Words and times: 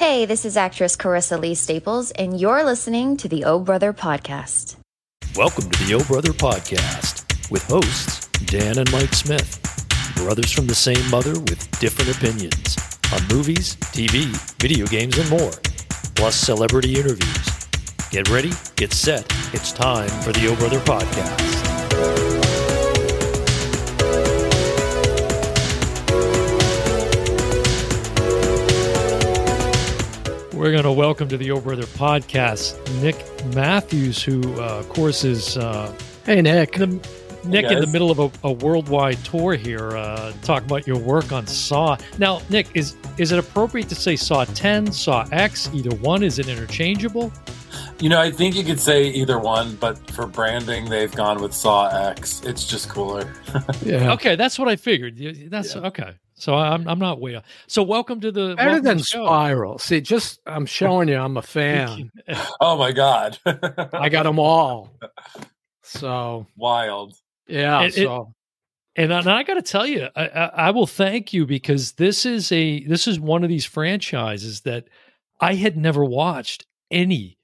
Hey, 0.00 0.24
this 0.24 0.46
is 0.46 0.56
actress 0.56 0.96
Karissa 0.96 1.38
Lee 1.38 1.54
Staples, 1.54 2.10
and 2.12 2.40
you're 2.40 2.64
listening 2.64 3.18
to 3.18 3.28
the 3.28 3.44
O 3.44 3.58
Brother 3.58 3.92
Podcast. 3.92 4.76
Welcome 5.36 5.70
to 5.70 5.84
the 5.84 5.92
O 5.92 6.02
Brother 6.04 6.32
Podcast 6.32 7.50
with 7.50 7.62
hosts 7.64 8.26
Dan 8.46 8.78
and 8.78 8.90
Mike 8.92 9.12
Smith, 9.12 9.60
brothers 10.16 10.50
from 10.52 10.66
the 10.66 10.74
same 10.74 11.06
mother 11.10 11.38
with 11.38 11.68
different 11.80 12.16
opinions 12.16 12.78
on 13.12 13.20
movies, 13.28 13.76
TV, 13.92 14.24
video 14.58 14.86
games, 14.86 15.18
and 15.18 15.28
more, 15.28 15.52
plus 16.14 16.34
celebrity 16.34 16.98
interviews. 16.98 17.68
Get 18.10 18.30
ready, 18.30 18.52
get 18.76 18.94
set. 18.94 19.26
It's 19.52 19.70
time 19.70 20.08
for 20.22 20.32
the 20.32 20.48
O 20.48 20.56
Brother 20.56 20.80
Podcast. 20.80 22.29
We're 30.60 30.72
going 30.72 30.84
to 30.84 30.92
welcome 30.92 31.26
to 31.30 31.38
the 31.38 31.52
O 31.52 31.58
Brother 31.58 31.84
podcast 31.84 32.76
Nick 33.00 33.16
Matthews, 33.54 34.22
who, 34.22 34.42
uh, 34.60 34.80
of 34.80 34.90
course, 34.90 35.24
is 35.24 35.56
uh, 35.56 35.90
hey 36.26 36.42
Nick. 36.42 36.74
The, 36.74 36.86
Nick 37.46 37.70
in 37.70 37.80
the 37.80 37.86
middle 37.86 38.10
of 38.10 38.18
a, 38.18 38.30
a 38.46 38.52
worldwide 38.52 39.16
tour 39.24 39.54
here, 39.54 39.96
uh, 39.96 40.34
talking 40.42 40.66
about 40.68 40.86
your 40.86 40.98
work 40.98 41.32
on 41.32 41.46
Saw. 41.46 41.96
Now, 42.18 42.42
Nick, 42.50 42.68
is 42.74 42.94
is 43.16 43.32
it 43.32 43.38
appropriate 43.38 43.88
to 43.88 43.94
say 43.94 44.16
Saw 44.16 44.44
10, 44.44 44.92
Saw 44.92 45.26
X? 45.32 45.70
Either 45.72 45.96
one? 45.96 46.22
Is 46.22 46.38
it 46.38 46.46
interchangeable? 46.46 47.32
You 47.98 48.10
know, 48.10 48.20
I 48.20 48.30
think 48.30 48.54
you 48.54 48.62
could 48.62 48.80
say 48.80 49.06
either 49.06 49.38
one, 49.38 49.76
but 49.76 49.96
for 50.10 50.26
branding, 50.26 50.90
they've 50.90 51.10
gone 51.10 51.40
with 51.40 51.54
Saw 51.54 51.88
X. 52.10 52.42
It's 52.44 52.66
just 52.66 52.90
cooler. 52.90 53.32
yeah. 53.82 54.12
Okay, 54.12 54.36
that's 54.36 54.58
what 54.58 54.68
I 54.68 54.76
figured. 54.76 55.16
That's 55.48 55.74
yeah. 55.74 55.86
okay. 55.86 56.14
So 56.40 56.54
I'm 56.54 56.88
I'm 56.88 56.98
not 56.98 57.20
way 57.20 57.36
off. 57.36 57.44
So 57.66 57.82
welcome 57.82 58.20
to 58.22 58.32
the 58.32 58.54
better 58.56 58.80
than 58.80 58.98
the 58.98 59.04
Spiral. 59.04 59.78
See, 59.78 60.00
just 60.00 60.40
I'm 60.46 60.64
showing 60.64 61.08
you, 61.08 61.16
I'm 61.16 61.36
a 61.36 61.42
fan. 61.42 62.10
oh 62.60 62.78
my 62.78 62.92
god, 62.92 63.38
I 63.44 64.08
got 64.08 64.24
them 64.24 64.38
all. 64.38 64.92
So 65.82 66.46
wild. 66.56 67.14
Yeah. 67.46 67.82
And, 67.82 67.92
so. 67.92 68.34
It, 68.96 69.10
and, 69.10 69.12
I 69.12 69.42
got 69.44 69.54
to 69.54 69.62
tell 69.62 69.86
you, 69.86 70.08
I, 70.16 70.28
I, 70.28 70.44
I 70.46 70.70
will 70.70 70.86
thank 70.86 71.32
you 71.32 71.46
because 71.46 71.92
this 71.92 72.24
is 72.24 72.50
a 72.52 72.84
this 72.84 73.06
is 73.06 73.20
one 73.20 73.42
of 73.42 73.48
these 73.48 73.66
franchises 73.66 74.62
that 74.62 74.88
I 75.40 75.54
had 75.54 75.76
never 75.76 76.04
watched 76.04 76.66
any 76.90 77.38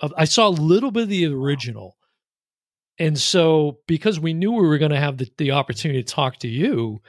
of. 0.00 0.12
I 0.16 0.24
saw 0.26 0.48
a 0.48 0.50
little 0.50 0.90
bit 0.90 1.04
of 1.04 1.08
the 1.08 1.26
original. 1.26 1.96
And 2.98 3.18
so, 3.18 3.78
because 3.86 4.20
we 4.20 4.34
knew 4.34 4.52
we 4.52 4.66
were 4.66 4.78
going 4.78 4.90
to 4.90 5.00
have 5.00 5.16
the, 5.16 5.28
the 5.38 5.52
opportunity 5.52 6.02
to 6.02 6.14
talk 6.14 6.36
to 6.40 6.48
you, 6.48 7.00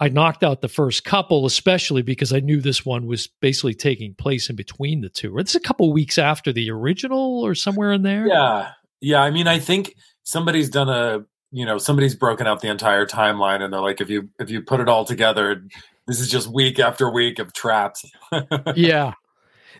I 0.00 0.08
knocked 0.08 0.44
out 0.44 0.60
the 0.60 0.68
first 0.68 1.04
couple, 1.04 1.44
especially 1.44 2.02
because 2.02 2.32
I 2.32 2.40
knew 2.40 2.60
this 2.60 2.86
one 2.86 3.06
was 3.06 3.26
basically 3.26 3.74
taking 3.74 4.14
place 4.14 4.48
in 4.48 4.54
between 4.54 5.00
the 5.00 5.08
two. 5.08 5.38
It's 5.38 5.56
a 5.56 5.60
couple 5.60 5.92
weeks 5.92 6.18
after 6.18 6.52
the 6.52 6.70
original 6.70 7.44
or 7.44 7.54
somewhere 7.54 7.92
in 7.92 8.02
there. 8.02 8.26
Yeah. 8.26 8.70
Yeah. 9.00 9.22
I 9.22 9.30
mean, 9.30 9.48
I 9.48 9.58
think 9.58 9.96
somebody's 10.22 10.70
done 10.70 10.88
a, 10.88 11.24
you 11.50 11.66
know, 11.66 11.78
somebody's 11.78 12.14
broken 12.14 12.46
out 12.46 12.60
the 12.60 12.68
entire 12.68 13.06
timeline 13.06 13.60
and 13.60 13.72
they're 13.72 13.80
like, 13.80 14.00
if 14.00 14.08
you, 14.08 14.28
if 14.38 14.50
you 14.50 14.62
put 14.62 14.80
it 14.80 14.88
all 14.88 15.04
together, 15.04 15.64
this 16.06 16.20
is 16.20 16.30
just 16.30 16.46
week 16.46 16.78
after 16.78 17.10
week 17.10 17.40
of 17.40 17.52
traps. 17.52 18.04
yeah. 18.76 19.14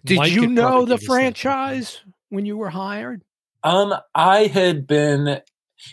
Did 0.04 0.18
Mike 0.18 0.32
you 0.32 0.46
know 0.46 0.84
the 0.84 0.98
franchise 0.98 2.00
when 2.28 2.44
you 2.44 2.56
were 2.56 2.70
hired? 2.70 3.22
Um, 3.62 3.94
I 4.14 4.46
had 4.46 4.86
been 4.86 5.40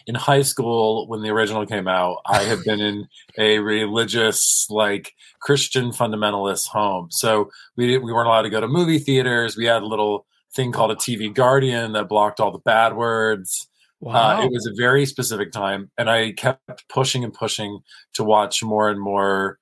in 0.07 0.15
high 0.15 0.41
school 0.41 1.07
when 1.07 1.21
the 1.21 1.29
original 1.29 1.65
came 1.65 1.87
out 1.87 2.17
i 2.25 2.43
had 2.43 2.63
been 2.63 2.79
in 2.79 3.07
a 3.37 3.59
religious 3.59 4.67
like 4.69 5.13
christian 5.45 5.91
fundamentalist 5.91 6.67
home. 6.67 7.07
So 7.11 7.49
we 7.75 7.97
we 7.97 8.11
weren't 8.11 8.27
allowed 8.27 8.43
to 8.43 8.49
go 8.49 8.59
to 8.59 8.67
movie 8.67 8.99
theaters. 8.99 9.55
We 9.55 9.65
had 9.65 9.83
a 9.83 9.87
little 9.87 10.25
thing 10.55 10.71
called 10.71 10.91
a 10.91 10.95
tv 10.95 11.33
guardian 11.33 11.93
that 11.93 12.09
blocked 12.09 12.39
all 12.39 12.51
the 12.51 12.59
bad 12.59 12.95
words. 12.95 13.67
Wow. 14.01 14.39
Uh, 14.39 14.45
it 14.45 14.51
was 14.51 14.67
a 14.67 14.73
very 14.75 15.05
specific 15.05 15.51
time 15.51 15.89
and 15.97 16.09
i 16.09 16.31
kept 16.33 16.87
pushing 16.89 17.23
and 17.23 17.33
pushing 17.33 17.79
to 18.13 18.23
watch 18.23 18.61
more 18.61 18.89
and 18.89 18.99
more 18.99 19.57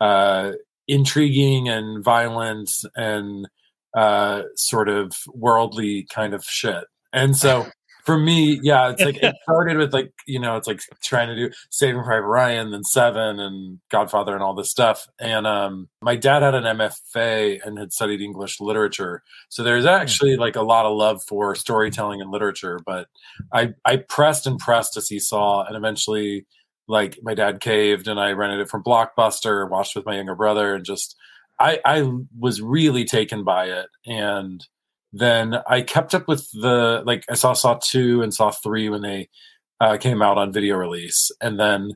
uh, 0.00 0.52
intriguing 0.86 1.68
and 1.68 2.04
violent 2.04 2.70
and 2.94 3.48
uh, 3.96 4.42
sort 4.54 4.88
of 4.88 5.12
worldly 5.34 6.06
kind 6.12 6.34
of 6.34 6.44
shit. 6.44 6.84
And 7.12 7.36
so 7.36 7.66
for 8.08 8.18
me, 8.18 8.58
yeah, 8.62 8.88
it's 8.88 9.02
like 9.02 9.22
it 9.22 9.34
started 9.42 9.76
with 9.76 9.92
like 9.92 10.10
you 10.24 10.40
know, 10.40 10.56
it's 10.56 10.66
like 10.66 10.80
trying 11.02 11.28
to 11.28 11.36
do 11.36 11.54
Saving 11.68 12.02
Private 12.02 12.26
Ryan, 12.26 12.70
then 12.70 12.82
Seven, 12.82 13.38
and 13.38 13.80
Godfather, 13.90 14.32
and 14.32 14.42
all 14.42 14.54
this 14.54 14.70
stuff. 14.70 15.06
And 15.20 15.46
um, 15.46 15.90
my 16.00 16.16
dad 16.16 16.42
had 16.42 16.54
an 16.54 16.64
MFA 16.64 17.60
and 17.62 17.78
had 17.78 17.92
studied 17.92 18.22
English 18.22 18.60
literature, 18.60 19.22
so 19.50 19.62
there's 19.62 19.84
hmm. 19.84 19.90
actually 19.90 20.38
like 20.38 20.56
a 20.56 20.62
lot 20.62 20.86
of 20.86 20.96
love 20.96 21.22
for 21.22 21.54
storytelling 21.54 22.22
and 22.22 22.30
literature. 22.30 22.80
But 22.86 23.08
I 23.52 23.74
I 23.84 23.96
pressed 23.96 24.46
and 24.46 24.58
pressed 24.58 24.94
to 24.94 25.02
see 25.02 25.18
Saw, 25.18 25.66
and 25.66 25.76
eventually, 25.76 26.46
like 26.86 27.18
my 27.22 27.34
dad 27.34 27.60
caved, 27.60 28.08
and 28.08 28.18
I 28.18 28.32
rented 28.32 28.60
it 28.60 28.70
from 28.70 28.82
Blockbuster, 28.82 29.68
watched 29.68 29.94
with 29.94 30.06
my 30.06 30.16
younger 30.16 30.34
brother, 30.34 30.74
and 30.74 30.82
just 30.82 31.14
I 31.60 31.78
I 31.84 32.10
was 32.38 32.62
really 32.62 33.04
taken 33.04 33.44
by 33.44 33.66
it, 33.66 33.88
and 34.06 34.66
then 35.12 35.56
I 35.66 35.82
kept 35.82 36.14
up 36.14 36.28
with 36.28 36.48
the 36.52 37.02
like 37.06 37.24
I 37.30 37.34
saw 37.34 37.52
Saw 37.52 37.78
two 37.82 38.22
and 38.22 38.32
Saw 38.32 38.50
three 38.50 38.88
when 38.88 39.02
they 39.02 39.28
uh, 39.80 39.96
came 39.96 40.22
out 40.22 40.38
on 40.38 40.52
video 40.52 40.76
release, 40.76 41.30
and 41.40 41.58
then 41.58 41.92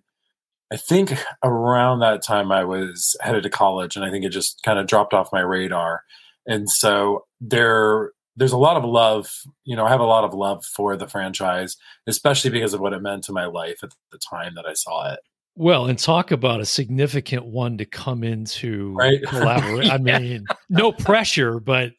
I 0.72 0.76
think 0.76 1.12
around 1.44 2.00
that 2.00 2.22
time 2.22 2.50
I 2.50 2.64
was 2.64 3.14
headed 3.20 3.42
to 3.42 3.50
college, 3.50 3.94
and 3.94 4.04
I 4.06 4.10
think 4.10 4.24
it 4.24 4.30
just 4.30 4.62
kind 4.62 4.78
of 4.78 4.86
dropped 4.86 5.12
off 5.12 5.32
my 5.32 5.40
radar. 5.40 6.02
And 6.46 6.68
so 6.70 7.26
there, 7.42 8.12
there's 8.36 8.52
a 8.52 8.58
lot 8.58 8.78
of 8.78 8.84
love. 8.84 9.30
You 9.64 9.76
know, 9.76 9.84
I 9.84 9.90
have 9.90 10.00
a 10.00 10.04
lot 10.04 10.24
of 10.24 10.32
love 10.32 10.64
for 10.64 10.96
the 10.96 11.06
franchise, 11.06 11.76
especially 12.06 12.50
because 12.50 12.72
of 12.72 12.80
what 12.80 12.94
it 12.94 13.02
meant 13.02 13.24
to 13.24 13.32
my 13.32 13.44
life 13.44 13.80
at 13.82 13.90
the 14.10 14.18
time 14.18 14.54
that 14.54 14.64
I 14.66 14.72
saw 14.72 15.12
it. 15.12 15.20
Well, 15.54 15.86
and 15.86 15.98
talk 15.98 16.30
about 16.30 16.60
a 16.60 16.64
significant 16.64 17.44
one 17.44 17.76
to 17.78 17.84
come 17.84 18.24
into 18.24 18.94
right? 18.94 19.22
collaborate. 19.22 19.90
I 19.92 19.98
mean, 19.98 20.46
no 20.70 20.92
pressure, 20.92 21.60
but 21.60 21.92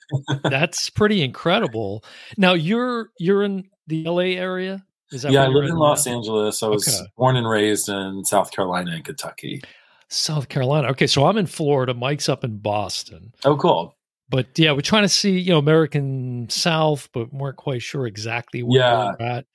that's 0.44 0.90
pretty 0.90 1.22
incredible. 1.22 2.04
Now 2.38 2.54
you're 2.54 3.12
you're 3.20 3.44
in 3.44 3.70
the 3.88 4.06
LA 4.06 4.40
area. 4.40 4.84
Is 5.12 5.22
that 5.22 5.32
yeah? 5.32 5.44
I 5.44 5.48
live 5.48 5.70
in 5.70 5.76
Los 5.76 6.08
Angeles. 6.08 6.64
I 6.64 6.68
was 6.68 6.88
okay. 6.88 7.08
born 7.16 7.36
and 7.36 7.48
raised 7.48 7.90
in 7.90 8.26
South 8.26 8.52
Carolina 8.52 8.92
and 8.94 9.06
Kentucky. 9.06 9.62
South 10.08 10.50
Carolina. 10.50 10.88
Okay, 10.90 11.08
so 11.08 11.26
I'm 11.26 11.38
in 11.38 11.46
Florida. 11.46 11.94
Mike's 11.94 12.30
up 12.30 12.44
in 12.44 12.58
Boston. 12.58 13.34
Oh, 13.46 13.56
cool. 13.56 13.96
But 14.30 14.48
yeah, 14.58 14.72
we're 14.72 14.82
trying 14.82 15.04
to 15.04 15.10
see 15.10 15.38
you 15.38 15.52
know 15.52 15.60
American 15.60 16.50
South, 16.50 17.08
but 17.14 17.32
weren't 17.32 17.58
quite 17.58 17.84
sure 17.84 18.08
exactly 18.08 18.64
where 18.64 18.80
yeah. 18.80 19.12
we're 19.20 19.26
at 19.26 19.46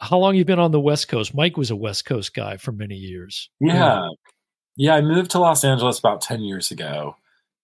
how 0.00 0.18
long 0.18 0.34
you 0.34 0.44
been 0.44 0.58
on 0.58 0.72
the 0.72 0.80
West 0.80 1.08
Coast? 1.08 1.34
Mike 1.34 1.56
was 1.56 1.70
a 1.70 1.76
West 1.76 2.04
Coast 2.04 2.34
guy 2.34 2.56
for 2.56 2.72
many 2.72 2.94
years. 2.94 3.50
Yeah, 3.60 4.08
yeah. 4.76 4.94
I 4.94 5.00
moved 5.00 5.30
to 5.32 5.38
Los 5.38 5.64
Angeles 5.64 5.98
about 5.98 6.20
ten 6.20 6.40
years 6.40 6.70
ago. 6.70 7.16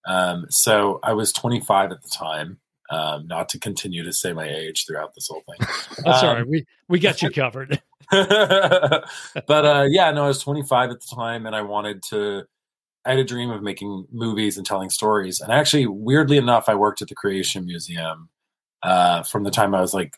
Um, 0.06 0.46
so 0.48 1.00
I 1.02 1.12
was 1.12 1.32
25 1.32 1.90
at 1.90 2.02
the 2.02 2.08
time. 2.08 2.58
Um, 2.88 3.26
not 3.26 3.48
to 3.48 3.58
continue 3.58 4.04
to 4.04 4.12
say 4.12 4.32
my 4.32 4.48
age 4.48 4.84
throughout 4.86 5.12
this 5.14 5.26
whole 5.28 5.42
thing. 5.44 5.68
That's 6.04 6.22
um, 6.22 6.28
all 6.28 6.34
right. 6.36 6.46
We 6.46 6.64
we 6.88 7.00
got 7.00 7.20
you 7.20 7.30
covered. 7.32 7.82
but 8.10 9.10
uh, 9.48 9.86
yeah, 9.88 10.12
no, 10.12 10.24
I 10.24 10.28
was 10.28 10.40
25 10.40 10.90
at 10.90 11.00
the 11.00 11.16
time, 11.16 11.46
and 11.46 11.56
I 11.56 11.62
wanted 11.62 12.02
to. 12.10 12.44
I 13.04 13.10
had 13.10 13.18
a 13.18 13.24
dream 13.24 13.50
of 13.50 13.62
making 13.62 14.06
movies 14.12 14.56
and 14.56 14.66
telling 14.66 14.90
stories. 14.90 15.40
And 15.40 15.52
actually, 15.52 15.86
weirdly 15.86 16.38
enough, 16.38 16.68
I 16.68 16.74
worked 16.74 17.02
at 17.02 17.08
the 17.08 17.14
Creation 17.14 17.64
Museum 17.64 18.28
uh, 18.82 19.22
from 19.22 19.44
the 19.44 19.50
time 19.50 19.74
I 19.74 19.80
was 19.80 19.94
like 19.94 20.12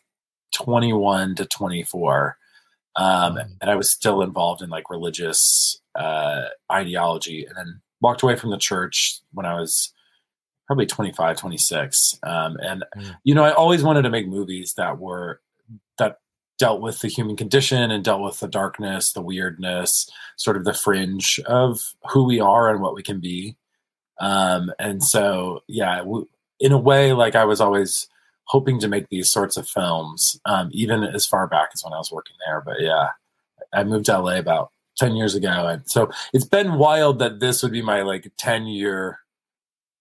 21 0.53 1.35
to 1.35 1.45
24. 1.45 2.37
Um, 2.95 3.35
mm. 3.35 3.49
and 3.61 3.69
I 3.69 3.75
was 3.75 3.93
still 3.93 4.21
involved 4.21 4.61
in 4.61 4.69
like 4.69 4.89
religious 4.89 5.79
uh, 5.95 6.45
ideology 6.71 7.45
and 7.45 7.55
then 7.55 7.81
walked 8.01 8.23
away 8.23 8.35
from 8.35 8.49
the 8.49 8.57
church 8.57 9.21
when 9.33 9.45
I 9.45 9.59
was 9.59 9.93
probably 10.67 10.85
25, 10.85 11.37
26. 11.37 12.19
Um, 12.23 12.57
and, 12.61 12.83
mm. 12.95 13.15
you 13.23 13.33
know, 13.33 13.43
I 13.43 13.53
always 13.53 13.83
wanted 13.83 14.03
to 14.03 14.09
make 14.09 14.27
movies 14.27 14.73
that 14.77 14.99
were, 14.99 15.41
that 15.97 16.17
dealt 16.59 16.81
with 16.81 16.99
the 16.99 17.07
human 17.07 17.35
condition 17.35 17.89
and 17.89 18.03
dealt 18.03 18.21
with 18.21 18.39
the 18.39 18.47
darkness, 18.47 19.13
the 19.13 19.21
weirdness, 19.21 20.09
sort 20.37 20.57
of 20.57 20.65
the 20.65 20.73
fringe 20.73 21.39
of 21.45 21.79
who 22.11 22.25
we 22.25 22.39
are 22.39 22.69
and 22.69 22.81
what 22.81 22.93
we 22.93 23.01
can 23.01 23.19
be. 23.19 23.55
Um, 24.19 24.71
and 24.77 25.03
so, 25.03 25.63
yeah, 25.67 26.03
in 26.59 26.71
a 26.71 26.77
way, 26.77 27.13
like 27.13 27.35
I 27.35 27.45
was 27.45 27.61
always 27.61 28.07
hoping 28.49 28.79
to 28.79 28.87
make 28.87 29.07
these 29.09 29.31
sorts 29.31 29.57
of 29.57 29.69
films, 29.69 30.39
um, 30.45 30.69
even 30.71 31.03
as 31.03 31.25
far 31.25 31.47
back 31.47 31.69
as 31.73 31.83
when 31.83 31.93
I 31.93 31.97
was 31.97 32.11
working 32.11 32.35
there. 32.45 32.61
But 32.65 32.81
yeah, 32.81 33.09
I 33.73 33.83
moved 33.83 34.05
to 34.05 34.19
LA 34.19 34.37
about 34.37 34.71
10 34.97 35.15
years 35.15 35.35
ago. 35.35 35.67
And 35.67 35.89
so 35.89 36.09
it's 36.33 36.45
been 36.45 36.73
wild 36.73 37.19
that 37.19 37.39
this 37.39 37.61
would 37.61 37.71
be 37.71 37.83
my 37.83 38.01
like 38.01 38.31
10 38.37 38.65
year, 38.65 39.19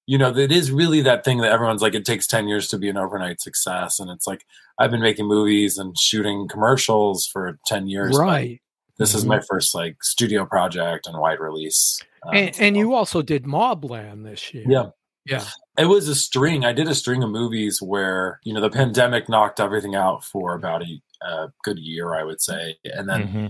you 0.07 0.17
know, 0.17 0.35
it 0.35 0.51
is 0.51 0.73
really 0.73 1.03
that 1.03 1.25
thing 1.25 1.39
that 1.39 1.53
everyone's 1.53 1.83
like, 1.83 1.95
it 1.95 2.07
takes 2.07 2.27
10 2.27 2.49
years 2.49 2.69
to 2.69 2.79
be 2.79 2.89
an 2.89 2.97
overnight 2.97 3.41
success. 3.43 4.01
And 4.01 4.11
it's 4.11 4.27
like, 4.27 4.47
I've 4.79 4.91
been 4.91 5.03
making 5.03 5.27
movies 5.27 5.77
and 5.77 5.97
shooting 5.99 6.49
commercials 6.49 7.27
for 7.27 7.59
10 7.67 7.89
years. 7.89 8.19
Right. 8.19 8.63
This 8.97 9.11
mm-hmm. 9.11 9.19
is 9.19 9.25
my 9.27 9.41
first 9.41 9.75
like 9.75 10.03
studio 10.03 10.47
project 10.47 11.07
and 11.07 11.19
wide 11.19 11.39
release. 11.39 12.01
Um, 12.27 12.35
and, 12.35 12.57
and 12.59 12.77
you 12.79 12.95
also 12.95 13.21
did 13.21 13.45
Mobland 13.45 14.25
this 14.25 14.55
year. 14.55 14.65
Yeah. 14.67 14.87
Yeah. 15.27 15.45
It 15.79 15.87
was 15.87 16.09
a 16.09 16.15
string. 16.15 16.65
I 16.65 16.73
did 16.73 16.89
a 16.89 16.95
string 16.95 17.23
of 17.23 17.31
movies 17.31 17.81
where 17.81 18.41
you 18.45 18.53
know 18.53 18.61
the 18.61 18.71
pandemic 18.71 19.29
knocked 19.29 19.61
everything 19.61 19.95
out 19.95 20.25
for 20.25 20.55
about 20.55 20.83
a, 20.83 21.27
a 21.27 21.53
good 21.63 21.79
year, 21.79 22.15
I 22.15 22.25
would 22.25 22.41
say, 22.41 22.77
and 22.85 23.09
then. 23.09 23.23
Mm-hmm. 23.23 23.47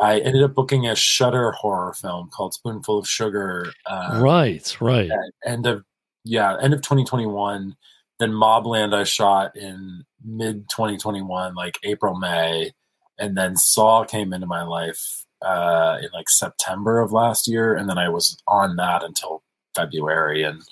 I 0.00 0.20
ended 0.20 0.42
up 0.42 0.54
booking 0.54 0.86
a 0.86 0.96
Shudder 0.96 1.52
horror 1.52 1.92
film 1.92 2.30
called 2.34 2.54
Spoonful 2.54 3.00
of 3.00 3.06
Sugar. 3.06 3.66
Uh, 3.84 4.20
right, 4.22 4.76
right. 4.80 5.10
End 5.44 5.66
of 5.66 5.84
yeah, 6.24 6.56
end 6.60 6.72
of 6.72 6.80
2021. 6.80 7.76
Then 8.18 8.30
Mobland 8.30 8.94
I 8.94 9.04
shot 9.04 9.56
in 9.56 10.04
mid 10.24 10.68
2021, 10.70 11.54
like 11.54 11.78
April 11.82 12.16
May, 12.16 12.72
and 13.18 13.36
then 13.36 13.56
Saw 13.56 14.04
came 14.04 14.32
into 14.32 14.46
my 14.46 14.62
life 14.62 15.24
uh, 15.42 15.98
in 16.00 16.08
like 16.14 16.28
September 16.28 17.00
of 17.00 17.12
last 17.12 17.48
year, 17.48 17.74
and 17.74 17.88
then 17.88 17.98
I 17.98 18.08
was 18.08 18.36
on 18.48 18.76
that 18.76 19.02
until 19.02 19.42
February, 19.74 20.42
and 20.42 20.62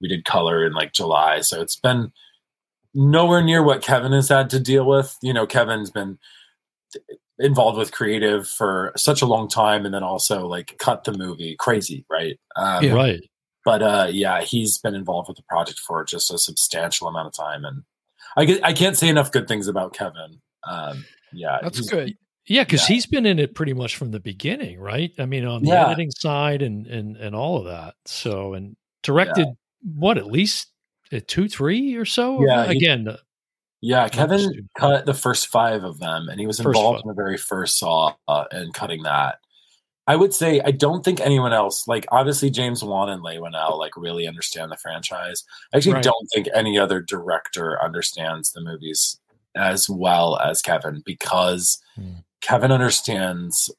we 0.00 0.08
did 0.08 0.24
color 0.24 0.64
in 0.64 0.72
like 0.72 0.92
July. 0.92 1.40
So 1.40 1.60
it's 1.60 1.76
been 1.76 2.12
nowhere 2.94 3.42
near 3.42 3.62
what 3.62 3.82
Kevin 3.82 4.12
has 4.12 4.28
had 4.28 4.50
to 4.50 4.60
deal 4.60 4.84
with. 4.84 5.16
You 5.22 5.32
know, 5.32 5.46
Kevin's 5.46 5.90
been 5.90 6.18
involved 7.38 7.78
with 7.78 7.92
creative 7.92 8.48
for 8.48 8.92
such 8.96 9.22
a 9.22 9.26
long 9.26 9.48
time, 9.48 9.84
and 9.84 9.94
then 9.94 10.02
also 10.02 10.46
like 10.46 10.76
cut 10.78 11.04
the 11.04 11.12
movie 11.12 11.56
crazy, 11.58 12.04
right? 12.10 12.38
Um, 12.56 12.84
yeah. 12.84 12.92
Right. 12.92 13.20
But 13.64 13.82
uh, 13.82 14.08
yeah, 14.10 14.40
he's 14.42 14.78
been 14.78 14.94
involved 14.94 15.28
with 15.28 15.36
the 15.36 15.44
project 15.48 15.78
for 15.80 16.04
just 16.04 16.32
a 16.32 16.38
substantial 16.38 17.08
amount 17.08 17.28
of 17.28 17.34
time, 17.34 17.64
and 17.64 17.82
I 18.36 18.68
I 18.68 18.72
can't 18.72 18.96
say 18.96 19.08
enough 19.08 19.32
good 19.32 19.48
things 19.48 19.68
about 19.68 19.92
Kevin. 19.94 20.40
Um, 20.66 21.04
yeah, 21.32 21.58
that's 21.62 21.80
good. 21.88 22.16
Yeah, 22.46 22.64
because 22.64 22.88
yeah. 22.88 22.94
he's 22.94 23.06
been 23.06 23.26
in 23.26 23.38
it 23.38 23.54
pretty 23.54 23.74
much 23.74 23.96
from 23.96 24.10
the 24.10 24.20
beginning, 24.20 24.80
right? 24.80 25.12
I 25.18 25.26
mean, 25.26 25.44
on 25.44 25.62
the 25.62 25.68
yeah. 25.68 25.86
editing 25.86 26.10
side 26.10 26.62
and 26.62 26.86
and 26.86 27.16
and 27.16 27.34
all 27.34 27.58
of 27.58 27.66
that. 27.66 27.94
So 28.06 28.54
and 28.54 28.76
directed 29.02 29.46
yeah. 29.46 29.52
What 29.82 30.18
at 30.18 30.26
least 30.26 30.68
uh, 31.12 31.20
two, 31.26 31.48
three 31.48 31.94
or 31.96 32.04
so. 32.04 32.44
Yeah, 32.44 32.64
again. 32.64 33.02
He, 33.02 33.08
uh, 33.08 33.16
yeah, 33.82 34.08
Kevin 34.08 34.68
cut 34.76 35.06
the 35.06 35.14
first 35.14 35.48
five 35.48 35.84
of 35.84 36.00
them, 36.00 36.28
and 36.28 36.38
he 36.38 36.46
was 36.46 36.60
involved 36.60 37.02
in 37.02 37.08
the 37.08 37.14
very 37.14 37.38
first 37.38 37.78
Saw 37.78 38.14
uh, 38.28 38.44
and 38.50 38.74
cutting 38.74 39.02
that. 39.04 39.38
I 40.06 40.16
would 40.16 40.34
say 40.34 40.60
I 40.64 40.70
don't 40.72 41.04
think 41.04 41.20
anyone 41.20 41.52
else, 41.52 41.86
like 41.86 42.04
obviously 42.10 42.50
James 42.50 42.82
Wan 42.82 43.08
and 43.08 43.22
Leigh 43.22 43.38
Whannell, 43.38 43.78
like 43.78 43.96
really 43.96 44.26
understand 44.26 44.70
the 44.70 44.76
franchise. 44.76 45.44
I 45.72 45.76
actually 45.76 45.94
right. 45.94 46.02
don't 46.04 46.28
think 46.34 46.48
any 46.52 46.78
other 46.78 47.00
director 47.00 47.82
understands 47.82 48.50
the 48.50 48.60
movies 48.60 49.18
as 49.54 49.88
well 49.88 50.38
as 50.38 50.62
Kevin 50.62 51.02
because 51.06 51.80
mm. 51.98 52.24
Kevin 52.40 52.72
understands. 52.72 53.70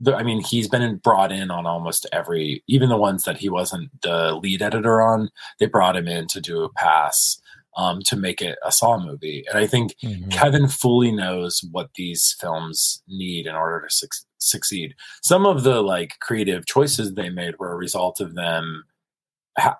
The, 0.00 0.14
I 0.14 0.22
mean, 0.22 0.40
he's 0.40 0.68
been 0.68 0.96
brought 0.98 1.32
in 1.32 1.50
on 1.50 1.66
almost 1.66 2.06
every, 2.12 2.62
even 2.68 2.88
the 2.88 2.96
ones 2.96 3.24
that 3.24 3.38
he 3.38 3.48
wasn't 3.48 3.90
the 4.02 4.34
lead 4.34 4.62
editor 4.62 5.00
on. 5.00 5.30
They 5.58 5.66
brought 5.66 5.96
him 5.96 6.06
in 6.06 6.28
to 6.28 6.40
do 6.40 6.62
a 6.62 6.72
pass 6.72 7.40
um, 7.76 8.00
to 8.06 8.16
make 8.16 8.42
it 8.42 8.58
a 8.64 8.72
Saw 8.72 8.98
movie, 8.98 9.44
and 9.48 9.58
I 9.58 9.66
think 9.66 9.94
mm-hmm. 10.02 10.30
Kevin 10.30 10.68
fully 10.68 11.12
knows 11.12 11.60
what 11.70 11.90
these 11.94 12.36
films 12.40 13.02
need 13.06 13.46
in 13.46 13.54
order 13.54 13.86
to 13.86 13.94
su- 13.94 14.24
succeed. 14.38 14.94
Some 15.22 15.46
of 15.46 15.62
the 15.62 15.80
like 15.80 16.18
creative 16.20 16.66
choices 16.66 17.14
they 17.14 17.30
made 17.30 17.58
were 17.58 17.72
a 17.72 17.76
result 17.76 18.20
of 18.20 18.34
them 18.34 18.84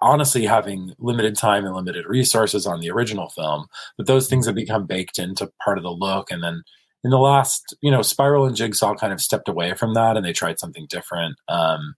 honestly 0.01 0.47
having 0.47 0.95
limited 0.99 1.37
time 1.37 1.65
and 1.65 1.75
limited 1.75 2.07
resources 2.07 2.67
on 2.67 2.81
the 2.81 2.91
original 2.91 3.29
film, 3.31 3.67
but 3.97 4.07
those 4.07 4.29
things 4.29 4.47
have 4.47 4.55
become 4.55 4.87
baked 4.87 5.19
into 5.19 5.51
part 5.65 5.79
of 5.79 5.85
the 5.85 5.91
look. 5.91 6.31
And 6.31 6.43
then 6.43 6.63
in 7.05 7.11
the 7.11 7.19
last, 7.19 7.77
you 7.81 7.91
know, 7.91 8.03
Spiral 8.03 8.47
and 8.47 8.57
Jigsaw 8.57 8.95
kind 8.95 9.13
of 9.13 9.21
stepped 9.21 9.49
away 9.49 9.75
from 9.75 9.95
that 9.95 10.17
and 10.17 10.25
they 10.25 10.33
tried 10.33 10.59
something 10.59 10.87
different. 10.89 11.37
Um, 11.49 11.95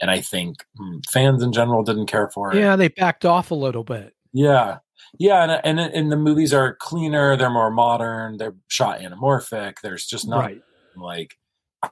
and 0.00 0.10
I 0.10 0.20
think 0.20 0.64
hmm, 0.76 0.98
fans 1.10 1.42
in 1.42 1.52
general 1.52 1.82
didn't 1.82 2.06
care 2.06 2.28
for 2.28 2.52
it. 2.52 2.58
Yeah, 2.58 2.76
they 2.76 2.88
backed 2.88 3.24
off 3.24 3.50
a 3.50 3.54
little 3.54 3.84
bit. 3.84 4.14
Yeah, 4.32 4.78
yeah, 5.18 5.42
and 5.42 5.60
and 5.64 5.80
and 5.80 6.12
the 6.12 6.16
movies 6.16 6.54
are 6.54 6.76
cleaner. 6.76 7.36
They're 7.36 7.50
more 7.50 7.70
modern. 7.70 8.38
They're 8.38 8.54
shot 8.68 9.00
anamorphic. 9.00 9.80
There's 9.82 10.06
just 10.06 10.26
not 10.26 10.40
right. 10.40 10.62
like 10.96 11.36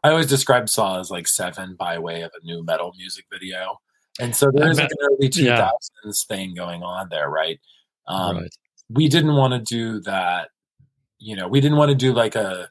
I 0.03 0.11
always 0.11 0.27
describe 0.27 0.69
Saw 0.69 1.01
as 1.01 1.11
like 1.11 1.29
Seven 1.29 1.75
by 1.79 1.99
way 1.99 2.23
of 2.23 2.31
a 2.35 2.47
nu 2.47 2.63
metal 2.63 2.93
music 2.97 3.25
video. 3.33 3.81
And 4.21 4.35
so 4.35 4.51
there's 4.53 4.79
like 4.79 4.91
an 4.91 4.97
early 5.03 5.29
2000s 5.29 5.39
yeah. 5.45 6.13
thing 6.29 6.55
going 6.55 6.83
on 6.83 7.09
there, 7.09 7.31
right? 7.31 7.61
Um, 8.09 8.39
right. 8.39 8.51
We 8.91 9.09
didn't 9.09 9.37
want 9.37 9.53
to 9.53 9.61
do 9.61 10.01
that. 10.01 10.49
You 11.19 11.37
know, 11.37 11.49
we 11.49 11.61
didn't 11.61 11.79
want 11.79 11.91
to 11.91 11.95
do 11.95 12.13
like 12.13 12.35
a, 12.35 12.71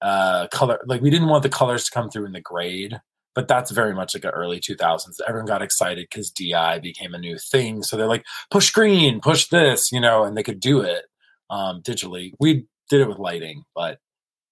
a 0.00 0.48
color, 0.52 0.80
like 0.86 1.00
we 1.00 1.10
didn't 1.10 1.28
want 1.28 1.42
the 1.42 1.48
colors 1.48 1.84
to 1.84 1.90
come 1.90 2.10
through 2.10 2.26
in 2.26 2.32
the 2.32 2.40
grade, 2.40 3.00
but 3.34 3.48
that's 3.48 3.70
very 3.70 3.94
much 3.94 4.14
like 4.14 4.24
an 4.24 4.30
early 4.30 4.60
2000s. 4.60 5.20
Everyone 5.26 5.46
got 5.46 5.62
excited 5.62 6.06
because 6.10 6.30
DI 6.30 6.78
became 6.80 7.14
a 7.14 7.18
new 7.18 7.38
thing. 7.38 7.82
So 7.82 7.96
they're 7.96 8.06
like, 8.06 8.24
push 8.50 8.70
green, 8.70 9.20
push 9.20 9.48
this, 9.48 9.90
you 9.92 10.00
know, 10.00 10.24
and 10.24 10.36
they 10.36 10.42
could 10.42 10.60
do 10.60 10.80
it 10.80 11.04
um, 11.48 11.82
digitally. 11.82 12.32
We 12.38 12.66
did 12.88 13.00
it 13.00 13.08
with 13.08 13.18
lighting, 13.18 13.64
but 13.74 13.98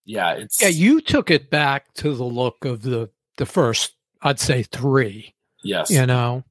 yeah, 0.05 0.33
it's. 0.33 0.61
Yeah, 0.61 0.69
you 0.69 1.01
took 1.01 1.31
it 1.31 1.51
back 1.51 1.93
to 1.95 2.15
the 2.15 2.25
look 2.25 2.65
of 2.65 2.83
the, 2.83 3.11
the 3.37 3.47
first, 3.47 3.93
I'd 4.23 4.41
say 4.41 4.63
three 4.63 5.35
Yes. 5.63 5.91
You 5.91 6.07
know? 6.07 6.45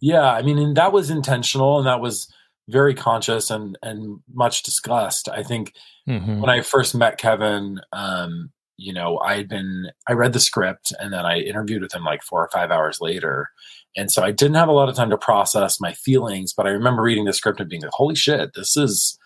Yeah. 0.00 0.30
I 0.30 0.42
mean, 0.42 0.58
and 0.58 0.76
that 0.76 0.92
was 0.92 1.10
intentional 1.10 1.78
and 1.78 1.86
that 1.86 2.00
was 2.00 2.32
very 2.68 2.94
conscious 2.94 3.50
and, 3.50 3.78
and 3.82 4.20
much 4.32 4.62
discussed. 4.62 5.28
I 5.28 5.42
think 5.42 5.74
mm-hmm. 6.08 6.40
when 6.40 6.50
I 6.50 6.62
first 6.62 6.94
met 6.94 7.18
Kevin, 7.18 7.80
um, 7.92 8.50
you 8.76 8.92
know, 8.92 9.18
I 9.18 9.36
had 9.36 9.48
been, 9.48 9.90
I 10.08 10.12
read 10.12 10.32
the 10.32 10.40
script 10.40 10.92
and 10.98 11.12
then 11.12 11.24
I 11.24 11.38
interviewed 11.38 11.82
with 11.82 11.94
him 11.94 12.04
like 12.04 12.22
four 12.22 12.42
or 12.42 12.48
five 12.52 12.70
hours 12.70 13.00
later. 13.00 13.48
And 13.96 14.10
so 14.10 14.22
I 14.22 14.30
didn't 14.30 14.56
have 14.56 14.68
a 14.68 14.72
lot 14.72 14.88
of 14.88 14.96
time 14.96 15.10
to 15.10 15.18
process 15.18 15.80
my 15.80 15.92
feelings, 15.92 16.52
but 16.52 16.66
I 16.66 16.70
remember 16.70 17.02
reading 17.02 17.26
the 17.26 17.32
script 17.32 17.60
and 17.60 17.68
being 17.68 17.82
like, 17.82 17.92
holy 17.92 18.14
shit, 18.14 18.54
this 18.54 18.76
is 18.76 19.18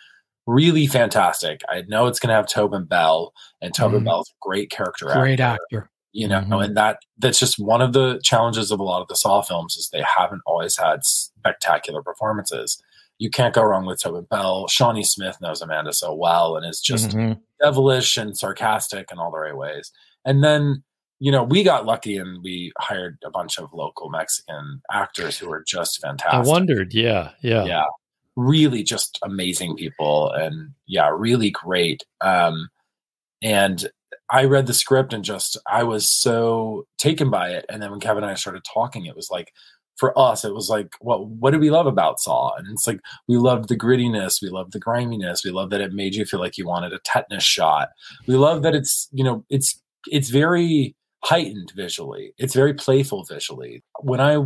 really 0.47 0.87
fantastic. 0.87 1.63
I 1.69 1.83
know 1.89 2.07
it's 2.07 2.19
going 2.19 2.29
to 2.29 2.35
have 2.35 2.47
Tobin 2.47 2.85
Bell, 2.85 3.33
and 3.61 3.75
Tobin 3.75 4.03
mm. 4.03 4.05
Bell's 4.05 4.31
a 4.31 4.39
great 4.41 4.71
character 4.71 5.07
Great 5.07 5.41
actor. 5.41 5.63
actor 5.63 5.91
you 6.17 6.27
know 6.27 6.41
mm-hmm. 6.41 6.53
and 6.55 6.77
that 6.77 6.99
that's 7.19 7.39
just 7.39 7.59
one 7.59 7.83
of 7.83 7.93
the 7.93 8.19
challenges 8.23 8.71
of 8.71 8.81
a 8.81 8.83
lot 8.83 9.03
of 9.03 9.09
the 9.09 9.15
saw 9.15 9.43
films 9.43 9.77
is 9.77 9.91
they 9.91 10.03
haven't 10.17 10.41
always 10.47 10.77
had 10.77 11.05
spectacular 11.05 12.03
performances 12.03 12.83
you 13.19 13.31
can't 13.31 13.55
go 13.55 13.63
wrong 13.63 13.87
with 13.87 14.01
Tobin 14.01 14.27
Bell. 14.31 14.69
Shawnee 14.69 15.03
Smith 15.03 15.39
knows 15.41 15.63
Amanda 15.63 15.93
so 15.93 16.15
well 16.15 16.57
and 16.57 16.67
is 16.67 16.81
just 16.81 17.11
mm-hmm. 17.11 17.33
devilish 17.61 18.17
and 18.17 18.37
sarcastic 18.37 19.11
in 19.11 19.19
all 19.19 19.31
the 19.31 19.39
right 19.39 19.57
ways. 19.57 19.91
And 20.25 20.45
then, 20.45 20.83
you 21.19 21.33
know, 21.33 21.43
we 21.43 21.63
got 21.63 21.87
lucky 21.87 22.19
and 22.19 22.43
we 22.43 22.73
hired 22.79 23.19
a 23.25 23.31
bunch 23.31 23.59
of 23.59 23.73
local 23.73 24.11
Mexican 24.11 24.83
actors 24.93 25.39
who 25.39 25.51
are 25.51 25.65
just 25.67 26.01
fantastic. 26.01 26.47
I 26.47 26.51
wondered, 26.51 26.93
yeah, 26.93 27.31
yeah. 27.43 27.65
Yeah. 27.65 27.85
Really 28.37 28.83
just 28.83 29.19
amazing 29.23 29.77
people 29.77 30.31
and 30.33 30.73
yeah, 30.87 31.09
really 31.11 31.51
great. 31.51 32.05
Um 32.21 32.69
and 33.41 33.89
I 34.31 34.45
read 34.45 34.67
the 34.67 34.75
script 34.75 35.13
and 35.13 35.25
just 35.25 35.57
I 35.67 35.85
was 35.85 36.11
so 36.11 36.87
taken 36.99 37.31
by 37.31 37.51
it. 37.51 37.65
And 37.69 37.81
then 37.81 37.91
when 37.91 38.01
Kevin 38.01 38.25
and 38.25 38.33
I 38.33 38.35
started 38.35 38.65
talking, 38.65 39.07
it 39.07 39.17
was 39.17 39.31
like 39.31 39.53
for 39.97 40.19
us, 40.19 40.45
it 40.45 40.55
was 40.55 40.69
like, 40.69 40.95
well, 41.01 41.27
what 41.27 41.53
do 41.53 41.59
we 41.59 41.71
love 41.71 41.87
about 41.87 42.21
Saw? 42.21 42.55
And 42.57 42.69
it's 42.71 42.87
like 42.87 43.01
we 43.29 43.37
loved 43.37 43.69
the 43.69 43.77
grittiness, 43.77 44.43
we 44.43 44.51
loved 44.51 44.73
the 44.73 44.79
griminess, 44.79 45.45
we 45.45 45.51
love 45.51 45.71
that 45.71 45.81
it 45.81 45.93
made 45.93 46.15
you 46.15 46.25
feel 46.25 46.41
like 46.41 46.59
you 46.59 46.67
wanted 46.67 46.93
a 46.93 46.99
tetanus 47.01 47.45
shot. 47.45 47.91
We 48.27 48.37
love 48.37 48.63
that 48.63 48.75
it's 48.75 49.09
you 49.13 49.25
know 49.25 49.45
it's 49.49 49.81
it's 50.11 50.31
very 50.31 50.95
heightened 51.25 51.73
visually. 51.75 52.33
It's 52.39 52.55
very 52.55 52.75
playful 52.75 53.25
visually. 53.25 53.83
When 54.01 54.21
I 54.21 54.39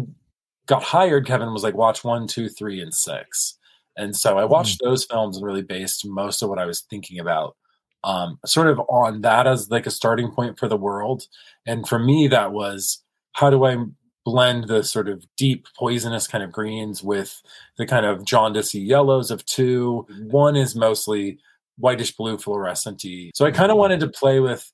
got 0.66 0.82
hired, 0.82 1.26
Kevin 1.26 1.52
was 1.52 1.62
like, 1.62 1.74
watch 1.74 2.04
one, 2.04 2.26
two, 2.26 2.48
three, 2.48 2.80
and 2.80 2.94
six. 2.94 3.58
And 3.96 4.16
so 4.16 4.38
I 4.38 4.44
watched 4.44 4.80
mm-hmm. 4.80 4.88
those 4.88 5.04
films 5.04 5.36
and 5.36 5.44
really 5.44 5.62
based 5.62 6.06
most 6.06 6.42
of 6.42 6.48
what 6.48 6.58
I 6.58 6.64
was 6.64 6.80
thinking 6.82 7.18
about 7.18 7.56
um, 8.04 8.38
sort 8.46 8.68
of 8.68 8.80
on 8.88 9.20
that 9.22 9.46
as 9.46 9.70
like 9.70 9.86
a 9.86 9.90
starting 9.90 10.30
point 10.30 10.58
for 10.58 10.68
the 10.68 10.76
world. 10.76 11.26
And 11.66 11.86
for 11.86 11.98
me, 11.98 12.28
that 12.28 12.52
was 12.52 13.02
how 13.32 13.50
do 13.50 13.64
I 13.64 13.76
blend 14.24 14.68
the 14.68 14.82
sort 14.82 15.08
of 15.08 15.24
deep 15.36 15.66
poisonous 15.78 16.26
kind 16.26 16.44
of 16.44 16.52
greens 16.52 17.02
with 17.02 17.42
the 17.78 17.86
kind 17.86 18.06
of 18.06 18.20
jaundicey 18.20 18.84
yellows 18.86 19.30
of 19.30 19.44
two. 19.46 20.06
One 20.28 20.56
is 20.56 20.74
mostly 20.74 21.38
whitish 21.78 22.14
blue 22.16 22.36
fluorescenty. 22.36 23.30
So 23.34 23.46
I 23.46 23.50
kind 23.50 23.70
of 23.70 23.78
wanted 23.78 24.00
to 24.00 24.08
play 24.08 24.40
with 24.40 24.70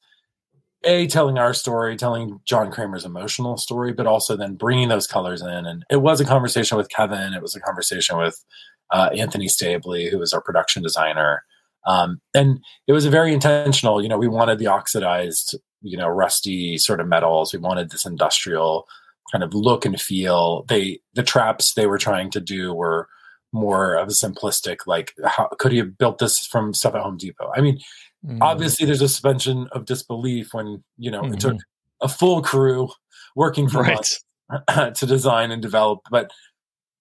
a 0.85 1.07
telling 1.07 1.39
our 1.39 1.55
story, 1.55 1.97
telling 1.97 2.41
John 2.45 2.71
Kramer's 2.71 3.05
emotional 3.05 3.57
story, 3.57 3.93
but 3.93 4.07
also 4.07 4.37
then 4.37 4.55
bringing 4.55 4.89
those 4.89 5.07
colors 5.07 5.43
in. 5.43 5.49
And 5.49 5.85
it 5.91 5.97
was 5.97 6.21
a 6.21 6.25
conversation 6.25 6.77
with 6.77 6.89
Kevin. 6.89 7.35
It 7.35 7.43
was 7.43 7.57
a 7.57 7.61
conversation 7.61 8.19
with 8.19 8.45
uh, 8.93 9.11
Anthony 9.17 9.47
Stabley, 9.47 10.11
who 10.11 10.19
was 10.19 10.33
our 10.33 10.41
production 10.41 10.83
designer. 10.83 11.45
Um, 11.87 12.21
and 12.35 12.61
it 12.87 12.93
was 12.93 13.05
a 13.05 13.11
very 13.11 13.33
intentional, 13.33 14.03
you 14.03 14.09
know, 14.09 14.19
we 14.19 14.29
wanted 14.29 14.59
the 14.59 14.67
oxidized, 14.67 15.57
you 15.83 15.97
know, 15.97 16.09
rusty 16.09 16.79
sort 16.79 17.01
of 17.01 17.09
metals. 17.09 17.53
We 17.53 17.61
wanted 17.61 17.91
this 17.91 18.05
industrial 18.05 18.87
kind 19.33 19.45
of 19.45 19.55
look 19.55 19.85
and 19.85 20.01
feel. 20.01 20.65
They, 20.69 21.01
the 21.15 21.23
traps 21.23 21.75
they 21.75 21.87
were 21.87 21.99
trying 21.99 22.31
to 22.33 22.41
do 22.41 22.73
were 22.73 23.09
more 23.53 23.95
of 23.95 24.09
a 24.09 24.13
simplistic, 24.13 24.87
like, 24.87 25.15
how 25.25 25.49
could 25.59 25.73
he 25.73 25.79
have 25.79 25.97
built 25.99 26.19
this 26.19 26.47
from 26.47 26.75
stuff 26.75 26.95
at 26.95 27.03
Home 27.03 27.17
Depot? 27.17 27.51
I 27.57 27.61
mean, 27.61 27.79
mm-hmm. 28.25 28.43
obviously 28.43 28.87
there's 28.87 29.03
a 29.03 29.09
suspension 29.09 29.69
of 29.73 29.85
disbelief 29.87 30.53
when, 30.53 30.83
you 30.99 31.11
know, 31.11 31.23
mm-hmm. 31.23 31.35
it 31.35 31.41
took 31.41 31.55
mm-hmm. 31.55 32.05
a 32.05 32.09
full 32.09 32.43
crew 32.43 32.89
working 33.35 33.69
for 33.69 33.83
right. 33.83 33.99
us 33.99 34.25
to 34.99 35.07
design 35.07 35.51
and 35.51 35.63
develop, 35.63 36.01
but 36.11 36.31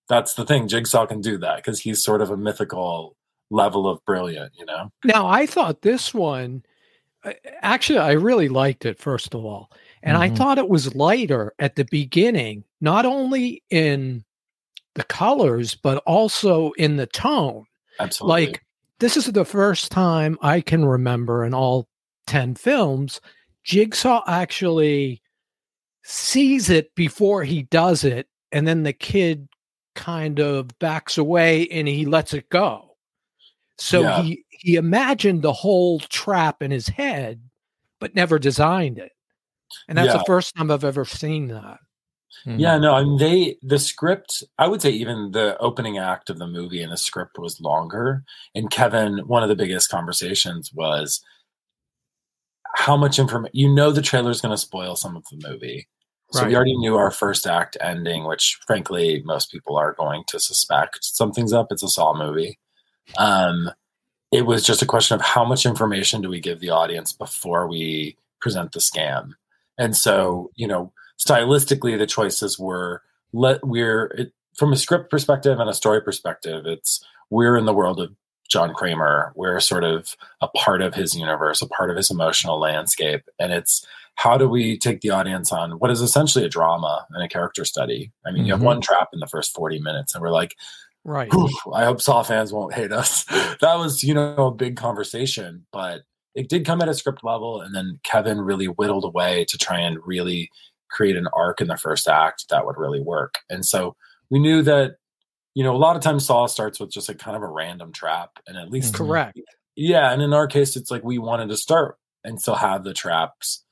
that's 0.07 0.35
the 0.35 0.45
thing. 0.45 0.67
Jigsaw 0.67 1.05
can 1.05 1.21
do 1.21 1.37
that 1.39 1.57
because 1.57 1.79
he's 1.79 2.03
sort 2.03 2.21
of 2.21 2.29
a 2.29 2.37
mythical 2.37 3.15
level 3.49 3.87
of 3.87 4.03
brilliant, 4.05 4.53
you 4.57 4.65
know. 4.65 4.91
Now, 5.03 5.27
I 5.27 5.45
thought 5.45 5.81
this 5.81 6.13
one 6.13 6.63
actually 7.61 7.99
I 7.99 8.11
really 8.11 8.49
liked 8.49 8.85
it 8.85 8.99
first 8.99 9.33
of 9.33 9.45
all. 9.45 9.71
And 10.05 10.15
mm-hmm. 10.17 10.33
I 10.33 10.35
thought 10.35 10.57
it 10.57 10.69
was 10.69 10.95
lighter 10.95 11.53
at 11.59 11.75
the 11.75 11.85
beginning, 11.85 12.63
not 12.79 13.05
only 13.05 13.63
in 13.69 14.23
the 14.93 15.03
colors 15.03 15.75
but 15.75 15.97
also 16.05 16.71
in 16.73 16.95
the 16.95 17.07
tone. 17.07 17.65
Absolutely. 17.99 18.45
Like 18.47 18.63
this 18.99 19.17
is 19.17 19.25
the 19.25 19.45
first 19.45 19.91
time 19.91 20.37
I 20.41 20.61
can 20.61 20.85
remember 20.85 21.43
in 21.43 21.53
all 21.53 21.89
10 22.27 22.55
films 22.55 23.19
Jigsaw 23.65 24.21
actually 24.27 25.21
sees 26.03 26.69
it 26.69 26.93
before 26.95 27.43
he 27.43 27.63
does 27.63 28.03
it 28.03 28.27
and 28.51 28.67
then 28.67 28.83
the 28.83 28.93
kid 28.93 29.49
kind 29.95 30.39
of 30.39 30.77
backs 30.79 31.17
away 31.17 31.67
and 31.69 31.87
he 31.87 32.05
lets 32.05 32.33
it 32.33 32.49
go. 32.49 32.95
So 33.77 34.01
yeah. 34.01 34.21
he 34.21 34.45
he 34.49 34.75
imagined 34.75 35.41
the 35.41 35.53
whole 35.53 35.99
trap 35.99 36.61
in 36.61 36.71
his 36.71 36.87
head, 36.87 37.41
but 37.99 38.15
never 38.15 38.39
designed 38.39 38.99
it. 38.99 39.11
And 39.87 39.97
that's 39.97 40.07
yeah. 40.07 40.17
the 40.17 40.23
first 40.25 40.55
time 40.55 40.71
I've 40.71 40.83
ever 40.83 41.05
seen 41.05 41.47
that. 41.47 41.79
Mm-hmm. 42.45 42.59
Yeah, 42.59 42.77
no, 42.77 42.93
I 42.93 43.03
mean 43.03 43.17
they 43.17 43.57
the 43.61 43.79
script, 43.79 44.43
I 44.57 44.67
would 44.67 44.81
say 44.81 44.91
even 44.91 45.31
the 45.31 45.57
opening 45.59 45.97
act 45.97 46.29
of 46.29 46.37
the 46.37 46.47
movie 46.47 46.81
and 46.81 46.91
the 46.91 46.97
script 46.97 47.39
was 47.39 47.61
longer. 47.61 48.23
And 48.53 48.69
Kevin, 48.69 49.19
one 49.19 49.41
of 49.41 49.49
the 49.49 49.55
biggest 49.55 49.89
conversations 49.89 50.71
was 50.73 51.23
how 52.75 52.97
much 52.97 53.19
information 53.19 53.51
you 53.53 53.73
know 53.73 53.91
the 53.91 54.01
trailer 54.01 54.31
is 54.31 54.41
going 54.41 54.53
to 54.53 54.57
spoil 54.57 54.95
some 54.95 55.15
of 55.15 55.23
the 55.31 55.47
movie. 55.47 55.87
So 56.31 56.41
right. 56.41 56.49
we 56.49 56.55
already 56.55 56.75
knew 56.77 56.97
our 56.97 57.11
first 57.11 57.47
act 57.47 57.77
ending, 57.79 58.25
which 58.25 58.59
frankly 58.67 59.21
most 59.25 59.51
people 59.51 59.77
are 59.77 59.93
going 59.93 60.23
to 60.27 60.39
suspect 60.39 60.99
something's 61.01 61.53
up. 61.53 61.67
It's 61.71 61.83
a 61.83 61.87
Saw 61.87 62.17
movie. 62.17 62.59
Um, 63.17 63.71
it 64.31 64.45
was 64.45 64.65
just 64.65 64.81
a 64.81 64.87
question 64.87 65.15
of 65.15 65.21
how 65.21 65.45
much 65.45 65.65
information 65.65 66.21
do 66.21 66.29
we 66.29 66.39
give 66.39 66.59
the 66.59 66.71
audience 66.71 67.13
before 67.13 67.67
we 67.67 68.17
present 68.41 68.71
the 68.71 68.79
scam. 68.79 69.31
And 69.77 69.95
so, 69.95 70.51
you 70.55 70.67
know, 70.67 70.91
stylistically, 71.19 71.97
the 71.97 72.07
choices 72.07 72.57
were 72.59 73.01
let 73.33 73.65
we're 73.65 74.05
it, 74.07 74.33
from 74.55 74.71
a 74.71 74.77
script 74.77 75.09
perspective 75.09 75.59
and 75.59 75.69
a 75.69 75.73
story 75.73 76.01
perspective. 76.01 76.65
It's 76.65 77.03
we're 77.29 77.57
in 77.57 77.65
the 77.65 77.73
world 77.73 77.99
of 77.99 78.15
John 78.49 78.73
Kramer. 78.73 79.33
We're 79.35 79.59
sort 79.59 79.83
of 79.83 80.15
a 80.41 80.47
part 80.49 80.81
of 80.81 80.93
his 80.93 81.15
universe, 81.15 81.61
a 81.61 81.67
part 81.67 81.89
of 81.89 81.97
his 81.97 82.11
emotional 82.11 82.59
landscape, 82.59 83.23
and 83.39 83.51
it's 83.51 83.85
how 84.15 84.37
do 84.37 84.47
we 84.47 84.77
take 84.77 85.01
the 85.01 85.09
audience 85.09 85.51
on 85.51 85.71
what 85.73 85.91
is 85.91 86.01
essentially 86.01 86.45
a 86.45 86.49
drama 86.49 87.05
and 87.11 87.23
a 87.23 87.27
character 87.27 87.65
study? 87.65 88.11
I 88.25 88.29
mean, 88.29 88.37
mm-hmm. 88.37 88.45
you 88.45 88.53
have 88.53 88.59
mm-hmm. 88.59 88.65
one 88.65 88.81
trap 88.81 89.09
in 89.13 89.19
the 89.19 89.27
first 89.27 89.53
40 89.53 89.81
minutes, 89.81 90.15
and 90.15 90.21
we're 90.21 90.31
like, 90.31 90.55
right. 91.03 91.29
I 91.73 91.83
hope 91.83 92.01
Saw 92.01 92.23
fans 92.23 92.53
won't 92.53 92.73
hate 92.73 92.93
us. 92.93 93.23
that 93.61 93.75
was, 93.75 94.03
you 94.03 94.13
know, 94.13 94.47
a 94.47 94.51
big 94.51 94.77
conversation, 94.77 95.65
but 95.71 96.03
it 96.35 96.49
did 96.49 96.65
come 96.65 96.81
at 96.81 96.89
a 96.89 96.93
script 96.93 97.23
level. 97.23 97.61
And 97.61 97.73
then 97.73 97.99
Kevin 98.03 98.41
really 98.41 98.67
whittled 98.67 99.05
away 99.05 99.45
to 99.45 99.57
try 99.57 99.79
and 99.79 99.97
really 100.05 100.49
create 100.89 101.15
an 101.15 101.27
arc 101.33 101.61
in 101.61 101.67
the 101.67 101.77
first 101.77 102.07
act 102.07 102.45
that 102.49 102.65
would 102.65 102.77
really 102.77 103.01
work. 103.01 103.39
And 103.49 103.65
so 103.65 103.95
we 104.29 104.39
knew 104.39 104.61
that, 104.63 104.95
you 105.53 105.63
know, 105.63 105.75
a 105.75 105.77
lot 105.77 105.95
of 105.95 106.01
times 106.01 106.25
Saw 106.25 106.45
starts 106.47 106.79
with 106.79 106.91
just 106.91 107.09
a 107.09 107.15
kind 107.15 107.35
of 107.37 107.43
a 107.43 107.47
random 107.47 107.91
trap. 107.91 108.39
And 108.47 108.57
at 108.57 108.69
least, 108.69 108.93
mm-hmm. 108.93 109.05
correct. 109.05 109.39
Yeah. 109.75 110.11
And 110.11 110.21
in 110.21 110.33
our 110.33 110.47
case, 110.47 110.75
it's 110.75 110.91
like 110.91 111.03
we 111.03 111.17
wanted 111.17 111.49
to 111.49 111.57
start 111.57 111.97
and 112.23 112.39
still 112.39 112.55
have 112.55 112.83
the 112.83 112.93
traps 112.93 113.65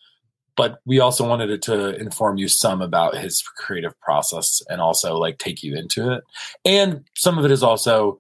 but 0.56 0.80
we 0.86 1.00
also 1.00 1.28
wanted 1.28 1.50
it 1.50 1.62
to 1.64 1.96
inform 2.00 2.38
you 2.38 2.48
some 2.48 2.82
about 2.82 3.18
his 3.18 3.42
creative 3.42 4.00
process 4.02 4.62
and 4.70 4.82
also 4.82 5.18
like 5.18 5.38
take 5.38 5.64
you 5.64 5.76
into 5.76 6.12
it. 6.12 6.24
And 6.64 7.04
some 7.16 7.38
of 7.38 7.46
it 7.46 7.52
is 7.52 7.64
also 7.64 8.20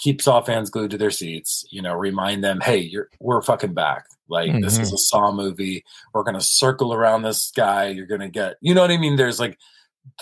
keep 0.00 0.22
Saw 0.22 0.40
fans 0.40 0.70
glued 0.70 0.90
to 0.92 0.98
their 0.98 1.10
seats, 1.10 1.64
you 1.70 1.82
know, 1.82 1.94
remind 1.94 2.42
them, 2.42 2.60
hey, 2.60 2.78
you're 2.78 3.08
we're 3.20 3.42
fucking 3.42 3.74
back. 3.74 4.04
Like 4.28 4.50
mm-hmm. 4.50 4.60
this 4.60 4.78
is 4.78 4.88
mm-hmm. 4.88 4.94
a 4.94 4.98
Saw 4.98 5.32
movie. 5.32 5.84
We're 6.14 6.24
gonna 6.24 6.40
circle 6.40 6.92
around 6.94 7.22
this 7.22 7.52
guy. 7.54 7.88
You're 7.88 8.06
gonna 8.06 8.30
get 8.30 8.56
you 8.60 8.74
know 8.74 8.82
what 8.82 8.90
I 8.90 8.96
mean? 8.96 9.16
There's 9.16 9.40
like 9.40 9.58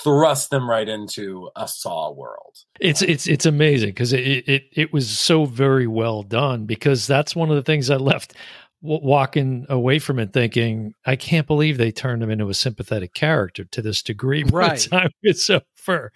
thrust 0.02 0.50
them 0.50 0.68
right 0.68 0.88
into 0.88 1.50
a 1.56 1.66
saw 1.66 2.10
world 2.10 2.56
it's 2.80 3.00
it's 3.02 3.26
it's 3.26 3.46
amazing 3.46 3.90
because 3.90 4.12
it, 4.12 4.48
it 4.48 4.64
it 4.72 4.92
was 4.92 5.08
so 5.08 5.44
very 5.44 5.86
well 5.86 6.22
done 6.22 6.66
because 6.66 7.06
that's 7.06 7.36
one 7.36 7.48
of 7.48 7.56
the 7.56 7.62
things 7.62 7.90
i 7.90 7.96
left 7.96 8.34
walking 8.80 9.66
away 9.68 9.98
from 9.98 10.18
it 10.18 10.32
thinking, 10.32 10.94
I 11.04 11.16
can't 11.16 11.46
believe 11.46 11.78
they 11.78 11.90
turned 11.90 12.22
him 12.22 12.30
into 12.30 12.48
a 12.48 12.54
sympathetic 12.54 13.14
character 13.14 13.64
to 13.64 13.82
this 13.82 14.02
degree. 14.02 14.44
Right. 14.44 14.78
time 14.90 15.10
it's 15.22 15.50
over. 15.50 16.12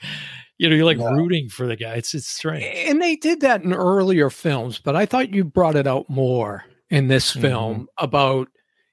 You 0.59 0.69
know, 0.69 0.76
you're 0.76 0.85
like 0.85 0.99
yeah. 0.99 1.12
rooting 1.12 1.49
for 1.49 1.66
the 1.66 1.76
guy. 1.76 1.95
It's 1.95 2.14
it's 2.14 2.28
strange. 2.28 2.64
And 2.64 3.02
they 3.02 3.16
did 3.16 3.40
that 3.40 3.62
in 3.62 3.73
earlier 3.73 4.31
films, 4.31 4.78
but 4.78 4.95
I 4.95 5.07
thought 5.07 5.35
you 5.35 5.45
brought 5.45 5.76
it 5.76 5.87
out 5.87 6.09
more 6.09 6.64
in 6.90 7.09
this 7.09 7.33
film 7.33 7.75
mm-hmm. 7.75 8.04
about 8.04 8.49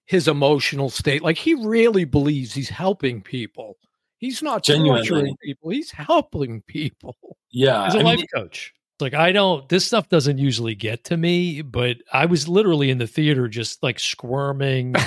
his 0.05 0.27
emotional 0.27 0.89
state. 0.89 1.21
Like 1.21 1.37
he 1.37 1.53
really 1.53 2.05
believes 2.05 2.53
he's 2.53 2.69
helping 2.69 3.21
people. 3.21 3.77
He's 4.17 4.41
not 4.41 4.63
Genuinely. 4.63 5.07
torturing 5.07 5.35
people. 5.43 5.69
He's 5.69 5.91
helping 5.91 6.61
people. 6.63 7.15
Yeah. 7.51 7.85
He's 7.85 7.95
a 7.95 7.99
I 7.99 8.03
life 8.03 8.17
mean, 8.17 8.27
coach 8.33 8.73
like 9.01 9.13
I 9.13 9.31
don't 9.31 9.67
this 9.69 9.85
stuff 9.85 10.09
doesn't 10.09 10.37
usually 10.37 10.75
get 10.75 11.05
to 11.05 11.17
me, 11.17 11.61
but 11.61 11.97
I 12.11 12.25
was 12.25 12.47
literally 12.47 12.89
in 12.89 12.97
the 12.97 13.07
theater 13.07 13.47
just 13.47 13.81
like 13.83 13.99
squirming. 13.99 14.95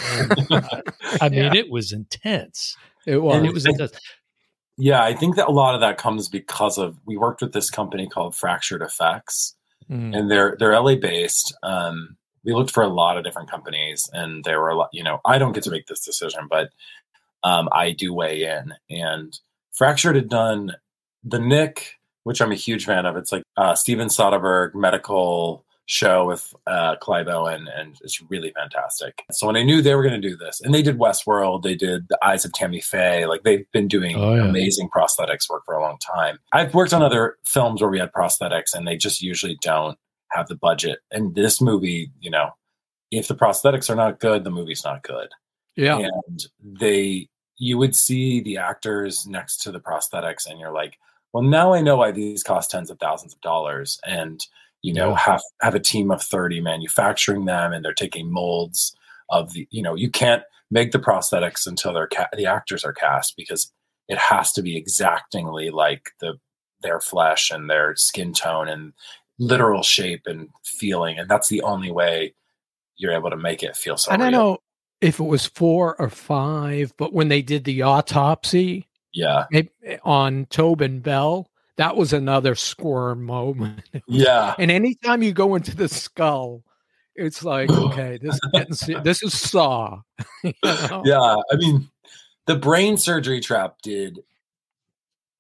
And, 0.50 1.20
I 1.20 1.28
mean, 1.28 1.44
yeah. 1.44 1.54
it 1.54 1.70
was 1.70 1.92
intense. 1.92 2.76
It 3.06 3.18
was. 3.18 3.37
And 3.37 3.46
it 3.46 3.52
was 3.52 3.66
intense. 3.66 3.92
Yeah, 4.78 5.04
I 5.04 5.14
think 5.14 5.37
that 5.37 5.49
a 5.49 5.52
lot 5.52 5.75
of 5.75 5.80
that 5.80 5.99
comes 5.99 6.28
because 6.28 6.78
of 6.78 6.99
we 7.04 7.16
worked 7.16 7.42
with 7.42 7.52
this 7.52 7.70
company 7.70 8.08
called 8.08 8.34
Fractured 8.34 8.82
Effects, 8.82 9.54
mm. 9.90 10.16
and 10.16 10.30
they're 10.30 10.56
they're 10.58 10.78
LA 10.78 10.96
based. 10.96 11.56
Um, 11.62 12.16
we 12.44 12.52
looked 12.52 12.70
for 12.70 12.82
a 12.82 12.88
lot 12.88 13.16
of 13.16 13.25
different 13.25 13.50
companies, 13.50 14.08
and 14.12 14.44
there 14.44 14.61
were 14.61 14.70
a 14.70 14.76
lot. 14.76 14.88
You 14.92 15.04
know, 15.04 15.20
I 15.25 15.38
don't 15.38 15.52
get 15.52 15.64
to 15.64 15.70
make 15.70 15.87
this 15.87 16.04
decision, 16.04 16.46
but 16.49 16.70
um, 17.42 17.68
I 17.72 17.92
do 17.92 18.14
weigh 18.14 18.44
in. 18.44 18.75
And 18.90 19.38
Fractured 19.72 20.16
had 20.16 20.28
done 20.28 20.75
the 21.25 21.38
Knick 21.38 21.99
which 22.25 22.41
I'm 22.41 22.52
a 22.52 22.57
huge 22.57 22.85
fan 22.85 23.07
of. 23.07 23.17
It's 23.17 23.33
like 23.33 23.43
uh, 23.57 23.75
Steven 23.75 24.09
Soderbergh 24.09 24.75
medical 24.75 25.64
show 25.87 26.26
with 26.26 26.55
uh, 26.67 26.97
Clive 26.97 27.29
Owen, 27.29 27.69
and 27.76 27.99
it's 28.02 28.23
really 28.31 28.52
fantastic. 28.52 29.23
So 29.31 29.47
when 29.47 29.57
I 29.57 29.62
knew 29.62 29.83
they 29.83 29.95
were 29.95 30.02
going 30.02 30.21
to 30.21 30.29
do 30.29 30.37
this, 30.37 30.61
and 30.61 30.73
they 30.73 30.83
did 30.83 30.99
Westworld, 30.99 31.62
they 31.62 31.75
did 31.75 32.09
The 32.09 32.19
Eyes 32.25 32.45
of 32.45 32.52
Tammy 32.52 32.81
Faye, 32.81 33.26
like 33.26 33.43
they've 33.43 33.71
been 33.73 33.88
doing 33.88 34.17
oh, 34.17 34.35
yeah. 34.35 34.45
amazing 34.45 34.88
prosthetics 34.88 35.50
work 35.50 35.64
for 35.64 35.75
a 35.75 35.83
long 35.83 35.99
time. 35.99 36.38
I've 36.52 36.75
worked 36.75 36.95
on 36.95 37.02
other 37.02 37.37
films 37.45 37.81
where 37.81 37.91
we 37.91 37.99
had 37.99 38.12
prosthetics, 38.12 38.75
and 38.75 38.87
they 38.87 38.97
just 38.97 39.21
usually 39.21 39.59
don't 39.61 39.99
have 40.31 40.49
the 40.49 40.57
budget. 40.57 41.00
And 41.11 41.35
this 41.35 41.61
movie, 41.61 42.11
you 42.21 42.31
know, 42.31 42.50
if 43.11 43.29
the 43.29 43.35
prosthetics 43.35 43.91
are 43.91 43.97
not 43.97 44.21
good, 44.21 44.45
the 44.45 44.50
movie's 44.50 44.85
not 44.85 45.02
good. 45.02 45.29
Yeah, 45.76 45.99
and 45.99 46.47
they, 46.62 47.29
you 47.59 47.76
would 47.79 47.95
see 47.95 48.41
the 48.41 48.59
actors 48.59 49.26
next 49.26 49.59
to 49.62 49.73
the 49.73 49.81
prosthetics, 49.81 50.47
and 50.49 50.61
you're 50.61 50.73
like 50.73 50.97
well, 51.33 51.43
now 51.43 51.73
I 51.73 51.81
know 51.81 51.97
why 51.97 52.11
these 52.11 52.43
cost 52.43 52.71
tens 52.71 52.91
of 52.91 52.99
thousands 52.99 53.33
of 53.33 53.41
dollars, 53.41 53.99
and 54.07 54.45
you 54.83 54.93
know 54.93 55.11
yeah. 55.11 55.19
have 55.19 55.43
have 55.61 55.75
a 55.75 55.81
team 55.81 56.11
of 56.11 56.23
thirty 56.23 56.61
manufacturing 56.61 57.47
them, 57.47 57.73
and 57.73 57.85
they're 57.85 57.95
taking 57.95 58.33
molds 58.33 58.95
of 59.31 59.53
the 59.53 59.67
you 59.71 59.83
know 59.83 59.95
you 59.95 60.11
can't 60.11 60.43
make 60.71 60.93
the 60.93 60.99
prosthetics 60.99 61.67
until 61.67 61.93
they're 61.93 62.09
ca- 62.09 62.29
the 62.37 62.47
actors 62.47 62.85
are 62.85 62.93
cast 62.93 63.37
because 63.37 63.73
it 64.09 64.19
has 64.19 64.53
to 64.53 64.62
be 64.62 64.77
exactingly 64.77 65.71
like 65.71 66.11
the 66.21 66.35
their 66.83 67.01
flesh 67.01 67.51
and 67.51 67.71
their 67.71 67.95
skin 67.97 68.33
tone 68.33 68.69
and 68.69 68.93
literal 69.39 69.83
shape 69.83 70.23
and 70.27 70.49
feeling, 70.65 71.19
and 71.19 71.29
that's 71.29 71.49
the 71.49 71.62
only 71.62 71.91
way 71.91 72.35
you're 72.97 73.12
able 73.12 73.31
to 73.31 73.37
make 73.37 73.62
it 73.62 73.77
feel 73.77 73.97
so. 73.97 74.12
I 74.12 74.17
don't 74.17 74.33
know 74.33 74.59
if 75.01 75.19
it 75.19 75.25
was 75.25 75.47
four 75.47 75.99
or 76.01 76.11
five, 76.11 76.93
but 76.97 77.12
when 77.12 77.29
they 77.29 77.43
did 77.43 77.65
the 77.65 77.83
autopsy, 77.83 78.87
yeah. 79.12 79.45
On 80.04 80.47
Tobin 80.47 81.00
Bell, 81.00 81.50
that 81.76 81.97
was 81.97 82.12
another 82.12 82.54
squirm 82.54 83.25
moment. 83.25 83.81
Yeah. 84.07 84.54
and 84.59 84.71
anytime 84.71 85.23
you 85.23 85.33
go 85.33 85.54
into 85.54 85.75
the 85.75 85.88
skull, 85.88 86.62
it's 87.14 87.45
like, 87.45 87.71
okay, 87.71 88.19
this 88.21 88.35
is 88.35 88.50
getting, 88.52 89.02
this 89.02 89.23
is 89.23 89.38
Saw. 89.38 90.00
you 90.45 90.52
know? 90.64 91.02
Yeah. 91.04 91.37
I 91.50 91.57
mean, 91.57 91.88
the 92.47 92.57
brain 92.57 92.97
surgery 92.97 93.40
trap 93.40 93.76
did. 93.83 94.21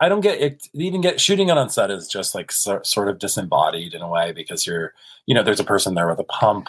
I 0.00 0.08
don't 0.08 0.20
get 0.20 0.40
it. 0.40 0.66
Even 0.74 1.00
get 1.00 1.20
shooting 1.20 1.48
it 1.48 1.56
on 1.56 1.70
set 1.70 1.90
is 1.90 2.08
just 2.08 2.34
like 2.34 2.50
so, 2.50 2.80
sort 2.82 3.08
of 3.08 3.18
disembodied 3.18 3.94
in 3.94 4.02
a 4.02 4.08
way 4.08 4.32
because 4.32 4.66
you're, 4.66 4.92
you 5.26 5.34
know, 5.34 5.42
there's 5.42 5.60
a 5.60 5.64
person 5.64 5.94
there 5.94 6.08
with 6.08 6.18
a 6.18 6.24
pump, 6.24 6.68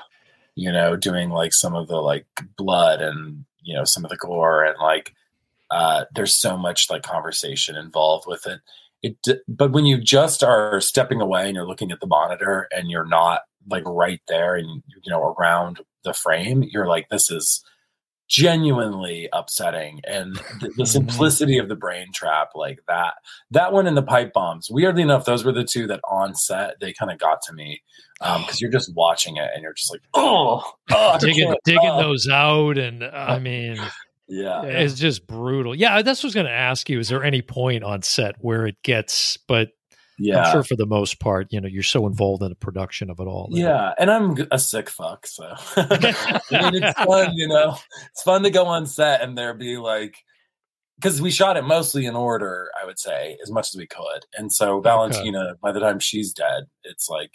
you 0.56 0.72
know, 0.72 0.96
doing 0.96 1.32
like 1.32 1.54
some 1.54 1.74
of 1.76 1.88
the 1.88 1.98
like 1.98 2.28
blood 2.58 3.02
and 3.02 3.46
you 3.64 3.76
know 3.76 3.84
some 3.86 4.04
of 4.04 4.12
the 4.12 4.18
gore 4.18 4.64
and 4.64 4.78
like 4.80 5.14
uh, 5.74 6.06
there's 6.16 6.40
so 6.40 6.56
much 6.56 6.88
like 6.92 7.02
conversation 7.02 7.76
involved 7.76 8.26
with 8.28 8.46
it. 8.46 8.60
It, 9.02 9.18
but 9.48 9.72
when 9.74 9.86
you 9.86 9.98
just 10.00 10.44
are 10.44 10.80
stepping 10.80 11.20
away 11.20 11.46
and 11.48 11.56
you're 11.56 11.68
looking 11.68 11.92
at 11.92 12.00
the 12.00 12.08
monitor 12.08 12.68
and 12.72 12.90
you're 12.92 13.08
not 13.08 13.42
like 13.70 13.84
right 13.86 14.22
there 14.28 14.56
and 14.56 14.84
you 15.04 15.12
know 15.12 15.36
around 15.38 15.80
the 16.04 16.14
frame, 16.14 16.64
you're 16.72 16.88
like, 16.88 17.10
this 17.10 17.32
is 17.32 17.64
genuinely 18.30 19.28
upsetting 19.34 20.00
and 20.08 20.36
the, 20.62 20.70
the 20.78 20.84
Mm-hmm. 20.84 20.86
simplicity 20.86 21.58
of 21.58 21.68
the 21.70 21.76
brain 21.76 22.08
trap 22.16 22.50
like 22.56 22.80
that 22.88 23.16
that 23.52 23.74
one 23.74 23.86
and 23.86 23.98
the 23.98 24.02
pipe 24.02 24.32
bombs 24.34 24.70
weirdly 24.72 25.04
enough 25.04 25.26
those 25.26 25.44
were 25.46 25.52
the 25.52 25.66
two 25.66 25.86
that 25.88 26.00
on 26.10 26.34
set 26.34 26.80
they 26.80 26.94
kind 26.94 27.12
of 27.12 27.20
got 27.20 27.40
to 27.44 27.54
me 27.54 27.82
because 28.20 28.62
you're 28.62 28.72
just 28.72 28.92
watching 28.96 29.36
it 29.38 29.50
and 29.54 29.62
you're 29.62 29.74
just 29.74 29.92
like 29.92 30.02
oh, 30.14 30.64
oh 30.92 31.18
digging 31.20 31.54
digging 31.66 31.82
stop." 31.84 32.02
those 32.02 32.28
out, 32.30 32.78
and 32.78 33.04
I 33.04 33.38
mean, 33.40 33.78
yeah 34.28 34.62
it's 34.64 34.96
just 34.96 35.28
brutal. 35.28 35.76
Yeah, 35.76 36.02
that's 36.02 36.22
what 36.22 36.28
I 36.28 36.30
was 36.30 36.34
going 36.36 36.46
to 36.48 36.52
ask 36.52 36.90
you. 36.90 37.00
Is 37.00 37.10
there 37.10 37.24
any 37.24 37.42
point 37.42 37.84
on 37.84 38.02
set 38.02 38.36
where 38.40 38.66
it 38.68 38.76
gets? 38.84 39.38
But 39.48 39.70
yeah 40.20 40.44
I'm 40.46 40.52
sure 40.52 40.64
for 40.64 40.76
the 40.76 40.86
most 40.86 41.20
part, 41.20 41.48
you 41.52 41.60
know, 41.60 41.68
you're 41.68 41.84
so 41.84 42.06
involved 42.08 42.44
in 42.44 42.50
the 42.50 42.56
production 42.56 43.10
of 43.10 43.20
it 43.20 43.24
all. 43.28 43.50
that- 43.52 43.58
Yeah, 43.58 43.94
and 43.98 44.10
I'm 44.12 44.38
a 44.52 44.60
sick 44.60 44.90
fuck, 44.90 45.26
so 45.28 45.44
I 45.76 46.72
mean, 46.72 46.84
it's 46.84 47.00
fun, 47.04 47.32
you 47.36 47.48
know. 47.48 47.78
It's 48.12 48.22
fun 48.24 48.44
to 48.44 48.50
go 48.52 48.66
on 48.66 48.86
set 48.86 49.22
and 49.22 49.38
there 49.38 49.54
be 49.54 49.78
like, 49.78 50.16
because 51.00 51.22
we 51.22 51.32
shot 51.32 51.58
it 51.58 51.64
mostly 51.64 52.06
in 52.06 52.16
order, 52.16 52.70
I 52.82 52.86
would 52.86 53.00
say, 53.00 53.38
as 53.44 53.52
much 53.52 53.70
as 53.74 53.78
we 53.78 53.88
could. 53.88 54.26
And 54.38 54.54
so 54.54 54.80
Valentina, 54.80 55.56
by 55.62 55.72
the 55.72 55.80
time 55.80 56.00
she's 56.00 56.32
dead, 56.32 56.66
it's 56.84 57.10
like, 57.10 57.32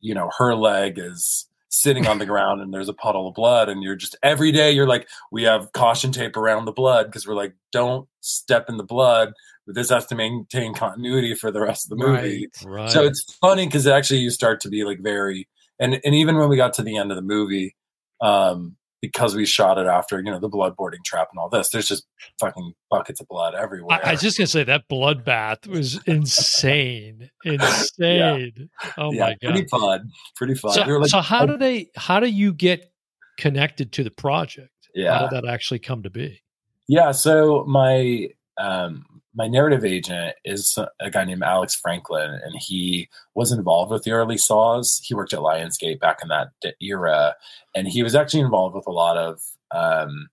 you 0.00 0.14
know, 0.14 0.30
her 0.38 0.54
leg 0.54 0.98
is 0.98 1.47
sitting 1.68 2.06
on 2.06 2.18
the 2.18 2.26
ground 2.26 2.60
and 2.60 2.72
there's 2.72 2.88
a 2.88 2.94
puddle 2.94 3.28
of 3.28 3.34
blood, 3.34 3.68
and 3.68 3.82
you're 3.82 3.96
just 3.96 4.16
every 4.22 4.52
day 4.52 4.70
you're 4.70 4.86
like, 4.86 5.08
we 5.30 5.42
have 5.44 5.72
caution 5.72 6.12
tape 6.12 6.36
around 6.36 6.64
the 6.64 6.72
blood 6.72 7.06
because 7.06 7.26
we're 7.26 7.34
like, 7.34 7.54
don't 7.72 8.08
step 8.20 8.68
in 8.68 8.76
the 8.76 8.84
blood. 8.84 9.32
This 9.66 9.90
has 9.90 10.06
to 10.06 10.14
maintain 10.14 10.72
continuity 10.72 11.34
for 11.34 11.50
the 11.50 11.60
rest 11.60 11.90
of 11.90 11.98
the 11.98 12.06
movie. 12.06 12.48
Right. 12.64 12.80
right. 12.80 12.90
So 12.90 13.04
it's 13.04 13.22
funny 13.34 13.66
because 13.66 13.86
actually 13.86 14.20
you 14.20 14.30
start 14.30 14.60
to 14.62 14.70
be 14.70 14.84
like 14.84 15.00
very 15.00 15.46
and 15.78 16.00
and 16.04 16.14
even 16.14 16.36
when 16.36 16.48
we 16.48 16.56
got 16.56 16.72
to 16.74 16.82
the 16.82 16.96
end 16.96 17.10
of 17.10 17.16
the 17.16 17.22
movie, 17.22 17.76
um, 18.20 18.76
because 19.00 19.34
we 19.34 19.46
shot 19.46 19.78
it 19.78 19.86
after 19.86 20.18
you 20.18 20.30
know 20.30 20.40
the 20.40 20.48
blood 20.48 20.76
boarding 20.76 21.00
trap 21.04 21.28
and 21.30 21.38
all 21.38 21.48
this, 21.48 21.70
there's 21.70 21.88
just 21.88 22.06
fucking 22.40 22.72
buckets 22.90 23.20
of 23.20 23.28
blood 23.28 23.54
everywhere. 23.54 24.00
I, 24.04 24.08
I 24.08 24.12
was 24.12 24.20
just 24.20 24.38
gonna 24.38 24.46
say 24.46 24.64
that 24.64 24.88
bloodbath 24.88 25.66
was 25.66 26.02
insane, 26.06 27.30
insane. 27.44 28.70
Oh 28.96 29.12
yeah, 29.12 29.20
my 29.20 29.36
god! 29.40 29.52
pretty 29.52 29.68
fun, 29.68 30.10
pretty 30.36 30.54
fun. 30.54 30.72
So, 30.72 30.86
We 30.86 30.92
like, 30.94 31.10
so 31.10 31.20
how 31.20 31.42
oh, 31.42 31.46
do 31.46 31.56
they? 31.56 31.90
How 31.96 32.20
do 32.20 32.26
you 32.26 32.52
get 32.52 32.92
connected 33.38 33.92
to 33.92 34.04
the 34.04 34.10
project? 34.10 34.70
Yeah, 34.94 35.14
How 35.14 35.24
yeah, 35.24 35.30
did 35.30 35.44
that 35.44 35.48
actually 35.48 35.78
come 35.80 36.02
to 36.02 36.10
be? 36.10 36.40
yeah. 36.88 37.12
So 37.12 37.64
my 37.66 38.28
um 38.58 39.04
my 39.38 39.46
narrative 39.46 39.84
agent 39.84 40.34
is 40.44 40.76
a 40.98 41.10
guy 41.10 41.24
named 41.24 41.44
Alex 41.44 41.76
Franklin, 41.76 42.40
and 42.44 42.56
he 42.58 43.08
was 43.36 43.52
involved 43.52 43.92
with 43.92 44.02
the 44.02 44.10
early 44.10 44.36
Saws. 44.36 45.00
He 45.04 45.14
worked 45.14 45.32
at 45.32 45.38
Lionsgate 45.38 46.00
back 46.00 46.18
in 46.22 46.28
that 46.28 46.50
era, 46.82 47.36
and 47.72 47.86
he 47.86 48.02
was 48.02 48.16
actually 48.16 48.40
involved 48.40 48.74
with 48.74 48.88
a 48.88 48.92
lot 48.92 49.16
of. 49.16 49.40
Um, 49.70 50.28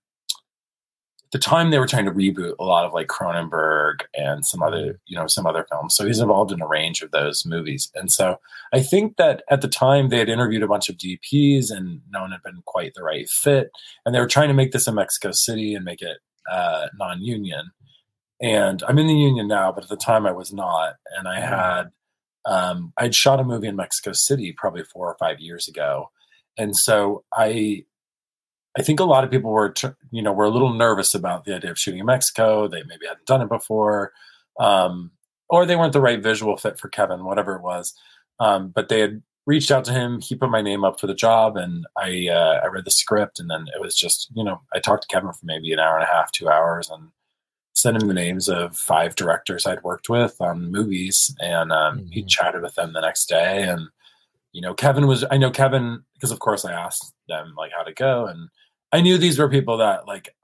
the 1.32 1.38
time 1.38 1.70
they 1.70 1.78
were 1.78 1.88
trying 1.88 2.04
to 2.04 2.12
reboot 2.12 2.54
a 2.58 2.64
lot 2.64 2.86
of 2.86 2.94
like 2.94 3.08
Cronenberg 3.08 4.02
and 4.14 4.46
some 4.46 4.62
other, 4.62 5.00
you 5.06 5.16
know, 5.16 5.26
some 5.26 5.44
other 5.44 5.66
films. 5.68 5.94
So 5.94 6.06
he's 6.06 6.20
involved 6.20 6.52
in 6.52 6.62
a 6.62 6.68
range 6.68 7.02
of 7.02 7.10
those 7.10 7.44
movies. 7.44 7.90
And 7.96 8.10
so 8.12 8.38
I 8.72 8.80
think 8.80 9.16
that 9.16 9.42
at 9.50 9.60
the 9.60 9.68
time 9.68 10.08
they 10.08 10.18
had 10.18 10.28
interviewed 10.28 10.62
a 10.62 10.68
bunch 10.68 10.88
of 10.88 10.96
DPs 10.96 11.70
and 11.70 12.00
no 12.10 12.22
one 12.22 12.30
had 12.30 12.44
been 12.44 12.62
quite 12.64 12.94
the 12.94 13.02
right 13.02 13.28
fit. 13.28 13.70
And 14.04 14.14
they 14.14 14.20
were 14.20 14.28
trying 14.28 14.48
to 14.48 14.54
make 14.54 14.70
this 14.70 14.86
in 14.86 14.94
Mexico 14.94 15.32
City 15.32 15.74
and 15.74 15.84
make 15.84 16.00
it 16.00 16.18
uh, 16.50 16.86
non-union 16.96 17.72
and 18.40 18.82
I'm 18.86 18.98
in 18.98 19.06
the 19.06 19.14
union 19.14 19.48
now, 19.48 19.72
but 19.72 19.84
at 19.84 19.90
the 19.90 19.96
time 19.96 20.26
I 20.26 20.32
was 20.32 20.52
not. 20.52 20.96
And 21.16 21.26
I 21.28 21.40
had 21.40 21.90
um, 22.44 22.92
I'd 22.96 23.14
shot 23.14 23.40
a 23.40 23.44
movie 23.44 23.66
in 23.66 23.76
Mexico 23.76 24.12
City 24.12 24.52
probably 24.52 24.84
four 24.84 25.08
or 25.08 25.16
five 25.18 25.40
years 25.40 25.68
ago, 25.68 26.10
and 26.56 26.76
so 26.76 27.24
I 27.32 27.84
I 28.78 28.82
think 28.82 29.00
a 29.00 29.04
lot 29.04 29.24
of 29.24 29.30
people 29.30 29.50
were 29.50 29.74
you 30.10 30.22
know 30.22 30.32
were 30.32 30.44
a 30.44 30.50
little 30.50 30.72
nervous 30.72 31.14
about 31.14 31.44
the 31.44 31.54
idea 31.54 31.70
of 31.70 31.78
shooting 31.78 32.00
in 32.00 32.06
Mexico. 32.06 32.68
They 32.68 32.82
maybe 32.84 33.06
hadn't 33.06 33.26
done 33.26 33.42
it 33.42 33.48
before, 33.48 34.12
um, 34.60 35.10
or 35.48 35.66
they 35.66 35.76
weren't 35.76 35.92
the 35.92 36.00
right 36.00 36.22
visual 36.22 36.56
fit 36.56 36.78
for 36.78 36.88
Kevin, 36.88 37.24
whatever 37.24 37.56
it 37.56 37.62
was. 37.62 37.94
Um, 38.38 38.68
but 38.68 38.88
they 38.88 39.00
had 39.00 39.22
reached 39.46 39.70
out 39.70 39.84
to 39.86 39.92
him. 39.92 40.20
He 40.20 40.34
put 40.34 40.50
my 40.50 40.60
name 40.60 40.84
up 40.84 41.00
for 41.00 41.06
the 41.06 41.14
job, 41.14 41.56
and 41.56 41.86
I 41.96 42.28
uh, 42.30 42.60
I 42.62 42.66
read 42.66 42.84
the 42.84 42.90
script, 42.90 43.40
and 43.40 43.50
then 43.50 43.66
it 43.74 43.80
was 43.80 43.96
just 43.96 44.28
you 44.34 44.44
know 44.44 44.60
I 44.74 44.78
talked 44.78 45.02
to 45.02 45.08
Kevin 45.08 45.32
for 45.32 45.44
maybe 45.44 45.72
an 45.72 45.80
hour 45.80 45.96
and 45.96 46.04
a 46.04 46.12
half, 46.12 46.30
two 46.32 46.48
hours, 46.48 46.90
and 46.90 47.08
sent 47.76 48.00
him 48.02 48.08
the 48.08 48.14
names 48.14 48.48
of 48.48 48.74
five 48.76 49.14
directors 49.14 49.66
I'd 49.66 49.82
worked 49.84 50.08
with 50.08 50.40
on 50.40 50.72
movies, 50.72 51.34
and 51.40 51.70
um, 51.72 52.06
he 52.10 52.22
Mhm. 52.22 52.28
chatted 52.28 52.62
with 52.62 52.74
them 52.74 52.92
the 52.94 53.02
next 53.02 53.26
day. 53.28 53.62
And 53.68 53.88
you 54.52 54.62
know, 54.62 54.72
Kevin 54.74 55.06
was 55.06 55.24
I 55.30 55.36
know 55.36 55.50
Kevin 55.50 56.02
because 56.14 56.30
of 56.30 56.38
course 56.38 56.64
I 56.64 56.72
asked 56.72 57.12
them 57.28 57.54
like 57.56 57.72
how 57.76 57.82
to 57.82 57.92
go, 57.92 58.26
and 58.26 58.48
I 58.92 59.02
knew 59.02 59.18
these 59.18 59.38
were 59.38 59.50
people 59.50 59.76
that 59.78 60.06
like 60.06 60.34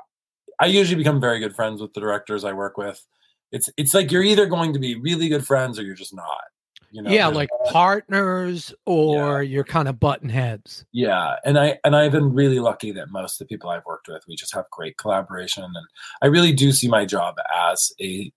I 0.61 0.67
usually 0.67 0.97
become 1.03 1.21
very 1.21 1.39
good 1.41 1.57
friends 1.57 1.81
with 1.81 1.95
the 1.95 2.01
directors 2.01 2.45
I 2.45 2.53
work 2.53 2.77
with. 2.77 3.05
It's 3.51 3.71
it's 3.79 3.95
like 3.95 4.13
you're 4.13 4.23
either 4.23 4.47
going 4.47 4.75
to 4.75 4.79
be 4.79 4.95
really 4.97 5.29
good 5.29 5.47
friends 5.47 5.79
or 5.79 5.83
you're 5.83 5.95
just 5.95 6.15
not. 6.15 6.45
You 6.93 7.01
know, 7.03 7.11
yeah, 7.11 7.27
like 7.27 7.49
partners 7.71 8.75
or 8.85 9.43
you're 9.43 9.65
kind 9.65 9.89
of 9.89 9.99
button 9.99 10.29
heads. 10.29 10.85
yeah, 10.93 11.37
and 11.45 11.59
I 11.59 11.79
and 11.85 11.97
I've 11.97 12.13
been 12.13 12.35
really 12.35 12.59
lucky 12.59 12.93
that 12.93 13.11
most 13.11 13.41
of 13.41 13.49
the 13.49 13.53
people 13.55 13.71
I've 13.71 13.87
worked 13.87 14.09
with, 14.09 14.23
we 14.29 14.37
just 14.37 14.55
have 14.55 14.67
great 14.71 14.99
collaboration, 14.99 15.65
and 15.65 15.87
I 16.21 16.27
really 16.27 16.53
do 16.53 16.71
see 16.71 16.89
my 16.89 17.07
job 17.07 17.37
as 17.73 17.93
a 18.01 18.31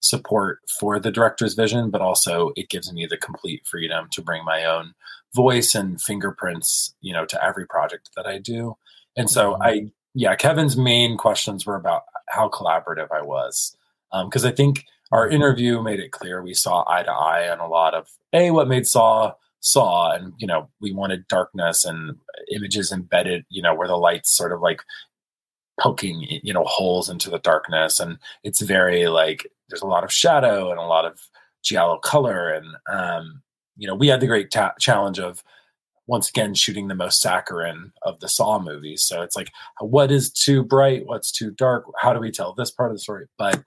support 0.00 0.60
for 0.78 0.98
the 0.98 1.10
director's 1.12 1.52
vision, 1.52 1.90
but 1.90 2.00
also 2.00 2.52
it 2.56 2.70
gives 2.70 2.90
me 2.90 3.04
the 3.04 3.18
complete 3.18 3.66
freedom 3.66 4.08
to 4.12 4.22
bring 4.22 4.42
my 4.46 4.64
own 4.64 4.94
voice 5.34 5.74
and 5.74 6.00
fingerprints, 6.00 6.94
you 7.02 7.12
know, 7.12 7.26
to 7.26 7.44
every 7.44 7.66
project 7.66 8.08
that 8.16 8.26
I 8.26 8.38
do. 8.38 8.76
And 9.14 9.28
so 9.28 9.56
Mhm. 9.56 9.58
I, 9.60 9.92
yeah, 10.14 10.34
Kevin's 10.36 10.74
main 10.74 11.18
questions 11.18 11.66
were 11.66 11.76
about 11.76 12.04
how 12.28 12.48
collaborative 12.48 13.08
I 13.12 13.20
was, 13.20 13.76
because 14.24 14.46
I 14.46 14.52
think 14.52 14.86
our 15.12 15.28
interview 15.28 15.82
made 15.82 16.00
it 16.00 16.12
clear 16.12 16.42
we 16.42 16.54
saw 16.54 16.84
eye 16.86 17.02
to 17.02 17.10
eye 17.10 17.50
on 17.50 17.58
a 17.58 17.68
lot 17.68 17.94
of 17.94 18.08
a 18.32 18.50
what 18.50 18.68
made 18.68 18.86
Saw 18.86 19.32
Saw, 19.60 20.12
and 20.12 20.32
you 20.38 20.46
know 20.46 20.68
we 20.80 20.92
wanted 20.92 21.28
darkness 21.28 21.84
and 21.84 22.16
images 22.54 22.92
embedded, 22.92 23.44
you 23.48 23.62
know, 23.62 23.74
where 23.74 23.88
the 23.88 23.96
lights 23.96 24.34
sort 24.36 24.52
of 24.52 24.60
like 24.60 24.82
poking, 25.78 26.26
you 26.42 26.52
know, 26.52 26.64
holes 26.64 27.08
into 27.08 27.30
the 27.30 27.38
darkness, 27.40 28.00
and 28.00 28.18
it's 28.44 28.60
very 28.60 29.08
like 29.08 29.46
there's 29.68 29.82
a 29.82 29.86
lot 29.86 30.04
of 30.04 30.12
shadow 30.12 30.70
and 30.70 30.78
a 30.78 30.84
lot 30.84 31.04
of 31.04 31.20
giallo 31.62 31.98
color, 31.98 32.50
and 32.50 32.66
um, 32.90 33.42
you 33.76 33.86
know 33.86 33.94
we 33.94 34.08
had 34.08 34.20
the 34.20 34.26
great 34.26 34.50
ta- 34.50 34.74
challenge 34.78 35.18
of 35.18 35.42
once 36.06 36.28
again 36.28 36.54
shooting 36.54 36.88
the 36.88 36.94
most 36.94 37.20
saccharine 37.20 37.92
of 38.02 38.18
the 38.20 38.28
Saw 38.28 38.58
movies. 38.58 39.04
So 39.04 39.22
it's 39.22 39.36
like, 39.36 39.50
what 39.80 40.10
is 40.10 40.30
too 40.30 40.64
bright? 40.64 41.06
What's 41.06 41.30
too 41.30 41.52
dark? 41.52 41.84
How 41.98 42.12
do 42.12 42.18
we 42.18 42.32
tell 42.32 42.52
this 42.52 42.70
part 42.70 42.90
of 42.90 42.96
the 42.96 43.00
story? 43.00 43.26
But 43.38 43.62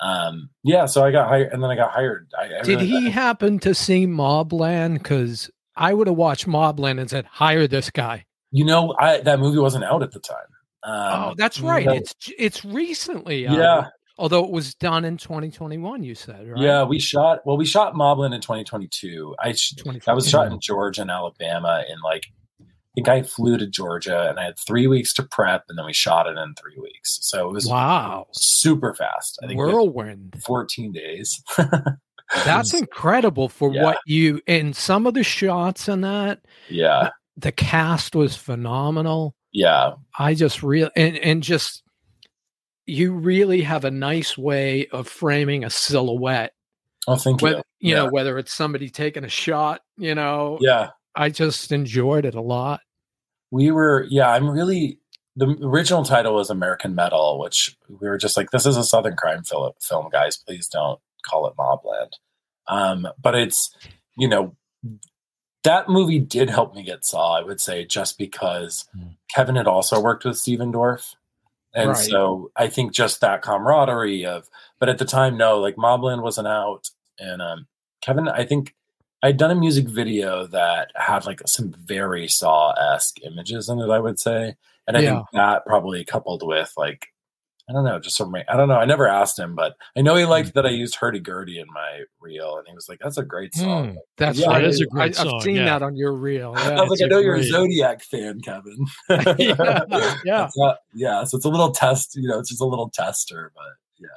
um, 0.00 0.50
yeah, 0.62 0.86
so 0.86 1.04
I 1.04 1.10
got 1.10 1.28
hired, 1.28 1.52
and 1.52 1.62
then 1.62 1.70
I 1.70 1.76
got 1.76 1.90
hired. 1.90 2.28
I, 2.38 2.44
I 2.44 2.62
Did 2.62 2.80
really- 2.80 2.86
he 2.86 3.10
happen 3.10 3.58
to 3.60 3.74
see 3.74 4.06
Mobland? 4.06 4.94
Because 4.98 5.50
I 5.76 5.94
would 5.94 6.06
have 6.06 6.16
watched 6.16 6.46
Mobland 6.46 7.00
and 7.00 7.08
said, 7.10 7.24
hire 7.26 7.66
this 7.66 7.90
guy. 7.90 8.24
You 8.50 8.64
know, 8.64 8.94
I, 8.98 9.20
that 9.20 9.38
movie 9.40 9.58
wasn't 9.58 9.84
out 9.84 10.02
at 10.02 10.12
the 10.12 10.20
time. 10.20 10.36
Um, 10.82 11.22
oh, 11.30 11.34
that's 11.36 11.60
right. 11.60 11.84
no. 11.86 11.92
It's 11.94 12.14
it's 12.38 12.64
recently. 12.64 13.46
out. 13.48 13.56
yeah, 13.58 13.88
Although 14.18 14.44
it 14.44 14.50
was 14.50 14.74
done 14.74 15.04
in 15.04 15.16
2021, 15.16 16.02
you 16.04 16.14
said, 16.14 16.48
right? 16.48 16.62
yeah. 16.62 16.84
We 16.84 16.98
shot 17.00 17.40
well. 17.44 17.56
We 17.56 17.66
shot 17.66 17.94
Mobland 17.94 18.34
in 18.34 18.40
2022. 18.40 19.34
I 19.42 19.52
sh- 19.52 19.74
20, 19.76 20.00
that 20.06 20.14
was 20.14 20.28
shot 20.30 20.50
in 20.52 20.60
Georgia 20.60 21.02
and 21.02 21.10
Alabama. 21.10 21.82
In 21.88 21.96
like, 22.04 22.26
I 22.26 22.35
think 22.96 23.08
I 23.08 23.22
flew 23.22 23.56
to 23.58 23.66
Georgia 23.66 24.28
and 24.28 24.40
I 24.40 24.44
had 24.46 24.58
three 24.58 24.86
weeks 24.88 25.12
to 25.14 25.22
prep, 25.22 25.64
and 25.68 25.78
then 25.78 25.86
we 25.86 25.92
shot 25.92 26.26
it 26.26 26.36
in 26.36 26.54
three 26.54 26.78
weeks. 26.80 27.18
So 27.22 27.48
it 27.48 27.52
was 27.52 27.66
Wow. 27.68 28.26
super 28.32 28.92
fast. 28.94 29.38
I 29.42 29.46
think 29.46 29.58
Whirlwind. 29.58 30.42
14 30.44 30.90
days. 30.92 31.42
That's 32.44 32.74
incredible 32.74 33.48
for 33.48 33.72
Yeah. 33.72 33.84
what 33.84 33.98
you 34.06 34.40
in 34.46 34.72
some 34.72 35.06
of 35.06 35.14
the 35.14 35.22
shots 35.22 35.88
in 35.88 36.00
that. 36.00 36.40
yeah, 36.68 37.10
The 37.36 37.52
cast 37.52 38.16
was 38.16 38.34
phenomenal. 38.34 39.34
yeah, 39.52 39.92
I 40.18 40.34
just 40.34 40.62
real 40.62 40.90
and 40.96 41.16
and 41.18 41.42
just 41.42 41.82
you 42.86 43.12
really 43.12 43.62
have 43.62 43.84
a 43.84 43.90
nice 43.90 44.36
way 44.38 44.86
of 44.88 45.06
framing 45.08 45.64
a 45.64 45.70
silhouette. 45.70 46.52
Oh, 47.08 47.16
thank 47.16 47.42
you. 47.42 47.48
You 47.48 47.62
yeah. 47.80 47.94
know 47.96 48.08
whether 48.10 48.38
it's 48.38 48.52
somebody 48.54 48.88
taking 48.90 49.24
a 49.24 49.28
shot, 49.28 49.82
you 49.98 50.14
know. 50.14 50.58
yeah. 50.60 50.90
I 51.18 51.30
just 51.30 51.72
enjoyed 51.72 52.24
it 52.26 52.34
a 52.34 52.40
lot. 52.42 52.80
We 53.50 53.70
were 53.70 54.06
yeah 54.10 54.30
i'm 54.30 54.48
really 54.50 54.98
the 55.36 55.46
original 55.62 56.04
title 56.04 56.34
was 56.34 56.50
american 56.50 56.94
metal 56.94 57.38
which 57.38 57.76
we 57.88 58.08
were 58.08 58.18
just 58.18 58.36
like 58.36 58.50
this 58.50 58.66
is 58.66 58.76
a 58.76 58.84
southern 58.84 59.16
crime 59.16 59.42
film, 59.44 59.72
guys 60.10 60.36
please 60.36 60.66
don't 60.68 60.98
call 61.24 61.46
it 61.46 61.54
mobland 61.56 62.12
um, 62.68 63.06
but 63.22 63.34
it's 63.34 63.74
you 64.16 64.28
know 64.28 64.54
that 65.64 65.88
movie 65.88 66.18
did 66.20 66.48
help 66.50 66.74
me 66.74 66.82
get 66.82 67.04
saw 67.04 67.38
i 67.38 67.42
would 67.42 67.60
say 67.60 67.84
just 67.84 68.18
because 68.18 68.84
Mm. 68.96 69.16
kevin 69.34 69.56
had 69.56 69.66
also 69.66 70.00
worked 70.00 70.24
with 70.24 70.36
Stephen 70.38 70.72
Dorff 70.72 71.14
and 71.74 71.90
Right. 71.90 71.96
so 71.96 72.50
i 72.56 72.68
think 72.68 72.92
just 72.92 73.20
that 73.20 73.42
camaraderie 73.42 74.24
of 74.24 74.48
but 74.78 74.88
at 74.88 74.98
the 74.98 75.04
time 75.04 75.36
no 75.36 75.58
like 75.60 75.76
mobland 75.76 76.22
wasn't 76.22 76.48
out 76.48 76.88
and 77.18 77.42
um, 77.42 77.66
kevin 78.00 78.28
i 78.28 78.44
think 78.44 78.74
I'd 79.22 79.36
done 79.38 79.50
a 79.50 79.54
music 79.54 79.88
video 79.88 80.46
that 80.48 80.90
had 80.94 81.24
like 81.26 81.40
some 81.46 81.74
very 81.84 82.28
Saw 82.28 82.72
esque 82.72 83.16
images 83.24 83.68
in 83.68 83.78
it, 83.80 83.90
I 83.90 83.98
would 83.98 84.20
say. 84.20 84.56
And 84.86 84.96
I 84.96 85.00
Yeah. 85.00 85.14
think 85.16 85.26
that 85.32 85.66
probably 85.66 86.04
coupled 86.04 86.46
with 86.46 86.72
like, 86.76 87.08
I 87.68 87.72
don't 87.72 87.84
know, 87.84 87.98
just 87.98 88.16
some, 88.16 88.32
I 88.36 88.56
don't 88.56 88.68
know. 88.68 88.76
I 88.76 88.84
never 88.84 89.08
asked 89.08 89.36
him, 89.36 89.56
but 89.56 89.74
I 89.96 90.02
know 90.02 90.14
he 90.14 90.24
liked 90.24 90.54
that 90.54 90.64
I 90.66 90.68
used 90.68 90.94
Hurdy 90.94 91.18
Gurdy 91.18 91.58
in 91.58 91.66
my 91.74 92.02
reel. 92.20 92.58
And 92.58 92.68
he 92.68 92.74
was 92.74 92.88
like, 92.88 93.00
that's 93.00 93.18
a 93.18 93.24
great 93.24 93.52
song. 93.56 93.88
Hmm. 93.92 93.96
That's 94.18 94.38
Yeah, 94.38 94.46
right. 94.48 94.60
that 94.60 94.68
is 94.68 94.80
a 94.80 94.84
I, 94.84 94.94
great 94.94 95.18
I've 95.18 95.42
seen 95.42 95.56
yeah. 95.56 95.64
that 95.64 95.82
on 95.82 95.96
your 95.96 96.12
reel. 96.12 96.54
I 96.56 96.80
was 96.82 96.90
like, 96.90 97.02
I 97.02 97.06
know 97.08 97.18
you're 97.18 97.34
a 97.34 97.42
Zodiac 97.42 98.02
fan, 98.02 98.40
Kevin. 98.42 98.86
yeah. 99.38 99.80
Yeah. 100.24 100.48
Not- 100.56 100.78
yeah. 100.94 101.24
So 101.24 101.36
it's 101.38 101.44
a 101.46 101.48
little 101.48 101.72
test, 101.72 102.14
you 102.14 102.28
know, 102.28 102.38
it's 102.38 102.50
just 102.50 102.60
a 102.60 102.66
little 102.66 102.90
tester, 102.90 103.50
but 103.56 103.64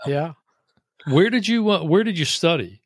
yeah. 0.06 0.12
Yeah. 1.08 1.14
Where 1.14 1.32
did 1.32 1.48
you 1.48 1.72
uh, 1.72 1.84
Where 1.84 2.04
did 2.04 2.20
you 2.20 2.26
study? 2.26 2.82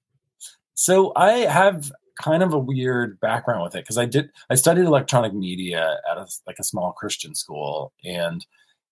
So 0.75 1.11
I 1.17 1.31
have 1.39 1.91
kind 2.21 2.43
of 2.43 2.53
a 2.53 2.59
weird 2.59 3.19
background 3.19 3.63
with 3.63 3.75
it 3.75 3.83
because 3.83 3.97
I 3.97 4.05
did 4.05 4.29
I 4.49 4.55
studied 4.55 4.85
electronic 4.85 5.33
media 5.33 5.97
at 6.09 6.17
a, 6.17 6.27
like 6.47 6.59
a 6.59 6.63
small 6.63 6.91
Christian 6.93 7.35
school, 7.35 7.93
and 8.03 8.45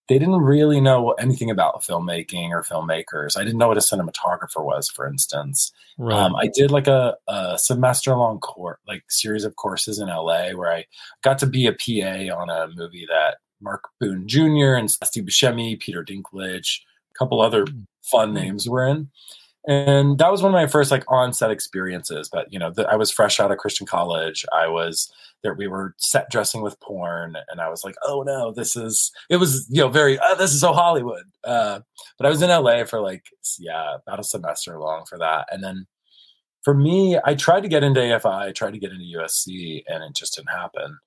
they 0.07 0.19
didn't 0.19 0.41
really 0.41 0.81
know 0.81 1.11
anything 1.11 1.49
about 1.49 1.83
filmmaking 1.83 2.49
or 2.49 2.63
filmmakers. 2.63 3.37
I 3.37 3.43
didn't 3.43 3.59
know 3.59 3.69
what 3.69 3.77
a 3.77 3.81
cinematographer 3.81 4.63
was, 4.63 4.89
for 4.89 5.07
instance. 5.07 5.71
Right. 5.97 6.17
Um, 6.17 6.35
I 6.35 6.47
did 6.53 6.69
like 6.69 6.87
a, 6.87 7.15
a 7.29 7.57
semester 7.57 8.13
long 8.15 8.39
course, 8.39 8.79
like 8.87 9.03
series 9.09 9.45
of 9.45 9.55
courses 9.55 9.99
in 9.99 10.07
LA 10.09 10.49
where 10.51 10.71
I 10.71 10.85
got 11.23 11.39
to 11.39 11.45
be 11.45 11.65
a 11.65 11.71
PA 11.71 12.35
on 12.35 12.49
a 12.49 12.67
movie 12.75 13.05
that 13.07 13.37
Mark 13.61 13.85
Boone 13.99 14.27
Jr. 14.27 14.73
and 14.73 14.91
Steve 14.91 15.23
Buscemi, 15.23 15.79
Peter 15.79 16.03
Dinklage, 16.03 16.79
a 17.09 17.17
couple 17.17 17.41
other 17.41 17.65
fun 18.01 18.33
names 18.33 18.67
were 18.67 18.85
in. 18.85 19.09
And 19.67 20.17
that 20.17 20.31
was 20.31 20.41
one 20.41 20.51
of 20.51 20.59
my 20.59 20.67
first 20.67 20.89
like 20.89 21.03
on-set 21.07 21.51
experiences. 21.51 22.29
But 22.31 22.51
you 22.51 22.57
know, 22.57 22.71
the, 22.71 22.87
I 22.87 22.95
was 22.95 23.11
fresh 23.11 23.39
out 23.39 23.51
of 23.51 23.57
Christian 23.59 23.85
college. 23.85 24.43
I 24.53 24.67
was 24.67 25.11
there. 25.43 25.53
We 25.53 25.67
were 25.67 25.93
set 25.97 26.31
dressing 26.31 26.61
with 26.61 26.79
porn, 26.79 27.35
and 27.49 27.61
I 27.61 27.69
was 27.69 27.83
like, 27.83 27.95
"Oh 28.03 28.23
no, 28.23 28.51
this 28.51 28.75
is." 28.75 29.11
It 29.29 29.37
was 29.37 29.67
you 29.69 29.81
know 29.81 29.89
very. 29.89 30.17
Oh, 30.19 30.35
this 30.35 30.53
is 30.53 30.61
so 30.61 30.73
Hollywood. 30.73 31.25
Uh, 31.43 31.81
but 32.17 32.25
I 32.25 32.29
was 32.29 32.41
in 32.41 32.49
LA 32.49 32.85
for 32.85 33.01
like 33.01 33.25
yeah 33.59 33.95
about 33.95 34.19
a 34.19 34.23
semester 34.23 34.79
long 34.79 35.05
for 35.07 35.19
that, 35.19 35.47
and 35.51 35.63
then 35.63 35.85
for 36.63 36.73
me, 36.73 37.19
I 37.23 37.35
tried 37.35 37.61
to 37.61 37.69
get 37.69 37.83
into 37.83 37.99
AFI, 37.99 38.49
I 38.49 38.51
tried 38.51 38.73
to 38.73 38.79
get 38.79 38.91
into 38.91 39.17
USC, 39.17 39.83
and 39.87 40.03
it 40.03 40.15
just 40.15 40.35
didn't 40.35 40.51
happen. 40.51 40.97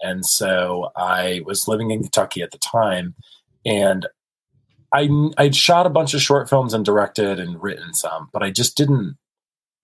And 0.00 0.24
so 0.24 0.90
I 0.96 1.42
was 1.44 1.68
living 1.68 1.90
in 1.90 2.02
Kentucky 2.02 2.42
at 2.42 2.50
the 2.50 2.58
time, 2.58 3.14
and 3.64 4.06
I 4.92 5.08
I'd 5.38 5.56
shot 5.56 5.86
a 5.86 5.90
bunch 5.90 6.14
of 6.14 6.22
short 6.22 6.48
films 6.48 6.74
and 6.74 6.84
directed 6.84 7.40
and 7.40 7.62
written 7.62 7.94
some, 7.94 8.28
but 8.32 8.42
I 8.42 8.50
just 8.50 8.76
didn't 8.76 9.16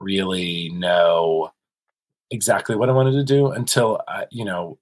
really 0.01 0.71
know 0.75 1.51
exactly 2.31 2.77
what 2.77 2.89
I 2.89 2.93
wanted 2.93 3.13
to 3.13 3.25
do 3.25 3.49
until 3.49 4.01
I, 4.07 4.27
you 4.31 4.45
know, 4.45 4.79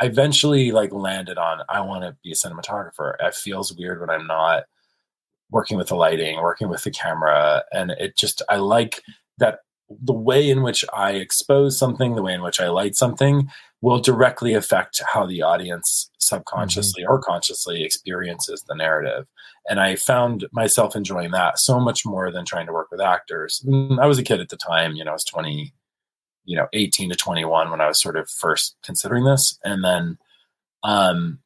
I 0.00 0.06
eventually 0.06 0.70
like 0.70 0.92
landed 0.92 1.38
on 1.38 1.62
I 1.68 1.80
want 1.80 2.04
to 2.04 2.16
be 2.22 2.32
a 2.32 2.34
cinematographer. 2.34 3.14
It 3.20 3.34
feels 3.34 3.74
weird 3.76 4.00
when 4.00 4.10
I'm 4.10 4.26
not 4.26 4.64
working 5.50 5.76
with 5.76 5.88
the 5.88 5.96
lighting, 5.96 6.40
working 6.40 6.68
with 6.68 6.84
the 6.84 6.90
camera, 6.90 7.64
and 7.72 7.90
it 7.92 8.16
just 8.16 8.42
I 8.48 8.56
like 8.56 9.02
that 9.38 9.60
the 9.88 10.12
way 10.12 10.48
in 10.48 10.62
which 10.62 10.84
I 10.92 11.12
expose 11.12 11.78
something, 11.78 12.14
the 12.14 12.22
way 12.22 12.34
in 12.34 12.42
which 12.42 12.60
I 12.60 12.68
light 12.68 12.96
something 12.96 13.50
will 13.82 14.00
directly 14.00 14.54
affect 14.54 15.00
how 15.12 15.26
the 15.26 15.42
audience 15.42 16.10
subconsciously 16.18 17.04
or 17.04 17.18
consciously 17.18 17.82
experiences 17.82 18.62
the 18.68 18.74
narrative. 18.74 19.26
And 19.68 19.80
I 19.80 19.96
found 19.96 20.46
myself 20.52 20.94
enjoying 20.94 21.30
that 21.30 21.58
so 21.58 21.80
much 21.80 22.04
more 22.04 22.30
than 22.30 22.44
trying 22.44 22.66
to 22.66 22.72
work 22.72 22.90
with 22.90 23.00
actors. 23.00 23.62
Mm, 23.66 24.00
I 24.00 24.06
was 24.06 24.18
a 24.18 24.22
kid 24.22 24.40
at 24.40 24.50
the 24.50 24.56
time, 24.56 24.94
you 24.94 25.04
know, 25.04 25.10
I 25.10 25.14
was 25.14 25.24
20, 25.24 25.72
you 26.44 26.56
know, 26.56 26.68
18 26.72 27.10
to 27.10 27.16
21 27.16 27.70
when 27.70 27.80
I 27.80 27.88
was 27.88 28.00
sort 28.00 28.16
of 28.16 28.28
first 28.28 28.76
considering 28.82 29.24
this. 29.24 29.58
And 29.64 29.84
then 29.84 30.18
um 30.82 31.38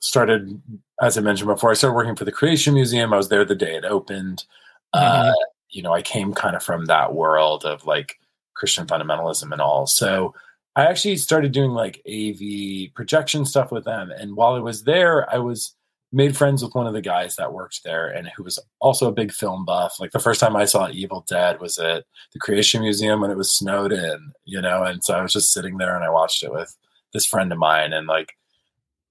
started 0.00 0.60
as 1.00 1.18
I 1.18 1.20
mentioned 1.20 1.48
before, 1.48 1.70
I 1.70 1.74
started 1.74 1.94
working 1.94 2.16
for 2.16 2.24
the 2.24 2.32
Creation 2.32 2.74
Museum. 2.74 3.12
I 3.12 3.18
was 3.18 3.28
there 3.28 3.44
the 3.44 3.54
day 3.54 3.76
it 3.76 3.84
opened. 3.84 4.44
Uh, 4.94 5.32
you 5.68 5.82
know, 5.82 5.92
I 5.92 6.00
came 6.00 6.32
kind 6.32 6.56
of 6.56 6.62
from 6.62 6.86
that 6.86 7.12
world 7.12 7.64
of 7.64 7.84
like 7.84 8.18
Christian 8.54 8.86
fundamentalism 8.86 9.52
and 9.52 9.60
all. 9.60 9.86
So 9.86 10.34
I 10.76 10.84
actually 10.84 11.16
started 11.16 11.52
doing 11.52 11.70
like 11.70 12.02
AV 12.06 12.94
projection 12.94 13.44
stuff 13.46 13.72
with 13.72 13.84
them. 13.84 14.10
And 14.10 14.36
while 14.36 14.54
I 14.54 14.60
was 14.60 14.84
there, 14.84 15.32
I 15.34 15.38
was 15.38 15.74
made 16.12 16.36
friends 16.36 16.62
with 16.62 16.74
one 16.74 16.86
of 16.86 16.92
the 16.92 17.00
guys 17.00 17.36
that 17.36 17.52
worked 17.52 17.82
there 17.82 18.08
and 18.08 18.30
who 18.36 18.44
was 18.44 18.58
also 18.80 19.08
a 19.08 19.12
big 19.12 19.32
film 19.32 19.64
buff. 19.64 19.98
Like 19.98 20.12
the 20.12 20.20
first 20.20 20.38
time 20.38 20.54
I 20.54 20.66
saw 20.66 20.88
Evil 20.88 21.24
Dead 21.28 21.60
was 21.60 21.78
at 21.78 22.04
the 22.32 22.38
Creation 22.38 22.82
Museum 22.82 23.22
when 23.22 23.30
it 23.30 23.36
was 23.36 23.56
snowed 23.56 23.92
in, 23.92 24.32
you 24.44 24.60
know, 24.60 24.84
and 24.84 25.02
so 25.02 25.14
I 25.14 25.22
was 25.22 25.32
just 25.32 25.52
sitting 25.52 25.78
there 25.78 25.96
and 25.96 26.04
I 26.04 26.10
watched 26.10 26.42
it 26.42 26.52
with 26.52 26.76
this 27.12 27.26
friend 27.26 27.50
of 27.50 27.58
mine 27.58 27.92
and 27.92 28.06
like 28.06 28.32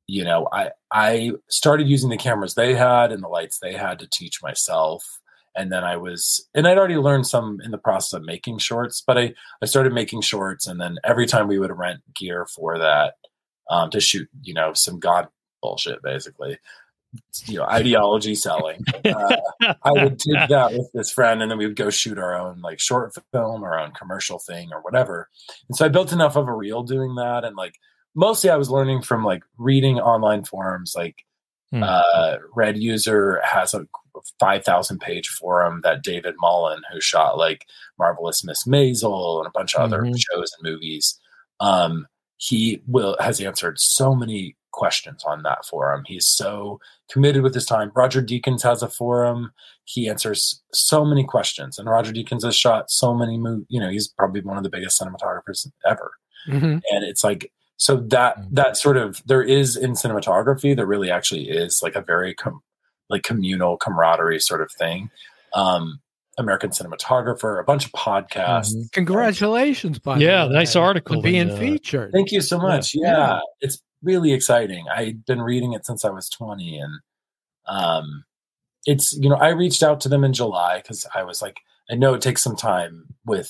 you 0.07 0.23
know, 0.23 0.47
I 0.51 0.69
I 0.91 1.31
started 1.49 1.87
using 1.87 2.09
the 2.09 2.17
cameras 2.17 2.53
they 2.53 2.75
had 2.75 3.11
and 3.11 3.23
the 3.23 3.27
lights 3.27 3.59
they 3.59 3.73
had 3.73 3.99
to 3.99 4.07
teach 4.07 4.41
myself 4.43 5.03
and 5.55 5.71
then 5.71 5.83
I 5.83 5.97
was 5.97 6.47
and 6.53 6.67
I'd 6.67 6.77
already 6.77 6.97
learned 6.97 7.27
some 7.27 7.59
in 7.63 7.71
the 7.71 7.77
process 7.77 8.13
of 8.13 8.23
making 8.23 8.59
shorts, 8.59 9.03
but 9.05 9.17
I 9.17 9.33
I 9.61 9.65
started 9.65 9.93
making 9.93 10.21
shorts, 10.21 10.67
and 10.67 10.79
then 10.79 10.97
every 11.03 11.25
time 11.25 11.47
we 11.47 11.59
would 11.59 11.75
rent 11.77 12.01
gear 12.13 12.45
for 12.45 12.77
that 12.79 13.15
um, 13.69 13.89
to 13.91 13.99
shoot, 13.99 14.29
you 14.43 14.53
know, 14.53 14.73
some 14.73 14.99
god 14.99 15.27
bullshit, 15.61 16.01
basically, 16.03 16.57
you 17.45 17.57
know, 17.57 17.65
ideology 17.65 18.35
selling. 18.35 18.83
Uh, 19.05 19.37
I 19.83 19.91
would 19.91 20.19
take 20.19 20.49
that 20.49 20.73
with 20.73 20.91
this 20.93 21.11
friend, 21.11 21.41
and 21.41 21.49
then 21.49 21.57
we 21.57 21.65
would 21.65 21.75
go 21.75 21.89
shoot 21.89 22.17
our 22.17 22.37
own 22.37 22.61
like 22.61 22.79
short 22.79 23.13
film, 23.31 23.63
our 23.63 23.79
own 23.79 23.91
commercial 23.91 24.39
thing, 24.39 24.69
or 24.71 24.81
whatever. 24.81 25.29
And 25.69 25.77
so 25.77 25.85
I 25.85 25.89
built 25.89 26.11
enough 26.11 26.35
of 26.35 26.47
a 26.47 26.53
reel 26.53 26.83
doing 26.83 27.15
that, 27.15 27.43
and 27.43 27.55
like 27.55 27.75
mostly 28.13 28.49
I 28.49 28.57
was 28.57 28.69
learning 28.69 29.01
from 29.03 29.23
like 29.23 29.43
reading 29.57 29.99
online 29.99 30.43
forums, 30.43 30.93
like 30.95 31.25
Hmm. 31.71 31.83
uh, 31.83 32.35
Red 32.55 32.77
User 32.77 33.41
has 33.43 33.73
a 33.73 33.87
5,000 34.39 34.99
page 34.99 35.27
forum 35.29 35.81
that 35.83 36.03
David 36.03 36.35
Mullen, 36.39 36.81
who 36.91 37.01
shot 37.01 37.37
like 37.37 37.65
Marvelous 37.99 38.43
Miss 38.43 38.65
Maisel 38.65 39.39
and 39.39 39.47
a 39.47 39.51
bunch 39.51 39.75
of 39.75 39.81
other 39.81 40.01
Mhm. 40.03 40.15
shows 40.17 40.51
and 40.57 40.71
movies, 40.71 41.19
um, 41.59 42.07
he 42.37 42.81
will 42.87 43.15
has 43.19 43.39
answered 43.41 43.79
so 43.79 44.13
many 44.15 44.55
questions 44.71 45.23
on 45.23 45.41
that 45.43 45.65
forum. 45.65 46.03
He's 46.05 46.27
so 46.27 46.79
committed 47.09 47.41
with 47.43 47.53
his 47.55 47.65
time. 47.65 47.91
Roger 47.95 48.21
Deakins 48.21 48.61
has 48.63 48.83
a 48.83 48.89
forum. 48.89 49.51
He 49.85 50.09
answers 50.09 50.61
so 50.73 51.05
many 51.05 51.23
questions, 51.23 51.79
and 51.79 51.89
Roger 51.89 52.11
Deakins 52.11 52.43
has 52.43 52.55
shot 52.57 52.91
so 52.91 53.13
many 53.13 53.37
movies. 53.37 53.65
You 53.69 53.79
know, 53.79 53.89
he's 53.89 54.07
probably 54.09 54.41
one 54.41 54.57
of 54.57 54.63
the 54.63 54.69
biggest 54.69 54.99
cinematographers 55.01 55.65
ever 55.85 56.11
Mhm. 56.47 56.81
and 56.91 57.03
it's 57.05 57.23
like 57.23 57.51
so 57.77 57.97
that 57.97 58.37
Mhm. 58.37 58.47
that 58.51 58.77
sort 58.77 58.97
of 58.97 59.21
there 59.25 59.43
is 59.43 59.75
in 59.75 59.91
cinematography 59.93 60.75
there 60.75 60.85
really 60.85 61.11
actually 61.11 61.49
is 61.49 61.79
like 61.83 61.95
a 61.95 62.01
very 62.01 62.33
com- 62.33 62.61
like 63.09 63.23
communal 63.23 63.77
camaraderie 63.77 64.39
sort 64.39 64.61
of 64.61 64.71
thing 64.71 65.09
um 65.53 65.99
american 66.37 66.69
cinematographer 66.69 67.59
a 67.59 67.63
bunch 67.63 67.85
of 67.85 67.91
podcasts 67.91 68.73
Mhm. 68.75 68.91
Congratulations, 68.93 69.99
by 69.99 70.17
Yeah, 70.17 70.45
the 70.45 70.53
nice 70.53 70.75
article 70.75 71.21
being 71.21 71.49
in, 71.49 71.51
uh, 71.51 71.57
featured. 71.57 72.11
thank 72.13 72.31
you 72.31 72.41
so 72.41 72.57
much 72.57 72.93
Yeah. 72.95 73.17
yeah. 73.17 73.39
it's 73.61 73.81
really 74.03 74.33
exciting 74.33 74.85
i've 74.93 75.25
been 75.25 75.41
reading 75.41 75.73
it 75.73 75.85
since 75.85 76.05
i 76.05 76.09
was 76.09 76.29
20 76.29 76.77
and 76.79 76.93
um 77.67 78.23
it's 78.85 79.17
you 79.19 79.29
know 79.29 79.35
i 79.37 79.49
reached 79.49 79.81
out 79.83 79.99
to 80.01 80.09
them 80.09 80.23
in 80.23 80.31
july 80.33 80.77
because 80.77 81.07
i 81.15 81.23
was 81.23 81.41
like 81.41 81.57
i 81.89 81.95
know 81.95 82.13
it 82.13 82.21
takes 82.21 82.43
some 82.43 82.55
time 82.55 83.05
with 83.25 83.49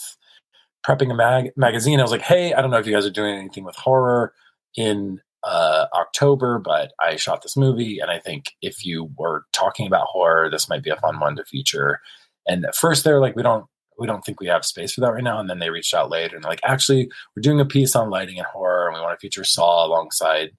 prepping 0.86 1.12
a 1.12 1.15
mag- 1.15 1.52
magazine 1.56 2.00
i 2.00 2.04
was 2.04 2.12
like 2.12 2.21
hey 2.21 2.54
i 2.54 2.62
don't 2.62 2.71
know 2.71 2.78
if 2.78 2.86
you 2.86 2.93
guys 2.93 3.06
are 3.06 3.12
doing 3.12 3.36
anything 3.36 3.63
with 3.63 3.76
horror 3.76 4.34
in 4.76 5.19
uh, 5.43 5.86
october 5.93 6.60
but 6.60 6.91
i 7.00 7.15
shot 7.15 7.41
this 7.43 7.56
movie 7.56 8.00
and 8.00 8.10
i 8.10 8.19
think 8.19 8.52
if 8.62 8.86
you 8.86 9.10
were 9.17 9.45
talking 9.54 9.86
about 9.88 10.08
horror 10.08 10.50
this 10.50 10.67
might 10.69 10.84
be 10.84 10.89
a 10.89 10.95
fun 10.98 11.19
one 11.19 11.36
to 11.36 11.45
feature. 11.45 12.00
And 12.48 12.65
at 12.65 12.76
first 12.76 13.04
they're 13.04 13.19
like 13.19 13.36
we 13.36 13.43
don't 13.43 13.65
we 13.98 14.08
don't 14.08 14.24
think 14.24 14.39
we 14.39 14.48
have 14.48 14.65
space 14.65 14.93
for 14.93 15.02
that 15.02 15.13
right 15.13 15.24
now 15.24 15.39
and 15.39 15.50
then 15.50 15.60
they 15.60 15.69
reached 15.69 15.93
out 15.93 16.10
later 16.10 16.36
and 16.36 16.43
they're 16.43 16.52
like 16.52 16.62
actually 16.63 17.10
we're 17.36 17.41
doing 17.41 17.60
a 17.60 17.65
piece 17.65 17.95
on 17.95 18.10
lighting 18.10 18.38
and 18.38 18.48
horror 18.48 18.88
and 18.88 18.95
we 18.95 19.02
want 19.02 19.17
to 19.17 19.24
feature 19.24 19.43
saw 19.43 19.86
alongside 19.86 20.52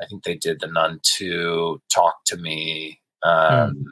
i 0.00 0.06
think 0.06 0.24
they 0.24 0.36
did 0.36 0.60
the 0.60 0.66
nun 0.66 1.00
2 1.02 1.80
talk 1.88 2.16
to 2.26 2.36
me 2.36 3.00
um, 3.24 3.84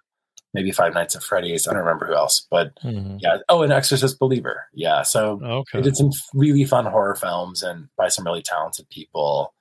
maybe 0.54 0.70
five 0.72 0.94
nights 0.94 1.14
at 1.16 1.22
freddy's. 1.22 1.66
I 1.68 1.72
don't 1.72 1.80
remember 1.84 2.06
who 2.06 2.14
else 2.14 2.46
but 2.50 2.74
Mhm. 2.82 3.18
yeah. 3.22 3.38
Oh 3.48 3.62
an 3.62 3.72
exorcist 3.72 4.18
believer. 4.18 4.66
Yeah 4.74 5.02
so 5.02 5.40
Okay. 5.42 5.80
did 5.82 5.96
some 5.96 6.10
really 6.34 6.64
fun 6.64 6.86
horror 6.86 7.14
films 7.14 7.62
and 7.62 7.88
by 7.96 8.08
some 8.08 8.24
really 8.24 8.42
talented 8.42 8.88
people. 8.90 9.54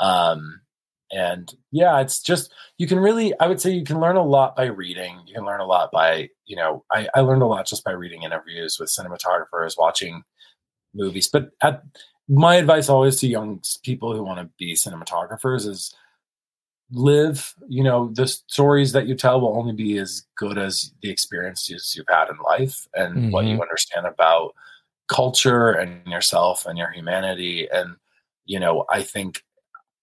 Um 0.00 0.60
and 1.12 1.54
yeah 1.70 2.00
it's 2.00 2.20
just 2.20 2.52
you 2.78 2.86
can 2.86 2.98
really 2.98 3.38
i 3.38 3.46
would 3.46 3.60
say 3.60 3.70
you 3.70 3.84
can 3.84 4.00
learn 4.00 4.16
a 4.16 4.22
lot 4.24 4.56
by 4.56 4.64
reading. 4.64 5.20
You 5.26 5.34
can 5.34 5.44
learn 5.44 5.60
a 5.60 5.66
lot 5.66 5.90
by 5.92 6.28
you 6.46 6.56
know 6.56 6.84
i, 6.90 7.08
I 7.14 7.20
learned 7.20 7.42
a 7.42 7.46
lot 7.46 7.66
just 7.66 7.84
by 7.84 7.92
reading 7.92 8.22
interviews 8.22 8.78
with 8.80 8.88
cinematographers 8.90 9.78
watching 9.78 10.22
movies. 10.94 11.28
But 11.28 11.50
at, 11.62 11.82
my 12.28 12.54
advice 12.56 12.88
always 12.88 13.16
to 13.20 13.26
young 13.28 13.60
people 13.82 14.14
who 14.16 14.24
want 14.24 14.38
to 14.40 14.48
be 14.58 14.74
cinematographers 14.74 15.66
is 15.68 15.94
live 16.92 17.54
you 17.66 17.82
know 17.82 18.10
the 18.14 18.26
stories 18.26 18.92
that 18.92 19.06
you 19.06 19.14
tell 19.14 19.40
will 19.40 19.56
only 19.56 19.72
be 19.72 19.96
as 19.98 20.26
good 20.36 20.58
as 20.58 20.92
the 21.02 21.10
experiences 21.10 21.94
you've 21.96 22.06
had 22.08 22.28
in 22.28 22.36
life 22.44 22.86
and 22.94 23.32
what 23.32 23.46
you 23.46 23.60
understand 23.60 24.06
about 24.06 24.54
culture 25.08 25.70
and 25.70 26.06
yourself 26.06 26.66
and 26.66 26.78
your 26.78 26.90
humanity. 26.90 27.68
And, 27.70 27.96
you 28.46 28.58
know, 28.58 28.84
I 28.90 29.02
think 29.02 29.42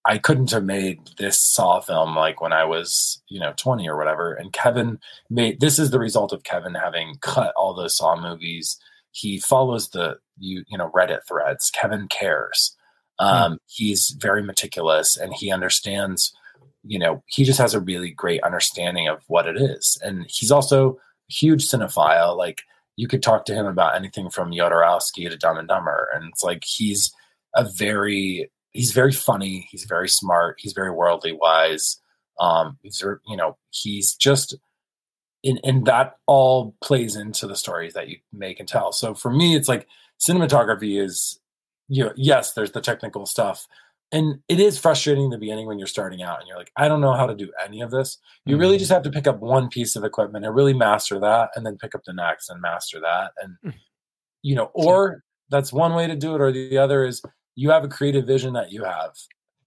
I 0.06 0.18
couldn't 0.18 0.50
have 0.50 0.64
made 0.64 1.10
this 1.18 1.40
Saw 1.40 1.80
film 1.80 2.16
like 2.16 2.40
when 2.40 2.52
I 2.52 2.64
was, 2.64 3.22
you 3.28 3.40
know, 3.40 3.52
20 3.56 3.88
or 3.88 3.96
whatever. 3.96 4.32
And 4.32 4.52
Kevin 4.52 4.98
made 5.30 5.60
this 5.60 5.78
is 5.78 5.90
the 5.90 5.98
result 5.98 6.32
of 6.32 6.44
Kevin 6.44 6.74
having 6.74 7.16
cut 7.20 7.54
all 7.56 7.74
those 7.74 7.96
Saw 7.96 8.20
movies. 8.20 8.78
He 9.12 9.38
follows 9.38 9.90
the 9.90 10.16
you 10.38 10.64
you 10.68 10.78
know 10.78 10.90
Reddit 10.90 11.20
threads. 11.28 11.70
Kevin 11.70 12.08
cares. 12.08 12.76
Um, 13.18 13.52
hmm. 13.52 13.56
He's 13.66 14.16
very 14.18 14.42
meticulous 14.42 15.16
and 15.16 15.32
he 15.34 15.52
understands. 15.52 16.32
You 16.84 16.98
know, 16.98 17.22
he 17.26 17.44
just 17.44 17.58
has 17.58 17.74
a 17.74 17.80
really 17.80 18.10
great 18.10 18.42
understanding 18.42 19.08
of 19.08 19.22
what 19.28 19.46
it 19.46 19.56
is, 19.56 19.98
and 20.02 20.24
he's 20.28 20.50
also 20.50 20.98
a 21.30 21.32
huge 21.32 21.68
cinephile. 21.68 22.36
Like 22.36 22.62
you 22.96 23.08
could 23.08 23.22
talk 23.22 23.44
to 23.46 23.54
him 23.54 23.66
about 23.66 23.94
anything 23.94 24.30
from 24.30 24.50
Jodorowsky 24.50 25.28
to 25.28 25.36
Dumb 25.36 25.58
and 25.58 25.68
Dumber, 25.68 26.08
and 26.14 26.24
it's 26.28 26.42
like 26.42 26.64
he's 26.64 27.12
a 27.54 27.64
very 27.64 28.50
he's 28.72 28.92
very 28.92 29.12
funny. 29.12 29.68
He's 29.70 29.84
very 29.84 30.08
smart. 30.08 30.56
He's 30.58 30.72
very 30.72 30.90
worldly 30.90 31.32
wise. 31.32 32.00
Um, 32.40 32.78
he's 32.82 33.02
you 33.26 33.36
know 33.36 33.56
he's 33.70 34.14
just 34.14 34.56
and 35.44 35.60
and 35.64 35.86
that 35.86 36.16
all 36.26 36.74
plays 36.82 37.16
into 37.16 37.46
the 37.46 37.56
stories 37.56 37.94
that 37.94 38.08
you 38.08 38.18
make 38.32 38.60
and 38.60 38.68
tell. 38.68 38.92
So 38.92 39.14
for 39.14 39.30
me, 39.30 39.54
it's 39.54 39.68
like 39.68 39.86
cinematography 40.24 41.02
is 41.02 41.38
you 41.88 42.04
know 42.04 42.12
yes, 42.16 42.52
there's 42.52 42.72
the 42.72 42.80
technical 42.80 43.26
stuff. 43.26 43.66
And 44.12 44.40
it 44.48 44.60
is 44.60 44.78
frustrating 44.78 45.24
in 45.24 45.30
the 45.30 45.38
beginning 45.38 45.66
when 45.66 45.78
you're 45.78 45.88
starting 45.88 46.22
out 46.22 46.38
and 46.38 46.46
you're 46.46 46.58
like, 46.58 46.70
I 46.76 46.86
don't 46.86 47.00
know 47.00 47.14
how 47.14 47.26
to 47.26 47.34
do 47.34 47.50
any 47.64 47.80
of 47.80 47.90
this. 47.90 48.18
You 48.44 48.54
mm-hmm. 48.54 48.60
really 48.60 48.78
just 48.78 48.92
have 48.92 49.02
to 49.04 49.10
pick 49.10 49.26
up 49.26 49.40
one 49.40 49.68
piece 49.68 49.96
of 49.96 50.04
equipment 50.04 50.44
and 50.44 50.54
really 50.54 50.74
master 50.74 51.18
that 51.20 51.50
and 51.56 51.64
then 51.64 51.78
pick 51.78 51.94
up 51.94 52.02
the 52.04 52.12
next 52.12 52.50
and 52.50 52.60
master 52.60 53.00
that. 53.00 53.32
And, 53.42 53.56
mm. 53.64 53.74
you 54.42 54.54
know, 54.54 54.70
or 54.74 55.22
that's 55.48 55.72
one 55.72 55.94
way 55.94 56.06
to 56.06 56.14
do 56.14 56.34
it. 56.34 56.42
Or 56.42 56.52
the 56.52 56.76
other 56.76 57.04
is 57.04 57.22
you 57.54 57.70
have 57.70 57.84
a 57.84 57.88
creative 57.88 58.26
vision 58.26 58.52
that 58.52 58.70
you 58.70 58.84
have 58.84 59.12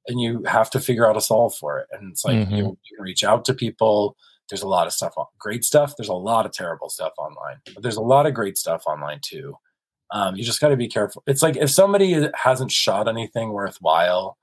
and 0.07 0.19
you 0.19 0.43
have 0.45 0.69
to 0.71 0.79
figure 0.79 1.07
out 1.07 1.17
a 1.17 1.21
solve 1.21 1.55
for 1.55 1.79
it 1.79 1.87
and 1.91 2.11
it's 2.11 2.25
like 2.25 2.35
mm-hmm. 2.35 2.55
you, 2.55 2.63
you, 2.63 2.97
can 2.97 3.03
reach 3.03 3.23
out 3.23 3.45
to 3.45 3.53
people 3.53 4.15
there's 4.49 4.61
a 4.61 4.67
lot 4.67 4.87
of 4.87 4.93
stuff 4.93 5.13
great 5.39 5.63
stuff 5.63 5.93
there's 5.97 6.09
a 6.09 6.13
lot 6.13 6.45
of 6.45 6.51
terrible 6.51 6.89
stuff 6.89 7.13
online 7.17 7.57
but 7.73 7.81
there's 7.81 7.97
a 7.97 8.01
lot 8.01 8.25
of 8.25 8.33
great 8.33 8.57
stuff 8.57 8.83
online 8.85 9.19
too 9.23 9.55
um, 10.11 10.35
you 10.35 10.43
just 10.43 10.61
got 10.61 10.69
to 10.69 10.77
be 10.77 10.87
careful 10.87 11.23
it's 11.27 11.41
like 11.41 11.57
if 11.57 11.69
somebody 11.69 12.27
hasn't 12.35 12.71
shot 12.71 13.07
anything 13.07 13.49
worthwhile 13.49 14.37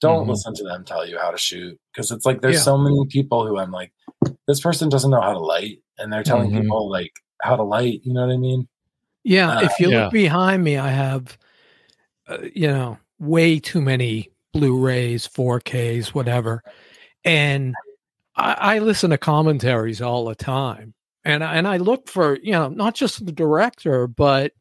don't 0.00 0.22
mm-hmm. 0.22 0.30
listen 0.30 0.54
to 0.54 0.64
them 0.64 0.84
tell 0.84 1.06
you 1.06 1.18
how 1.18 1.30
to 1.30 1.38
shoot 1.38 1.78
because 1.92 2.10
it's 2.10 2.26
like 2.26 2.40
there's 2.40 2.56
yeah. 2.56 2.60
so 2.60 2.78
many 2.78 3.04
people 3.08 3.46
who 3.46 3.58
i'm 3.58 3.70
like 3.70 3.92
this 4.46 4.60
person 4.60 4.88
doesn't 4.88 5.10
know 5.10 5.20
how 5.20 5.32
to 5.32 5.38
light 5.38 5.80
and 5.98 6.12
they're 6.12 6.22
telling 6.22 6.50
mm-hmm. 6.50 6.62
people 6.62 6.90
like 6.90 7.12
how 7.42 7.56
to 7.56 7.62
light 7.62 8.00
you 8.04 8.12
know 8.12 8.26
what 8.26 8.32
i 8.32 8.36
mean 8.36 8.68
yeah 9.24 9.58
uh, 9.58 9.62
if 9.62 9.80
you 9.80 9.90
yeah. 9.90 10.04
look 10.04 10.12
behind 10.12 10.62
me 10.62 10.76
i 10.76 10.88
have 10.88 11.38
uh, 12.28 12.38
you 12.54 12.68
know, 12.68 12.98
way 13.18 13.58
too 13.58 13.80
many 13.80 14.30
Blu-rays, 14.52 15.26
4Ks, 15.28 16.08
whatever. 16.08 16.62
And 17.24 17.74
I, 18.36 18.52
I 18.52 18.78
listen 18.80 19.10
to 19.10 19.18
commentaries 19.18 20.02
all 20.02 20.26
the 20.26 20.34
time. 20.34 20.94
And, 21.24 21.42
and 21.42 21.66
I 21.66 21.78
look 21.78 22.08
for, 22.08 22.38
you 22.42 22.52
know, 22.52 22.68
not 22.68 22.94
just 22.94 23.24
the 23.24 23.32
director, 23.32 24.06
but 24.06 24.52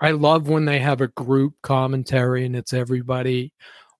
I 0.00 0.10
love 0.10 0.48
when 0.48 0.64
they 0.64 0.78
have 0.78 1.00
a 1.00 1.08
group 1.08 1.54
commentary 1.62 2.44
and 2.44 2.54
it's 2.54 2.72
everybody 2.72 3.52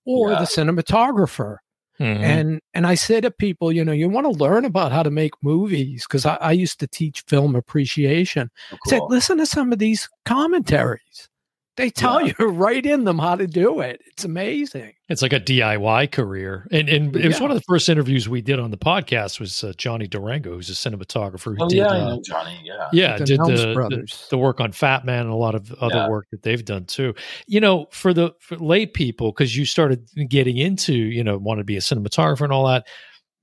or 0.04 0.30
yeah. 0.30 0.38
the 0.38 0.44
cinematographer. 0.44 1.58
Mm-hmm. 1.98 2.24
And 2.24 2.60
and 2.74 2.86
I 2.86 2.94
say 2.94 3.22
to 3.22 3.30
people, 3.30 3.72
you 3.72 3.82
know, 3.82 3.92
you 3.92 4.08
want 4.08 4.26
to 4.26 4.42
learn 4.44 4.66
about 4.66 4.92
how 4.92 5.02
to 5.02 5.10
make 5.10 5.32
movies 5.42 6.04
because 6.06 6.26
I, 6.26 6.34
I, 6.36 6.52
used 6.52 6.78
to 6.80 6.86
teach 6.86 7.22
film 7.22 7.56
appreciation. 7.56 8.50
Oh, 8.70 8.76
cool. 8.84 8.94
I 8.94 8.98
said, 8.98 9.02
listen 9.08 9.38
to 9.38 9.46
some 9.46 9.72
of 9.72 9.78
these 9.78 10.06
commentaries. 10.26 11.30
They 11.76 11.90
tell 11.90 12.22
yeah. 12.22 12.32
you 12.38 12.46
right 12.48 12.84
in 12.84 13.04
them 13.04 13.18
how 13.18 13.36
to 13.36 13.46
do 13.46 13.80
it. 13.80 14.00
It's 14.06 14.24
amazing. 14.24 14.94
It's 15.08 15.20
like 15.20 15.34
a 15.34 15.40
DIY 15.40 16.10
career, 16.10 16.66
and 16.72 16.88
and 16.88 17.14
it 17.14 17.26
was 17.26 17.36
yeah. 17.36 17.42
one 17.42 17.50
of 17.50 17.56
the 17.56 17.64
first 17.68 17.88
interviews 17.90 18.28
we 18.28 18.40
did 18.40 18.58
on 18.58 18.70
the 18.70 18.78
podcast 18.78 19.38
was 19.40 19.62
uh, 19.62 19.72
Johnny 19.76 20.08
Derango, 20.08 20.54
who's 20.54 20.70
a 20.70 20.72
cinematographer. 20.72 21.56
Who 21.56 21.64
oh 21.64 21.68
did, 21.68 21.76
yeah, 21.76 21.86
uh, 21.86 22.16
Johnny. 22.24 22.60
Yeah, 22.64 22.88
yeah, 22.92 23.18
did 23.18 23.38
the, 23.40 23.74
the, 23.90 24.26
the 24.30 24.38
work 24.38 24.60
on 24.60 24.72
Fat 24.72 25.04
Man 25.04 25.20
and 25.20 25.30
a 25.30 25.36
lot 25.36 25.54
of 25.54 25.70
other 25.74 25.94
yeah. 25.94 26.08
work 26.08 26.26
that 26.32 26.42
they've 26.42 26.64
done 26.64 26.86
too. 26.86 27.14
You 27.46 27.60
know, 27.60 27.86
for 27.90 28.14
the 28.14 28.32
for 28.40 28.56
lay 28.56 28.86
people, 28.86 29.30
because 29.32 29.54
you 29.54 29.66
started 29.66 30.08
getting 30.28 30.56
into 30.56 30.94
you 30.94 31.22
know 31.22 31.36
want 31.36 31.58
to 31.58 31.64
be 31.64 31.76
a 31.76 31.80
cinematographer 31.80 32.42
and 32.42 32.52
all 32.52 32.66
that. 32.68 32.86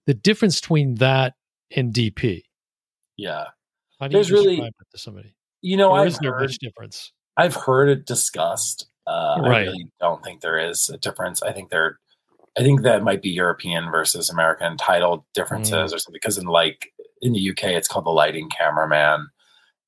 The 0.06 0.15
difference 0.15 0.60
between 0.60 0.96
that 0.96 1.36
and 1.74 1.93
DP. 1.93 2.41
Yeah, 3.15 3.46
how 4.00 4.08
do 4.08 4.17
you 4.17 4.24
There's 4.24 4.32
really 4.32 4.58
to 4.58 4.98
somebody? 4.98 5.36
You 5.62 5.78
know, 5.78 5.91
I 5.93 6.06
is 6.06 6.17
there 6.17 6.38
much 6.38 6.58
difference? 6.58 7.13
I've 7.38 7.56
heard 7.56 7.89
it 7.89 8.06
discussed. 8.06 8.88
Uh, 9.08 9.38
right. 9.39 9.54
I 9.54 9.60
really 9.62 9.91
don't 10.00 10.24
think 10.24 10.41
there 10.41 10.58
is 10.58 10.89
a 10.89 10.98
difference. 10.98 11.41
I 11.41 11.52
think 11.52 11.69
there, 11.69 12.00
I 12.58 12.62
think 12.62 12.84
that 12.84 13.04
might 13.04 13.22
be 13.22 13.30
European 13.30 13.91
versus 13.91 14.30
American 14.30 14.78
title 14.78 15.26
differences 15.34 15.91
mm. 15.91 15.96
or 15.96 16.00
something. 16.00 16.13
Because 16.13 16.38
in 16.38 16.46
like 16.46 16.93
in 17.22 17.34
the 17.34 17.50
UK, 17.50 17.65
it's 17.65 17.88
called 17.88 18.06
the 18.06 18.12
lighting 18.12 18.50
cameraman. 18.50 19.28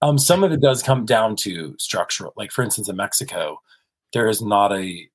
Um, 0.02 0.18
some 0.18 0.44
of 0.44 0.52
it 0.52 0.62
does 0.62 0.84
come 0.84 1.06
down 1.06 1.36
to 1.38 1.76
structural. 1.80 2.34
Like 2.36 2.52
for 2.52 2.64
instance, 2.64 2.90
in 2.90 2.96
Mexico, 2.96 3.60
there 4.14 4.28
is 4.28 4.42
not 4.42 4.72
a. 4.74 5.08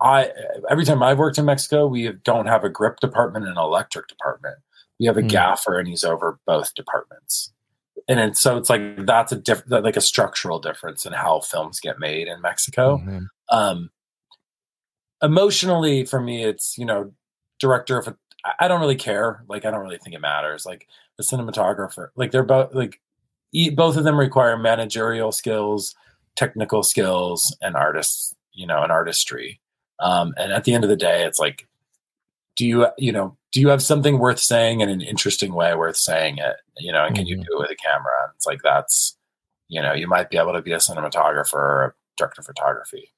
I 0.00 0.30
every 0.70 0.84
time 0.84 1.02
I've 1.02 1.18
worked 1.18 1.38
in 1.38 1.46
Mexico, 1.46 1.86
we 1.86 2.12
don't 2.24 2.46
have 2.46 2.64
a 2.64 2.68
grip 2.68 3.00
department 3.00 3.46
and 3.46 3.56
an 3.56 3.62
electric 3.62 4.08
department. 4.08 4.56
We 5.00 5.06
have 5.06 5.16
a 5.16 5.22
mm. 5.22 5.28
gaffer, 5.28 5.78
and 5.78 5.88
he's 5.88 6.04
over 6.04 6.38
both 6.46 6.74
departments 6.74 7.52
and 8.08 8.20
it's, 8.20 8.40
so 8.40 8.56
it's 8.56 8.70
like 8.70 9.04
that's 9.04 9.32
a 9.32 9.36
different 9.36 9.84
like 9.84 9.96
a 9.96 10.00
structural 10.00 10.58
difference 10.58 11.06
in 11.06 11.12
how 11.12 11.40
films 11.40 11.80
get 11.80 11.98
made 11.98 12.28
in 12.28 12.40
Mexico. 12.40 12.98
Mm-hmm. 12.98 13.24
Um, 13.50 13.90
emotionally, 15.22 16.04
for 16.04 16.20
me, 16.20 16.44
it's 16.44 16.76
you 16.78 16.84
know 16.84 17.12
director 17.58 17.98
of 17.98 18.08
a, 18.08 18.16
I 18.60 18.68
don't 18.68 18.80
really 18.80 18.96
care. 18.96 19.44
Like 19.48 19.64
I 19.64 19.70
don't 19.70 19.82
really 19.82 19.98
think 19.98 20.14
it 20.14 20.20
matters. 20.20 20.64
Like 20.64 20.86
the 21.16 21.24
cinematographer, 21.24 22.08
like 22.16 22.30
they're 22.30 22.44
both 22.44 22.74
like 22.74 23.00
both 23.74 23.96
of 23.96 24.04
them 24.04 24.18
require 24.18 24.56
managerial 24.56 25.32
skills, 25.32 25.94
technical 26.36 26.82
skills, 26.82 27.56
and 27.60 27.74
artists. 27.76 28.34
You 28.52 28.66
know, 28.66 28.82
and 28.82 28.90
artistry. 28.90 29.60
Um, 30.00 30.32
and 30.38 30.50
at 30.50 30.64
the 30.64 30.72
end 30.72 30.82
of 30.82 30.88
the 30.88 30.96
day, 30.96 31.24
it's 31.24 31.38
like, 31.38 31.66
do 32.56 32.66
you 32.66 32.86
you 32.96 33.12
know 33.12 33.36
do 33.56 33.62
you 33.62 33.68
have 33.70 33.82
something 33.82 34.18
worth 34.18 34.38
saying 34.38 34.82
in 34.82 34.90
an 34.90 35.00
interesting 35.00 35.54
way 35.54 35.74
worth 35.74 35.96
saying 35.96 36.36
it 36.36 36.56
you 36.76 36.92
know 36.92 37.06
and 37.06 37.16
can 37.16 37.24
mm-hmm. 37.24 37.38
you 37.40 37.44
do 37.44 37.56
it 37.56 37.58
with 37.58 37.70
a 37.70 37.76
camera 37.76 38.12
and 38.24 38.32
it's 38.36 38.44
like 38.44 38.60
that's 38.62 39.16
you 39.68 39.80
know 39.80 39.94
you 39.94 40.06
might 40.06 40.28
be 40.28 40.36
able 40.36 40.52
to 40.52 40.60
be 40.60 40.72
a 40.72 40.76
cinematographer 40.76 41.54
or 41.54 41.84
a 41.86 41.92
director 42.18 42.42
of 42.42 42.44
photography 42.44 43.14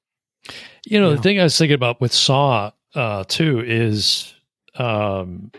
you 0.85 0.97
know 0.97 1.09
yeah. 1.09 1.15
the 1.17 1.21
thing 1.21 1.41
i 1.41 1.43
was 1.43 1.57
thinking 1.57 1.75
about 1.75 1.99
with 1.99 2.13
saw 2.13 2.71
uh 2.95 3.25
too 3.27 3.59
is 3.59 4.33
um 4.75 5.51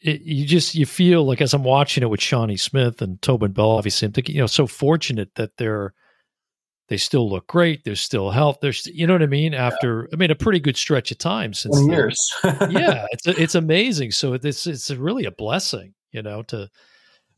it, 0.00 0.22
you 0.22 0.46
just 0.46 0.74
you 0.74 0.86
feel 0.86 1.22
like 1.22 1.42
as 1.42 1.52
i'm 1.52 1.62
watching 1.62 2.02
it 2.02 2.08
with 2.08 2.22
shawnee 2.22 2.56
smith 2.56 3.02
and 3.02 3.20
tobin 3.20 3.52
bell 3.52 3.72
obviously 3.72 4.06
i'm 4.06 4.12
thinking 4.12 4.34
you 4.34 4.40
know 4.40 4.46
so 4.46 4.66
fortunate 4.66 5.34
that 5.34 5.58
they're 5.58 5.92
they 6.90 6.96
still 6.96 7.30
look 7.30 7.46
great. 7.46 7.84
There's 7.84 8.00
still 8.00 8.30
health. 8.30 8.58
There's, 8.60 8.84
you 8.88 9.06
know 9.06 9.14
what 9.14 9.22
I 9.22 9.26
mean? 9.26 9.54
After, 9.54 10.08
yeah. 10.10 10.14
I 10.14 10.18
mean, 10.18 10.30
a 10.32 10.34
pretty 10.34 10.58
good 10.58 10.76
stretch 10.76 11.12
of 11.12 11.18
time 11.18 11.54
since 11.54 11.80
years. 11.86 12.18
yeah, 12.44 13.06
it's 13.12 13.26
it's 13.26 13.54
amazing. 13.54 14.10
So 14.10 14.34
it's 14.34 14.66
it's 14.66 14.90
really 14.90 15.24
a 15.24 15.30
blessing, 15.30 15.94
you 16.10 16.20
know. 16.20 16.42
To 16.42 16.68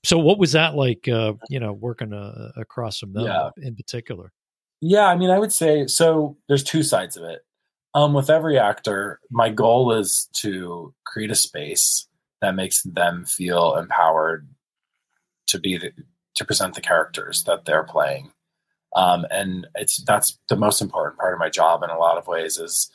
so, 0.05 0.19
what 0.19 0.39
was 0.39 0.53
that 0.53 0.75
like? 0.75 1.07
Uh, 1.07 1.35
you 1.51 1.61
know, 1.61 1.75
working 1.75 2.15
uh, 2.15 2.53
across 2.57 2.99
from 2.99 3.13
them 3.13 3.27
yeah. 3.27 3.51
in 3.59 3.77
particular. 3.77 4.33
Yeah, 4.81 5.07
I 5.07 5.17
mean, 5.17 5.29
I 5.29 5.39
would 5.39 5.53
say 5.53 5.87
so. 5.87 6.39
There's 6.49 6.65
two 6.65 6.83
sides 6.83 7.19
of 7.19 7.25
it. 7.25 7.41
Um, 7.95 8.15
with 8.15 8.31
every 8.31 8.59
actor, 8.59 9.21
my 9.31 9.51
goal 9.51 9.93
is 9.93 10.31
to 10.37 10.95
create 11.05 11.31
a 11.31 11.35
space 11.35 12.09
that 12.41 12.55
makes 12.55 12.83
them 12.85 13.27
feel 13.27 13.77
empowered 13.77 14.49
to 15.49 15.61
be 15.61 15.77
the, 15.77 15.93
to 16.37 16.45
present 16.47 16.75
the 16.75 16.81
characters 16.81 17.45
that 17.45 17.67
they're 17.67 17.85
playing 17.85 18.33
um, 18.97 19.25
and 19.31 19.67
it's 19.75 20.03
that's 20.05 20.39
the 20.49 20.57
most 20.57 20.81
important 20.81 21.19
part 21.19 21.33
of 21.33 21.41
my 21.41 21.49
job 21.49 21.83
in 21.83 21.91
a 21.91 21.99
lot 21.99 22.19
of 22.19 22.27
ways 22.27 22.59
is 22.59 22.91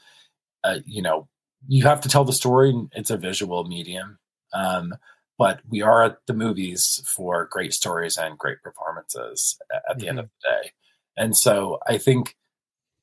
uh, 0.63 0.79
you 0.86 1.01
know 1.01 1.27
you 1.67 1.83
have 1.83 2.01
to 2.01 2.10
tell 2.10 2.23
the 2.23 2.33
story 2.33 2.73
it's 2.93 3.10
a 3.10 3.17
visual 3.17 3.63
medium. 3.63 4.19
Um, 4.53 4.93
but 5.38 5.60
we 5.69 5.81
are 5.81 6.03
at 6.03 6.17
the 6.25 6.33
movies 6.33 7.01
for 7.05 7.47
great 7.51 7.73
stories 7.73 8.17
and 8.17 8.38
great 8.38 8.62
performances 8.63 9.57
at 9.71 9.97
the 9.97 10.05
mm-hmm. 10.05 10.10
end 10.10 10.19
of 10.19 10.25
the 10.25 10.49
day. 10.49 10.71
And 11.17 11.36
so 11.36 11.79
i 11.88 11.97
think 11.97 12.36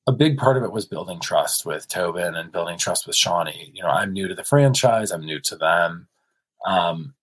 a 0.07 0.13
big 0.13 0.37
part 0.37 0.57
of 0.57 0.63
it 0.63 0.73
was 0.73 0.85
building 0.85 1.19
trust 1.19 1.65
with 1.65 1.89
tobin 1.89 2.35
and 2.35 2.53
building 2.53 2.77
trust 2.79 3.07
with 3.07 3.17
shawnee. 3.17 3.71
You 3.75 3.83
know 3.83 3.89
i'm 3.89 4.13
new 4.13 4.29
to 4.29 4.35
the 4.35 4.45
franchise 4.45 5.11
i'm 5.11 5.25
new 5.25 5.41
to 5.41 5.57
them. 5.57 6.09
Um, 6.67 7.15